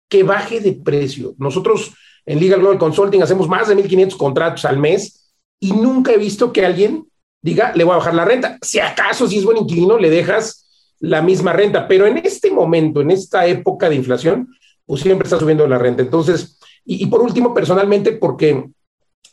que 0.08 0.22
baje 0.22 0.60
de 0.60 0.74
precio. 0.74 1.34
Nosotros 1.40 1.96
en 2.28 2.40
Legal 2.40 2.60
Global 2.60 2.78
Consulting 2.78 3.24
hacemos 3.24 3.50
más 3.50 3.70
de 3.70 3.76
1.500 3.76 4.18
contratos 4.18 4.66
al 4.66 4.78
mes 4.78 5.23
y 5.64 5.72
nunca 5.72 6.12
he 6.12 6.18
visto 6.18 6.52
que 6.52 6.66
alguien 6.66 7.08
diga, 7.42 7.72
le 7.74 7.86
voy 7.86 7.94
a 7.94 7.98
bajar 7.98 8.14
la 8.14 8.26
renta. 8.26 8.58
Si 8.62 8.80
acaso, 8.80 9.30
si 9.30 9.38
es 9.38 9.46
buen 9.46 9.56
inquilino, 9.56 9.98
le 9.98 10.10
dejas 10.10 10.68
la 11.00 11.22
misma 11.22 11.54
renta, 11.54 11.88
pero 11.88 12.06
en 12.06 12.18
este 12.18 12.52
momento, 12.52 13.00
en 13.00 13.12
esta 13.12 13.46
época 13.48 13.88
de 13.88 13.96
inflación, 13.96 14.50
pues 14.86 15.04
siempre 15.04 15.26
está 15.26 15.40
subiendo 15.40 15.66
la 15.66 15.78
renta. 15.78 16.02
Entonces, 16.02 16.60
y, 16.84 17.06
por 17.06 17.22
último, 17.22 17.54
personalmente, 17.54 18.12
porque 18.12 18.66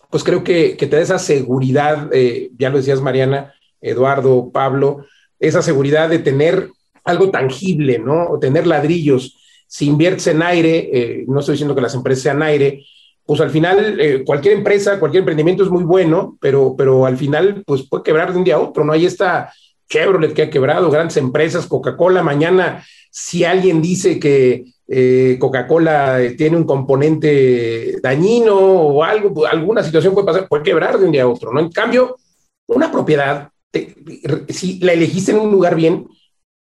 pues 0.09 0.22
creo 0.22 0.45
que, 0.45 0.76
te 0.78 0.87
da 0.87 1.01
esa 1.01 1.18
seguridad, 1.18 2.09
eh, 2.12 2.51
ya 2.57 2.70
lo 2.70 2.76
decías 2.76 3.01
Mariana, 3.01 3.53
Eduardo, 3.81 4.53
Pablo, 4.53 5.07
esa 5.41 5.62
seguridad 5.62 6.09
de 6.09 6.20
tener 6.20 6.70
algo 7.03 7.31
tangible, 7.33 7.99
¿no? 7.99 8.28
O 8.28 8.39
tener 8.39 8.68
ladrillos. 8.68 9.37
Si 9.66 9.87
inviertes 9.87 10.28
en 10.28 10.43
aire, 10.43 10.91
eh, 10.93 11.24
no 11.26 11.41
estoy 11.41 11.55
diciendo 11.55 11.74
que 11.74 11.81
las 11.81 11.95
empresas 11.97 12.22
sean 12.22 12.43
aire, 12.43 12.85
pues 13.31 13.41
al 13.41 13.51
final 13.51 14.01
eh, 14.01 14.24
cualquier 14.26 14.55
empresa, 14.55 14.99
cualquier 14.99 15.20
emprendimiento 15.20 15.62
es 15.62 15.70
muy 15.70 15.85
bueno, 15.85 16.37
pero, 16.41 16.74
pero 16.76 17.07
al 17.07 17.16
final 17.16 17.62
pues 17.64 17.89
puede 17.89 18.03
quebrar 18.03 18.33
de 18.33 18.39
un 18.39 18.43
día 18.43 18.57
a 18.57 18.59
otro, 18.59 18.83
¿no? 18.85 18.93
Ahí 18.93 19.07
está 19.07 19.53
Chevrolet 19.89 20.35
que 20.35 20.43
ha 20.43 20.51
quebrado, 20.51 20.91
grandes 20.91 21.16
empresas, 21.16 21.68
Coca-Cola, 21.68 22.24
mañana 22.24 22.85
si 23.09 23.45
alguien 23.45 23.81
dice 23.81 24.18
que 24.18 24.64
eh, 24.89 25.37
Coca-Cola 25.39 26.18
tiene 26.37 26.57
un 26.57 26.64
componente 26.64 28.01
dañino 28.03 28.57
o 28.57 29.05
algo, 29.05 29.33
pues, 29.33 29.53
alguna 29.53 29.85
situación 29.85 30.12
puede 30.12 30.26
pasar, 30.26 30.49
puede 30.49 30.64
quebrar 30.64 30.99
de 30.99 31.07
un 31.07 31.12
día 31.12 31.22
a 31.22 31.28
otro, 31.28 31.53
¿no? 31.53 31.61
En 31.61 31.70
cambio, 31.70 32.16
una 32.66 32.91
propiedad, 32.91 33.51
si 34.49 34.81
la 34.81 34.93
elegiste 34.93 35.31
en 35.31 35.39
un 35.39 35.53
lugar 35.53 35.76
bien, 35.76 36.05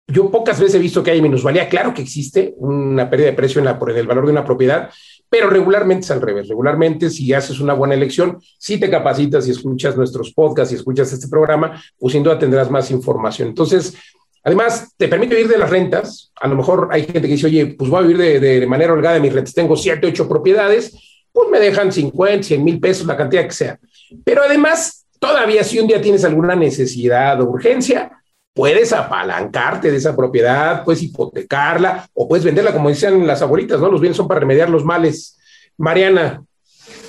yo 0.06 0.30
pocas 0.30 0.58
veces 0.58 0.76
he 0.76 0.78
visto 0.78 1.02
que 1.02 1.10
hay 1.10 1.20
minusvalía. 1.20 1.68
Claro 1.68 1.92
que 1.92 2.02
existe 2.02 2.54
una 2.56 3.08
pérdida 3.10 3.28
de 3.28 3.36
precio 3.36 3.58
en, 3.58 3.66
la, 3.66 3.78
por 3.78 3.90
el 3.90 4.06
valor 4.06 4.24
de 4.24 4.32
una 4.32 4.44
propiedad, 4.44 4.90
pero 5.34 5.50
regularmente 5.50 6.04
es 6.04 6.10
al 6.12 6.22
revés. 6.22 6.46
Regularmente, 6.46 7.10
si 7.10 7.32
haces 7.32 7.58
una 7.58 7.74
buena 7.74 7.94
elección, 7.94 8.38
si 8.56 8.78
te 8.78 8.88
capacitas 8.88 9.48
y 9.48 9.50
escuchas 9.50 9.96
nuestros 9.96 10.32
podcasts 10.32 10.72
y 10.72 10.76
escuchas 10.76 11.12
este 11.12 11.26
programa, 11.26 11.82
pues 11.98 12.12
sin 12.12 12.22
duda 12.22 12.38
tendrás 12.38 12.70
más 12.70 12.88
información. 12.92 13.48
Entonces, 13.48 13.96
además, 14.44 14.94
te 14.96 15.08
permite 15.08 15.34
vivir 15.34 15.50
de 15.50 15.58
las 15.58 15.68
rentas. 15.68 16.30
A 16.36 16.46
lo 16.46 16.54
mejor 16.54 16.88
hay 16.92 17.02
gente 17.02 17.22
que 17.22 17.34
dice, 17.34 17.48
oye, 17.48 17.74
pues 17.76 17.90
voy 17.90 17.98
a 17.98 18.06
vivir 18.06 18.40
de, 18.40 18.60
de 18.60 18.66
manera 18.68 18.92
holgada 18.92 19.16
de 19.16 19.22
mis 19.22 19.32
rentas. 19.32 19.54
Tengo 19.54 19.74
siete, 19.74 20.06
ocho 20.06 20.28
propiedades, 20.28 21.26
pues 21.32 21.48
me 21.50 21.58
dejan 21.58 21.90
50, 21.90 22.44
100 22.44 22.62
mil 22.62 22.78
pesos, 22.78 23.04
la 23.04 23.16
cantidad 23.16 23.42
que 23.42 23.50
sea. 23.50 23.80
Pero 24.22 24.44
además, 24.44 25.04
todavía 25.18 25.64
si 25.64 25.80
un 25.80 25.88
día 25.88 26.00
tienes 26.00 26.24
alguna 26.24 26.54
necesidad 26.54 27.40
o 27.40 27.50
urgencia, 27.50 28.22
puedes 28.54 28.92
apalancarte 28.92 29.90
de 29.90 29.96
esa 29.96 30.16
propiedad, 30.16 30.84
puedes 30.84 31.02
hipotecarla 31.02 32.08
o 32.14 32.28
puedes 32.28 32.44
venderla, 32.44 32.72
como 32.72 32.88
dicen 32.88 33.26
las 33.26 33.42
abuelitas, 33.42 33.80
¿no? 33.80 33.90
Los 33.90 34.00
bienes 34.00 34.16
son 34.16 34.28
para 34.28 34.40
remediar 34.40 34.70
los 34.70 34.84
males. 34.84 35.36
Mariana. 35.76 36.42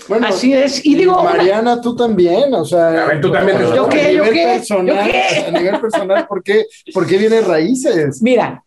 Bueno, 0.07 0.27
así 0.27 0.53
es. 0.53 0.85
Y 0.85 0.95
digo, 0.95 1.23
Mariana, 1.23 1.81
tú 1.81 1.95
también, 1.95 2.53
o 2.53 2.65
sea, 2.65 3.03
a 3.03 3.07
ver, 3.07 3.21
tú 3.21 3.31
también. 3.31 3.57
¿Yo 3.75 3.87
qué? 3.87 4.13
¿Yo 4.13 4.23
qué? 4.23 4.45
Personal, 4.55 5.11
A 5.47 5.51
nivel 5.51 5.79
personal, 5.79 6.27
¿por 6.27 6.43
qué, 6.43 6.65
¿por 6.93 7.07
qué 7.07 7.17
viene 7.17 7.41
raíces? 7.41 8.21
Mira, 8.21 8.63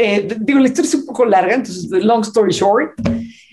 eh, 0.00 0.28
digo, 0.38 0.60
la 0.60 0.68
historia 0.68 0.88
es 0.88 0.94
un 0.94 1.06
poco 1.06 1.24
larga, 1.24 1.54
entonces, 1.56 1.90
long 1.90 2.20
story 2.20 2.52
short, 2.52 2.92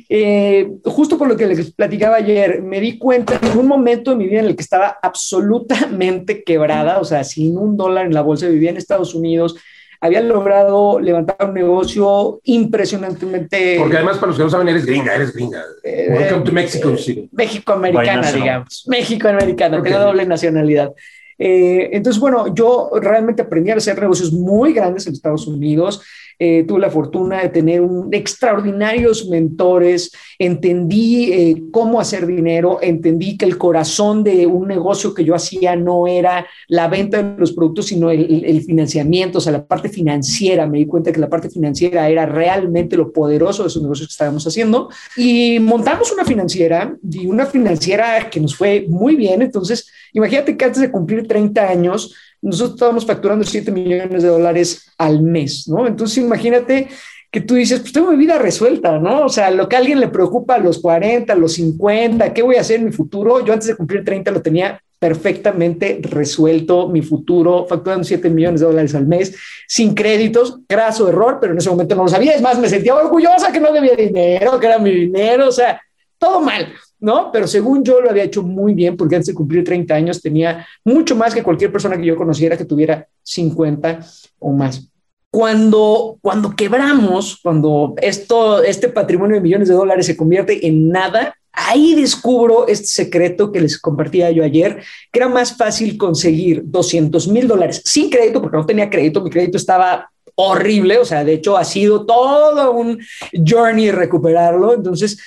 eh, 0.07 0.69
justo 0.85 1.17
por 1.17 1.27
lo 1.27 1.35
que 1.35 1.47
les 1.47 1.71
platicaba 1.71 2.17
ayer, 2.17 2.61
me 2.61 2.79
di 2.79 2.99
cuenta 2.99 3.39
en 3.41 3.57
un 3.57 3.67
momento 3.67 4.11
de 4.11 4.17
mi 4.17 4.27
vida 4.27 4.41
en 4.41 4.45
el 4.45 4.55
que 4.55 4.61
estaba 4.61 4.99
absolutamente 5.01 6.43
quebrada, 6.43 6.99
o 6.99 7.03
sea, 7.03 7.23
sin 7.23 7.57
un 7.57 7.75
dólar 7.75 8.05
en 8.05 8.13
la 8.13 8.21
bolsa, 8.21 8.47
vivía 8.47 8.69
en 8.69 8.77
Estados 8.77 9.15
Unidos, 9.15 9.55
había 9.99 10.21
logrado 10.21 10.99
levantar 10.99 11.47
un 11.47 11.55
negocio 11.55 12.39
impresionantemente. 12.43 13.77
Porque 13.79 13.95
además, 13.95 14.19
para 14.19 14.27
los 14.27 14.37
que 14.37 14.43
no 14.43 14.49
saben, 14.51 14.67
eres 14.67 14.85
gringa, 14.85 15.15
eres 15.15 15.33
gringa. 15.33 15.63
Eh, 15.83 16.09
Welcome 16.11 16.43
to 16.43 16.51
Mexico 16.51 16.89
eh, 16.89 17.27
México-americana, 17.31 18.31
digamos. 18.31 18.85
México-americana, 18.87 19.81
tengo 19.81 19.97
doble 19.97 20.27
nacionalidad. 20.27 20.91
entonces, 21.39 22.19
bueno, 22.19 22.53
yo 22.53 22.91
realmente 23.01 23.41
aprendí 23.41 23.71
a 23.71 23.77
hacer 23.77 23.99
negocios 23.99 24.31
muy 24.31 24.73
grandes 24.73 25.07
en 25.07 25.13
Estados 25.13 25.47
Unidos. 25.47 26.03
Eh, 26.37 26.65
tuve 26.67 26.81
la 26.81 26.89
fortuna 26.89 27.41
de 27.41 27.49
tener 27.49 27.81
un, 27.81 28.13
extraordinarios 28.13 29.27
mentores, 29.29 30.11
entendí 30.37 31.31
eh, 31.31 31.63
cómo 31.71 31.99
hacer 31.99 32.25
dinero, 32.25 32.79
entendí 32.81 33.37
que 33.37 33.45
el 33.45 33.57
corazón 33.57 34.23
de 34.23 34.45
un 34.45 34.67
negocio 34.67 35.13
que 35.13 35.23
yo 35.23 35.33
hacía 35.33 35.75
no 35.75 36.07
era 36.07 36.45
la 36.67 36.87
venta 36.87 37.23
de 37.23 37.39
los 37.39 37.53
productos, 37.53 37.87
sino 37.87 38.11
el, 38.11 38.61
financiamiento, 38.65 39.37
o 39.37 39.41
sea, 39.41 39.51
la 39.51 39.65
parte 39.65 39.89
financiera. 39.89 40.67
Me 40.67 40.79
di 40.79 40.85
cuenta 40.85 41.11
que 41.11 41.19
la 41.19 41.29
parte 41.29 41.49
financiera 41.49 42.09
era 42.09 42.25
realmente 42.25 42.97
lo 42.97 43.11
poderoso 43.11 43.63
de 43.63 43.69
esos 43.69 43.81
negocios 43.81 44.07
que 44.09 44.13
estábamos 44.13 44.45
haciendo. 44.45 44.89
Y 45.15 45.59
montamos 45.59 46.11
una 46.11 46.25
financiera 46.25 46.95
y 47.09 47.27
una 47.27 47.45
financiera 47.45 48.29
que 48.29 48.39
nos 48.39 48.55
fue 48.55 48.85
muy 48.89 49.15
bien. 49.15 49.41
Entonces, 49.41 49.89
imagínate 50.13 50.57
que 50.57 50.65
antes 50.65 50.81
de 50.81 50.91
cumplir 50.91 51.27
30 51.27 51.69
años, 51.69 52.13
nosotros 52.45 52.75
estábamos 52.75 53.05
facturando 53.05 53.43
7 53.43 53.71
millones 53.71 54.21
de 54.21 54.29
dólares 54.29 54.91
al 54.97 55.21
mes, 55.21 55.67
¿no? 55.67 55.87
Entonces 55.87 56.19
imagínate 56.19 56.87
que 57.31 57.41
tú 57.41 57.55
dices, 57.55 57.79
pues 57.79 57.91
tengo 57.91 58.11
mi 58.11 58.17
vida 58.17 58.37
resuelta, 58.37 58.99
¿no? 58.99 59.25
O 59.25 59.29
sea, 59.29 59.49
lo 59.51 59.67
que 59.67 59.75
a 59.75 59.79
alguien 59.79 59.99
le 59.99 60.07
preocupa 60.07 60.55
a 60.55 60.59
los 60.59 60.79
40, 60.79 61.33
a 61.33 61.35
los 61.35 61.53
50, 61.53 62.33
¿qué 62.33 62.43
voy 62.43 62.55
a 62.55 62.61
hacer 62.61 62.79
en 62.79 62.85
mi 62.85 62.91
futuro? 62.91 63.43
Yo 63.43 63.51
antes 63.51 63.67
de 63.67 63.75
cumplir 63.75 64.05
30 64.05 64.31
lo 64.31 64.41
tenía 64.41 64.79
perfectamente 64.99 65.99
resuelto 66.03 66.87
mi 66.87 67.01
futuro, 67.01 67.65
facturando 67.67 68.03
7 68.03 68.29
millones 68.29 68.61
de 68.61 68.67
dólares 68.67 68.95
al 68.95 69.07
mes, 69.07 69.35
sin 69.67 69.93
créditos, 69.93 70.59
graso 70.69 71.09
error, 71.09 71.39
pero 71.41 71.53
en 71.53 71.57
ese 71.57 71.69
momento 71.69 71.95
no 71.95 72.03
lo 72.03 72.09
sabía. 72.09 72.33
Es 72.35 72.41
más, 72.41 72.59
me 72.59 72.69
sentía 72.69 72.95
orgullosa 72.95 73.51
que 73.51 73.59
no 73.59 73.73
debía 73.73 73.95
dinero, 73.95 74.59
que 74.59 74.67
era 74.67 74.79
mi 74.79 74.91
dinero, 74.91 75.47
o 75.47 75.51
sea, 75.51 75.81
todo 76.17 76.41
mal. 76.41 76.73
¿No? 76.99 77.31
Pero 77.31 77.47
según 77.47 77.83
yo 77.83 78.01
lo 78.01 78.09
había 78.09 78.23
hecho 78.23 78.43
muy 78.43 78.73
bien 78.73 78.97
porque 78.97 79.15
antes 79.15 79.27
de 79.27 79.33
cumplir 79.33 79.63
30 79.63 79.93
años 79.93 80.21
tenía 80.21 80.65
mucho 80.83 81.15
más 81.15 81.33
que 81.33 81.43
cualquier 81.43 81.71
persona 81.71 81.97
que 81.97 82.05
yo 82.05 82.15
conociera 82.15 82.57
que 82.57 82.65
tuviera 82.65 83.07
50 83.23 83.99
o 84.39 84.51
más. 84.51 84.89
Cuando, 85.31 86.17
cuando 86.21 86.55
quebramos, 86.55 87.39
cuando 87.43 87.93
esto, 87.97 88.63
este 88.63 88.87
patrimonio 88.87 89.35
de 89.35 89.41
millones 89.41 89.67
de 89.67 89.73
dólares 89.73 90.05
se 90.05 90.15
convierte 90.15 90.65
en 90.65 90.89
nada, 90.89 91.35
ahí 91.51 91.95
descubro 91.95 92.67
este 92.67 92.87
secreto 92.87 93.51
que 93.51 93.61
les 93.61 93.79
compartía 93.79 94.31
yo 94.31 94.43
ayer, 94.43 94.81
que 95.11 95.19
era 95.19 95.29
más 95.29 95.57
fácil 95.57 95.97
conseguir 95.97 96.61
200 96.65 97.27
mil 97.27 97.47
dólares 97.47 97.81
sin 97.85 98.09
crédito, 98.09 98.41
porque 98.41 98.57
no 98.57 98.65
tenía 98.65 98.89
crédito, 98.89 99.21
mi 99.21 99.29
crédito 99.29 99.57
estaba 99.57 100.09
horrible, 100.35 100.97
o 100.97 101.05
sea, 101.05 101.23
de 101.23 101.33
hecho 101.33 101.57
ha 101.57 101.63
sido 101.63 102.05
todo 102.05 102.71
un 102.71 102.99
journey 103.33 103.91
recuperarlo, 103.91 104.73
entonces, 104.73 105.17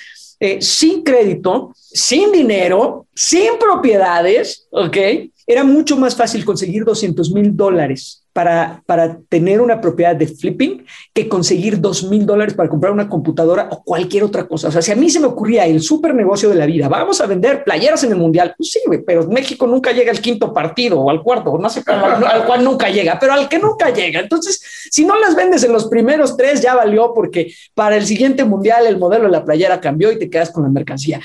eh, 0.40 0.60
sin 0.60 1.02
crédito, 1.02 1.72
sin 1.74 2.32
dinero, 2.32 3.06
sin 3.14 3.58
propiedades, 3.58 4.68
¿ok? 4.70 4.96
Era 5.46 5.64
mucho 5.64 5.96
más 5.96 6.14
fácil 6.14 6.44
conseguir 6.44 6.84
200 6.84 7.32
mil 7.32 7.56
dólares 7.56 8.24
para, 8.38 8.84
para 8.86 9.18
tener 9.28 9.60
una 9.60 9.80
propiedad 9.80 10.14
de 10.14 10.28
flipping 10.28 10.86
que 11.12 11.28
conseguir 11.28 11.80
dos 11.80 12.04
mil 12.04 12.24
dólares 12.24 12.54
para 12.54 12.68
comprar 12.68 12.92
una 12.92 13.08
computadora 13.08 13.66
o 13.68 13.82
cualquier 13.82 14.22
otra 14.22 14.46
cosa. 14.46 14.68
O 14.68 14.70
sea, 14.70 14.80
si 14.80 14.92
a 14.92 14.94
mí 14.94 15.10
se 15.10 15.18
me 15.18 15.26
ocurría 15.26 15.66
el 15.66 15.82
super 15.82 16.14
negocio 16.14 16.48
de 16.48 16.54
la 16.54 16.64
vida, 16.64 16.88
vamos 16.88 17.20
a 17.20 17.26
vender 17.26 17.64
playeras 17.64 18.04
en 18.04 18.12
el 18.12 18.16
mundial, 18.16 18.54
pues 18.56 18.70
sí, 18.70 18.78
pero 19.04 19.26
México 19.26 19.66
nunca 19.66 19.90
llega 19.90 20.12
al 20.12 20.20
quinto 20.20 20.54
partido 20.54 21.00
o 21.00 21.10
al 21.10 21.20
cuarto, 21.20 21.58
no 21.58 21.68
sé, 21.68 21.82
al, 21.86 22.24
al 22.24 22.46
cual 22.46 22.62
nunca 22.62 22.88
llega, 22.88 23.18
pero 23.18 23.32
al 23.32 23.48
que 23.48 23.58
nunca 23.58 23.90
llega. 23.90 24.20
Entonces, 24.20 24.62
si 24.88 25.04
no 25.04 25.18
las 25.18 25.34
vendes 25.34 25.64
en 25.64 25.72
los 25.72 25.88
primeros 25.88 26.36
tres, 26.36 26.62
ya 26.62 26.76
valió 26.76 27.12
porque 27.16 27.52
para 27.74 27.96
el 27.96 28.06
siguiente 28.06 28.44
mundial 28.44 28.86
el 28.86 28.98
modelo 28.98 29.24
de 29.24 29.32
la 29.32 29.44
playera 29.44 29.80
cambió 29.80 30.12
y 30.12 30.18
te 30.20 30.30
quedas 30.30 30.52
con 30.52 30.62
la 30.62 30.68
mercancía. 30.68 31.20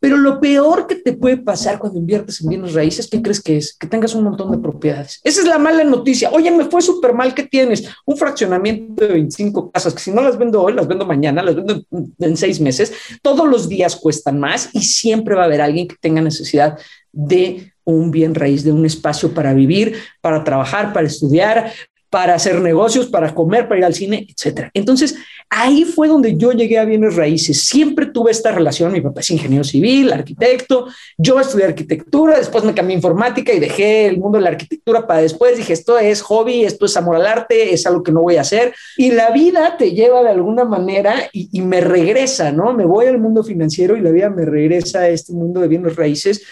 Pero 0.00 0.18
lo 0.18 0.38
peor 0.38 0.86
que 0.86 0.96
te 0.96 1.14
puede 1.14 1.38
pasar 1.38 1.78
cuando 1.78 1.98
inviertes 1.98 2.42
en 2.42 2.50
bienes 2.50 2.74
raíces, 2.74 3.08
¿qué 3.08 3.22
crees 3.22 3.42
que 3.42 3.56
es? 3.56 3.74
Que 3.74 3.86
tengas 3.86 4.14
un 4.14 4.24
montón 4.24 4.50
de 4.50 4.58
propiedades. 4.58 5.22
Esa 5.24 5.40
es 5.40 5.46
la 5.46 5.56
mala 5.56 5.82
noticia. 5.82 6.28
Oye, 6.30 6.57
me 6.58 6.64
fue 6.64 6.82
súper 6.82 7.14
mal 7.14 7.34
que 7.34 7.44
tienes 7.44 7.88
un 8.04 8.16
fraccionamiento 8.16 9.06
de 9.06 9.14
25 9.14 9.70
casas 9.70 9.94
que 9.94 10.00
si 10.00 10.10
no 10.10 10.20
las 10.20 10.36
vendo 10.36 10.62
hoy, 10.62 10.74
las 10.74 10.86
vendo 10.86 11.06
mañana, 11.06 11.42
las 11.42 11.56
vendo 11.56 11.82
en, 12.18 12.36
seis 12.36 12.60
meses. 12.60 12.92
Todos 13.22 13.48
los 13.48 13.68
días 13.68 13.96
cuestan 13.96 14.38
más 14.38 14.70
y 14.74 14.82
siempre 14.82 15.34
va 15.34 15.42
a 15.42 15.46
haber 15.46 15.60
alguien 15.60 15.88
que 15.88 15.96
tenga 16.00 16.20
necesidad 16.20 16.78
de 17.12 17.72
un 17.84 18.10
bien 18.10 18.34
raíz, 18.34 18.64
de 18.64 18.72
un 18.72 18.84
espacio 18.84 19.32
para 19.32 19.54
vivir, 19.54 19.96
para 20.20 20.44
trabajar, 20.44 20.92
para 20.92 21.06
estudiar, 21.06 21.72
para 22.10 22.34
hacer 22.34 22.60
negocios, 22.60 23.06
para 23.06 23.34
comer, 23.34 23.68
para 23.68 23.78
ir 23.78 23.84
al 23.84 23.94
cine, 23.94 24.26
etcétera. 24.28 24.70
Entonces, 24.74 25.16
ahí 25.50 25.84
fue 25.84 26.08
donde 26.08 26.36
yo 26.36 26.52
llegué 26.52 26.78
a 26.78 26.84
bienes 26.84 27.16
raíces. 27.16 27.64
Siempre 27.64 28.06
tuve 28.06 28.30
esta 28.30 28.52
relación. 28.52 28.92
Mi 28.92 29.00
papá 29.00 29.20
es 29.20 29.30
ingeniero 29.30 29.64
civil, 29.64 30.12
arquitecto. 30.12 30.86
Yo 31.16 31.40
estudié 31.40 31.64
arquitectura, 31.64 32.38
después 32.38 32.64
me 32.64 32.74
cambié 32.74 32.94
a 32.94 32.98
informática 32.98 33.52
y 33.52 33.58
dejé 33.58 34.06
el 34.06 34.18
mundo 34.18 34.38
de 34.38 34.44
la 34.44 34.50
arquitectura 34.50 35.06
para 35.06 35.22
después. 35.22 35.56
Dije, 35.56 35.72
esto 35.72 35.98
es 35.98 36.20
hobby, 36.22 36.64
esto 36.64 36.86
es 36.86 36.96
amor 36.96 37.16
al 37.16 37.26
arte, 37.26 37.72
es 37.72 37.86
algo 37.86 38.02
que 38.02 38.12
no 38.12 38.22
voy 38.22 38.36
a 38.36 38.42
hacer. 38.42 38.74
Y 38.96 39.10
la 39.12 39.30
vida 39.30 39.76
te 39.76 39.92
lleva 39.92 40.22
de 40.22 40.30
alguna 40.30 40.64
manera 40.64 41.14
y, 41.32 41.60
me 41.62 41.80
regresa, 41.80 42.52
¿no? 42.52 42.72
Me 42.72 42.84
voy 42.84 43.06
al 43.06 43.18
mundo 43.18 43.42
financiero 43.42 43.96
y 43.96 44.00
la 44.00 44.10
vida 44.10 44.30
me 44.30 44.44
regresa 44.44 45.00
a 45.00 45.08
este 45.08 45.32
mundo 45.32 45.60
de 45.60 45.68
bienes 45.68 45.96
raíces. 45.96 46.42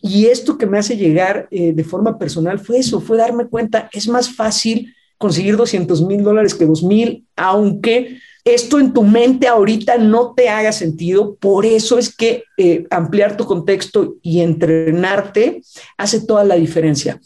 Y 0.00 0.26
esto 0.26 0.58
que 0.58 0.66
me 0.66 0.78
hace 0.78 0.96
llegar 0.96 1.48
eh, 1.50 1.72
de 1.72 1.84
forma 1.84 2.18
personal 2.18 2.58
fue 2.58 2.78
eso, 2.78 3.00
fue 3.00 3.16
darme 3.16 3.46
cuenta, 3.46 3.88
es 3.92 4.06
más 4.06 4.34
fácil 4.34 4.94
conseguir 5.16 5.56
200 5.56 6.02
mil 6.02 6.22
dólares 6.22 6.54
que 6.54 6.66
2 6.66 6.82
mil, 6.82 7.26
aunque 7.36 8.18
esto 8.44 8.78
en 8.78 8.92
tu 8.92 9.02
mente 9.02 9.48
ahorita 9.48 9.96
no 9.96 10.34
te 10.34 10.50
haga 10.50 10.72
sentido. 10.72 11.34
Por 11.36 11.64
eso 11.64 11.98
es 11.98 12.14
que 12.14 12.44
eh, 12.58 12.86
ampliar 12.90 13.36
tu 13.36 13.46
contexto 13.46 14.16
y 14.22 14.40
entrenarte 14.40 15.62
hace 15.96 16.20
toda 16.20 16.44
la 16.44 16.56
diferencia 16.56 17.20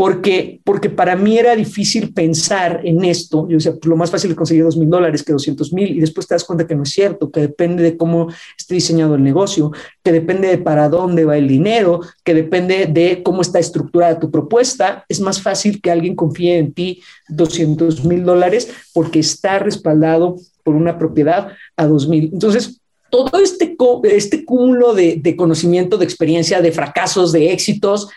porque, 0.00 0.62
porque 0.64 0.88
para 0.88 1.14
mí 1.14 1.36
era 1.36 1.54
difícil 1.54 2.14
pensar 2.14 2.80
en 2.84 3.04
esto. 3.04 3.46
Yo 3.50 3.56
decía, 3.58 3.72
pues 3.72 3.84
lo 3.84 3.96
más 3.96 4.10
fácil 4.10 4.30
es 4.30 4.36
conseguir 4.38 4.64
dos 4.64 4.78
mil 4.78 4.88
dólares 4.88 5.22
que 5.22 5.30
200 5.30 5.74
mil, 5.74 5.94
y 5.94 6.00
después 6.00 6.26
te 6.26 6.34
das 6.34 6.44
cuenta 6.44 6.66
que 6.66 6.74
no 6.74 6.84
es 6.84 6.88
cierto, 6.88 7.30
que 7.30 7.40
depende 7.40 7.82
de 7.82 7.98
cómo 7.98 8.28
esté 8.58 8.76
diseñado 8.76 9.14
el 9.16 9.22
negocio, 9.22 9.72
que 10.02 10.10
depende 10.10 10.48
de 10.48 10.56
para 10.56 10.88
dónde 10.88 11.26
va 11.26 11.36
el 11.36 11.46
dinero, 11.46 12.00
que 12.24 12.32
depende 12.32 12.86
de 12.86 13.22
cómo 13.22 13.42
está 13.42 13.58
estructurada 13.58 14.18
tu 14.18 14.30
propuesta. 14.30 15.04
Es 15.06 15.20
más 15.20 15.42
fácil 15.42 15.82
que 15.82 15.90
alguien 15.90 16.16
confíe 16.16 16.56
en 16.56 16.72
ti 16.72 17.02
200 17.28 18.02
mil 18.06 18.24
dólares 18.24 18.70
porque 18.94 19.18
está 19.18 19.58
respaldado 19.58 20.36
por 20.64 20.76
una 20.76 20.96
propiedad 20.96 21.48
a 21.76 21.86
dos 21.86 22.08
mil. 22.08 22.30
Entonces, 22.32 22.80
todo 23.10 23.38
este, 23.38 23.76
este 24.04 24.46
cúmulo 24.46 24.94
de, 24.94 25.16
de 25.16 25.36
conocimiento, 25.36 25.98
de 25.98 26.06
experiencia, 26.06 26.62
de 26.62 26.72
fracasos, 26.72 27.32
de 27.32 27.52
éxitos, 27.52 28.08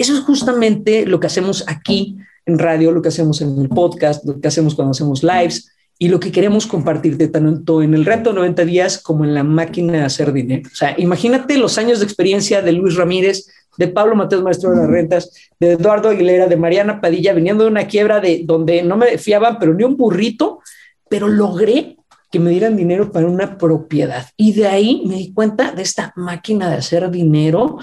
eso 0.00 0.14
es 0.14 0.20
justamente 0.20 1.06
lo 1.06 1.20
que 1.20 1.26
hacemos 1.26 1.64
aquí 1.66 2.16
en 2.46 2.58
radio, 2.58 2.92
lo 2.92 3.02
que 3.02 3.08
hacemos 3.08 3.40
en 3.40 3.58
el 3.58 3.68
podcast, 3.68 4.24
lo 4.24 4.40
que 4.40 4.48
hacemos 4.48 4.74
cuando 4.74 4.92
hacemos 4.92 5.22
lives 5.22 5.70
y 5.98 6.08
lo 6.08 6.18
que 6.18 6.32
queremos 6.32 6.66
compartirte 6.66 7.28
tanto 7.28 7.82
en 7.82 7.92
el 7.92 8.06
reto 8.06 8.32
90 8.32 8.64
días 8.64 8.98
como 8.98 9.24
en 9.24 9.34
la 9.34 9.44
máquina 9.44 9.92
de 9.92 10.04
hacer 10.04 10.32
dinero. 10.32 10.68
O 10.72 10.74
sea, 10.74 10.94
imagínate 10.98 11.58
los 11.58 11.76
años 11.76 11.98
de 11.98 12.06
experiencia 12.06 12.62
de 12.62 12.72
Luis 12.72 12.96
Ramírez, 12.96 13.46
de 13.76 13.88
Pablo 13.88 14.16
Mateos, 14.16 14.42
maestro 14.42 14.70
de 14.70 14.76
las 14.78 14.88
rentas, 14.88 15.30
de 15.60 15.72
Eduardo 15.72 16.08
Aguilera, 16.08 16.46
de 16.46 16.56
Mariana 16.56 17.00
Padilla, 17.00 17.34
viniendo 17.34 17.64
de 17.64 17.70
una 17.70 17.86
quiebra 17.86 18.20
de 18.20 18.42
donde 18.44 18.82
no 18.82 18.96
me 18.96 19.18
fiaban, 19.18 19.58
pero 19.58 19.74
ni 19.74 19.84
un 19.84 19.96
burrito, 19.96 20.60
pero 21.08 21.28
logré 21.28 21.96
que 22.30 22.38
me 22.38 22.50
dieran 22.50 22.76
dinero 22.76 23.12
para 23.12 23.26
una 23.26 23.58
propiedad. 23.58 24.26
Y 24.36 24.52
de 24.54 24.66
ahí 24.66 25.02
me 25.06 25.16
di 25.16 25.32
cuenta 25.34 25.72
de 25.72 25.82
esta 25.82 26.12
máquina 26.16 26.70
de 26.70 26.76
hacer 26.76 27.10
dinero 27.10 27.78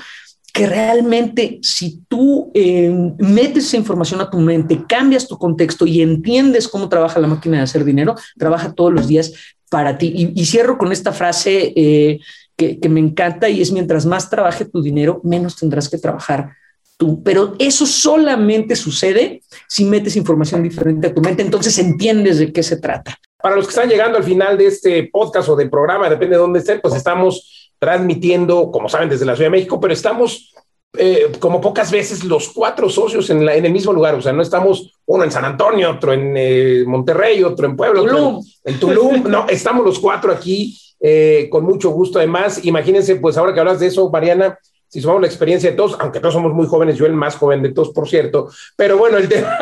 que 0.58 0.66
realmente 0.66 1.60
si 1.62 2.01
tú 2.08 2.51
eh, 2.55 2.91
metes 3.20 3.66
esa 3.68 3.78
información 3.78 4.22
a 4.22 4.30
tu 4.30 4.39
mente, 4.39 4.84
cambias 4.88 5.28
tu 5.28 5.38
contexto 5.38 5.86
y 5.86 6.01
entiendes 6.01 6.68
cómo 6.68 6.89
trabaja 6.89 7.20
la 7.20 7.28
máquina 7.28 7.58
de 7.58 7.64
hacer 7.64 7.86
dinero, 7.86 8.16
trabaja 8.39 8.74
todos 8.74 8.91
los 8.91 9.08
días 9.08 9.34
para 9.70 9.99
ti. 9.99 10.32
Y, 10.36 10.45
cierro 10.45 10.80
con 10.80 10.91
esta 10.91 11.12
frase 11.14 11.74
eh, 11.76 12.20
que, 12.55 12.80
me 12.89 12.99
encanta 12.99 13.49
y 13.49 13.62
es 13.62 13.72
mientras 13.72 14.08
más 14.08 14.32
trabaje 14.32 14.66
tu 14.66 14.82
dinero, 14.82 15.22
menos 15.24 15.55
tendrás 15.58 15.89
que 15.89 15.99
trabajar 15.99 16.53
tú. 16.97 17.22
Pero 17.22 17.53
eso 17.60 17.86
solamente 17.86 18.76
sucede 18.76 19.43
si 19.68 19.86
metes 19.86 20.16
información 20.16 20.64
diferente 20.64 21.08
a 21.08 21.14
tu 21.14 21.22
mente, 21.22 21.43
entonces 21.43 21.78
entiendes 21.78 22.39
de 22.39 22.51
qué 22.51 22.64
se 22.64 22.78
trata. 22.78 23.16
Para 23.39 23.55
los 23.55 23.68
que 23.68 23.70
están 23.70 23.89
llegando 23.89 24.18
al 24.18 24.24
final 24.24 24.58
de 24.58 24.66
este 24.66 25.08
podcast 25.12 25.49
o 25.49 25.55
del 25.55 25.70
programa, 25.70 26.10
depende 26.10 26.36
de 26.36 26.41
dónde 26.41 26.60
estén, 26.60 26.82
pues 26.82 26.95
estamos 26.95 27.57
transmitiendo, 27.80 28.72
como 28.72 28.90
saben, 28.90 29.10
desde 29.10 29.26
la 29.26 29.36
Ciudad 29.36 29.48
de 29.48 29.58
México, 29.58 29.80
pero 29.80 29.94
estamos 29.94 30.54
eh, 30.98 31.32
como 31.40 31.62
pocas 31.62 31.92
veces 31.92 32.24
los 32.24 32.50
cuatro 32.50 32.90
socios 32.90 33.30
en, 33.30 33.48
en, 33.48 33.66
el 33.66 33.72
mismo 33.72 33.94
lugar. 33.94 34.16
O 34.16 34.22
sea, 34.22 34.34
no 34.34 34.42
estamos 34.42 34.92
uno 35.06 35.24
en 35.24 35.32
San 35.32 35.46
Antonio, 35.46 35.92
otro 35.92 36.14
en 36.14 36.34
eh, 36.36 36.84
Monterrey, 36.88 37.44
otro 37.44 37.68
en 37.68 37.76
Puebla, 37.76 38.02
Tulum. 38.02 38.44
en, 38.64 38.80
Tulum. 38.80 39.24
No, 39.28 39.48
estamos 39.48 39.86
los 39.86 40.00
cuatro 40.00 40.32
aquí 40.32 40.78
eh, 41.00 41.48
con 41.52 41.64
mucho 41.66 41.92
gusto. 41.92 42.18
Además, 42.18 42.66
imagínense, 42.66 43.18
pues 43.18 43.38
ahora 43.38 43.54
que 43.54 43.60
hablas 43.60 43.80
de 43.80 43.88
eso, 43.88 44.10
Mariana, 44.10 44.58
si 44.90 45.02
sumamos 45.02 45.22
la 45.22 45.28
experiencia 45.28 45.70
de 45.70 45.76
todos, 45.76 45.98
aunque 46.00 46.20
todos 46.20 46.34
somos 46.34 46.54
muy 46.54 46.66
jóvenes, 46.66 46.98
yo 46.98 47.06
el 47.06 47.14
más 47.14 47.36
joven 47.36 47.62
de 47.62 47.74
todos, 47.74 47.90
por 47.90 48.08
cierto, 48.08 48.50
pero 48.76 48.98
bueno, 48.98 49.18
el 49.18 49.28
tema, 49.30 49.58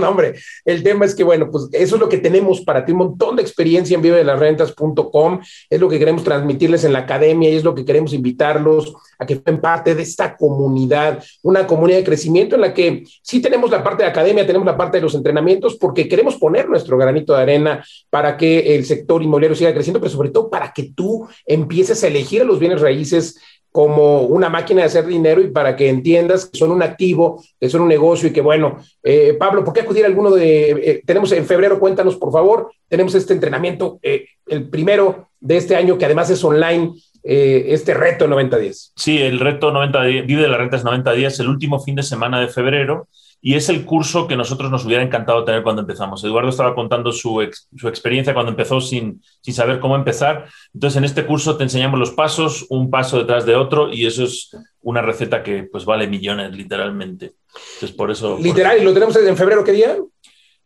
no, 0.00 0.08
hombre, 0.08 0.34
el 0.64 0.82
tema 0.82 1.04
es 1.04 1.14
que, 1.14 1.24
bueno, 1.24 1.50
pues 1.50 1.68
eso 1.72 1.96
es 1.96 2.00
lo 2.00 2.08
que 2.08 2.18
tenemos 2.18 2.62
para 2.62 2.84
ti, 2.84 2.92
un 2.92 2.98
montón 2.98 3.36
de 3.36 3.42
experiencia 3.42 3.94
en 3.94 4.02
vivo 4.02 4.16
de 4.16 4.24
las 4.24 4.38
rentas.com, 4.38 5.40
es 5.68 5.80
lo 5.80 5.88
que 5.88 5.98
queremos 5.98 6.24
transmitirles 6.24 6.84
en 6.84 6.92
la 6.92 7.00
academia 7.00 7.50
y 7.50 7.56
es 7.56 7.64
lo 7.64 7.74
que 7.74 7.84
queremos 7.84 8.12
invitarlos 8.12 8.94
a 9.18 9.26
que 9.26 9.40
sean 9.44 9.60
parte 9.60 9.94
de 9.94 10.02
esta 10.02 10.36
comunidad, 10.36 11.22
una 11.42 11.66
comunidad 11.66 11.98
de 11.98 12.04
crecimiento 12.04 12.54
en 12.54 12.62
la 12.62 12.72
que 12.72 13.04
sí 13.22 13.40
tenemos 13.40 13.70
la 13.70 13.84
parte 13.84 14.02
de 14.02 14.08
academia, 14.08 14.46
tenemos 14.46 14.66
la 14.66 14.76
parte 14.76 14.96
de 14.96 15.02
los 15.02 15.14
entrenamientos, 15.14 15.76
porque 15.76 16.08
queremos 16.08 16.36
poner 16.36 16.68
nuestro 16.68 16.96
granito 16.96 17.34
de 17.34 17.42
arena 17.42 17.84
para 18.08 18.36
que 18.36 18.74
el 18.74 18.86
sector 18.86 19.22
inmobiliario 19.22 19.56
siga 19.56 19.74
creciendo, 19.74 20.00
pero 20.00 20.10
sobre 20.10 20.30
todo 20.30 20.48
para 20.48 20.72
que 20.72 20.92
tú 20.94 21.28
empieces 21.44 22.02
a 22.02 22.08
elegir 22.08 22.44
los 22.44 22.58
bienes 22.58 22.80
raíces 22.80 23.38
como 23.72 24.22
una 24.22 24.48
máquina 24.48 24.80
de 24.80 24.86
hacer 24.86 25.06
dinero 25.06 25.40
y 25.40 25.48
para 25.48 25.76
que 25.76 25.88
entiendas 25.88 26.46
que 26.46 26.58
son 26.58 26.72
un 26.72 26.82
activo, 26.82 27.42
que 27.58 27.68
son 27.68 27.82
un 27.82 27.88
negocio 27.88 28.28
y 28.28 28.32
que 28.32 28.40
bueno, 28.40 28.78
eh, 29.02 29.36
Pablo, 29.38 29.64
¿por 29.64 29.72
qué 29.72 29.80
acudir 29.80 30.04
a 30.04 30.08
alguno 30.08 30.30
de, 30.30 30.70
eh, 30.70 31.02
tenemos 31.06 31.30
en 31.32 31.46
febrero, 31.46 31.78
cuéntanos 31.78 32.16
por 32.16 32.32
favor, 32.32 32.72
tenemos 32.88 33.14
este 33.14 33.32
entrenamiento, 33.32 33.98
eh, 34.02 34.26
el 34.48 34.68
primero 34.68 35.28
de 35.38 35.56
este 35.56 35.76
año 35.76 35.96
que 35.96 36.04
además 36.04 36.30
es 36.30 36.42
online, 36.42 36.92
este 37.22 37.92
reto 37.92 38.26
90 38.26 38.56
días. 38.56 38.92
Sí, 38.96 39.18
el 39.18 39.38
reto 39.40 39.70
90 39.70 40.04
días, 40.04 40.26
vive 40.26 40.40
de 40.40 40.48
las 40.48 40.58
rentas 40.58 40.84
90 40.84 41.12
días, 41.12 41.38
el 41.38 41.48
último 41.48 41.78
fin 41.78 41.94
de 41.94 42.02
semana 42.02 42.40
de 42.40 42.48
febrero 42.48 43.08
y 43.42 43.54
es 43.54 43.68
el 43.68 43.84
curso 43.84 44.26
que 44.26 44.36
nosotros 44.36 44.70
nos 44.70 44.84
hubiera 44.84 45.02
encantado 45.02 45.44
tener 45.44 45.62
cuando 45.62 45.82
empezamos. 45.82 46.22
Eduardo 46.24 46.50
estaba 46.50 46.74
contando 46.74 47.10
su, 47.12 47.46
su 47.76 47.88
experiencia 47.88 48.34
cuando 48.34 48.50
empezó 48.50 48.80
sin, 48.80 49.22
sin, 49.40 49.54
saber 49.54 49.80
cómo 49.80 49.96
empezar. 49.96 50.46
Entonces, 50.74 50.98
en 50.98 51.04
este 51.04 51.24
curso 51.24 51.56
te 51.56 51.64
enseñamos 51.64 51.98
los 51.98 52.10
pasos, 52.10 52.66
un 52.68 52.90
paso 52.90 53.18
detrás 53.18 53.46
de 53.46 53.56
otro, 53.56 53.92
y 53.92 54.06
eso 54.06 54.24
es 54.24 54.54
una 54.82 55.00
receta 55.00 55.42
que 55.42 55.62
pues 55.64 55.84
vale 55.84 56.06
millones, 56.06 56.52
literalmente. 56.52 57.32
Entonces, 57.74 57.96
por 57.96 58.10
eso... 58.10 58.38
Literal, 58.40 58.78
¿y 58.78 58.84
lo 58.84 58.92
tenemos 58.92 59.16
en 59.16 59.36
febrero 59.36 59.64
qué 59.64 59.72
día? 59.72 59.96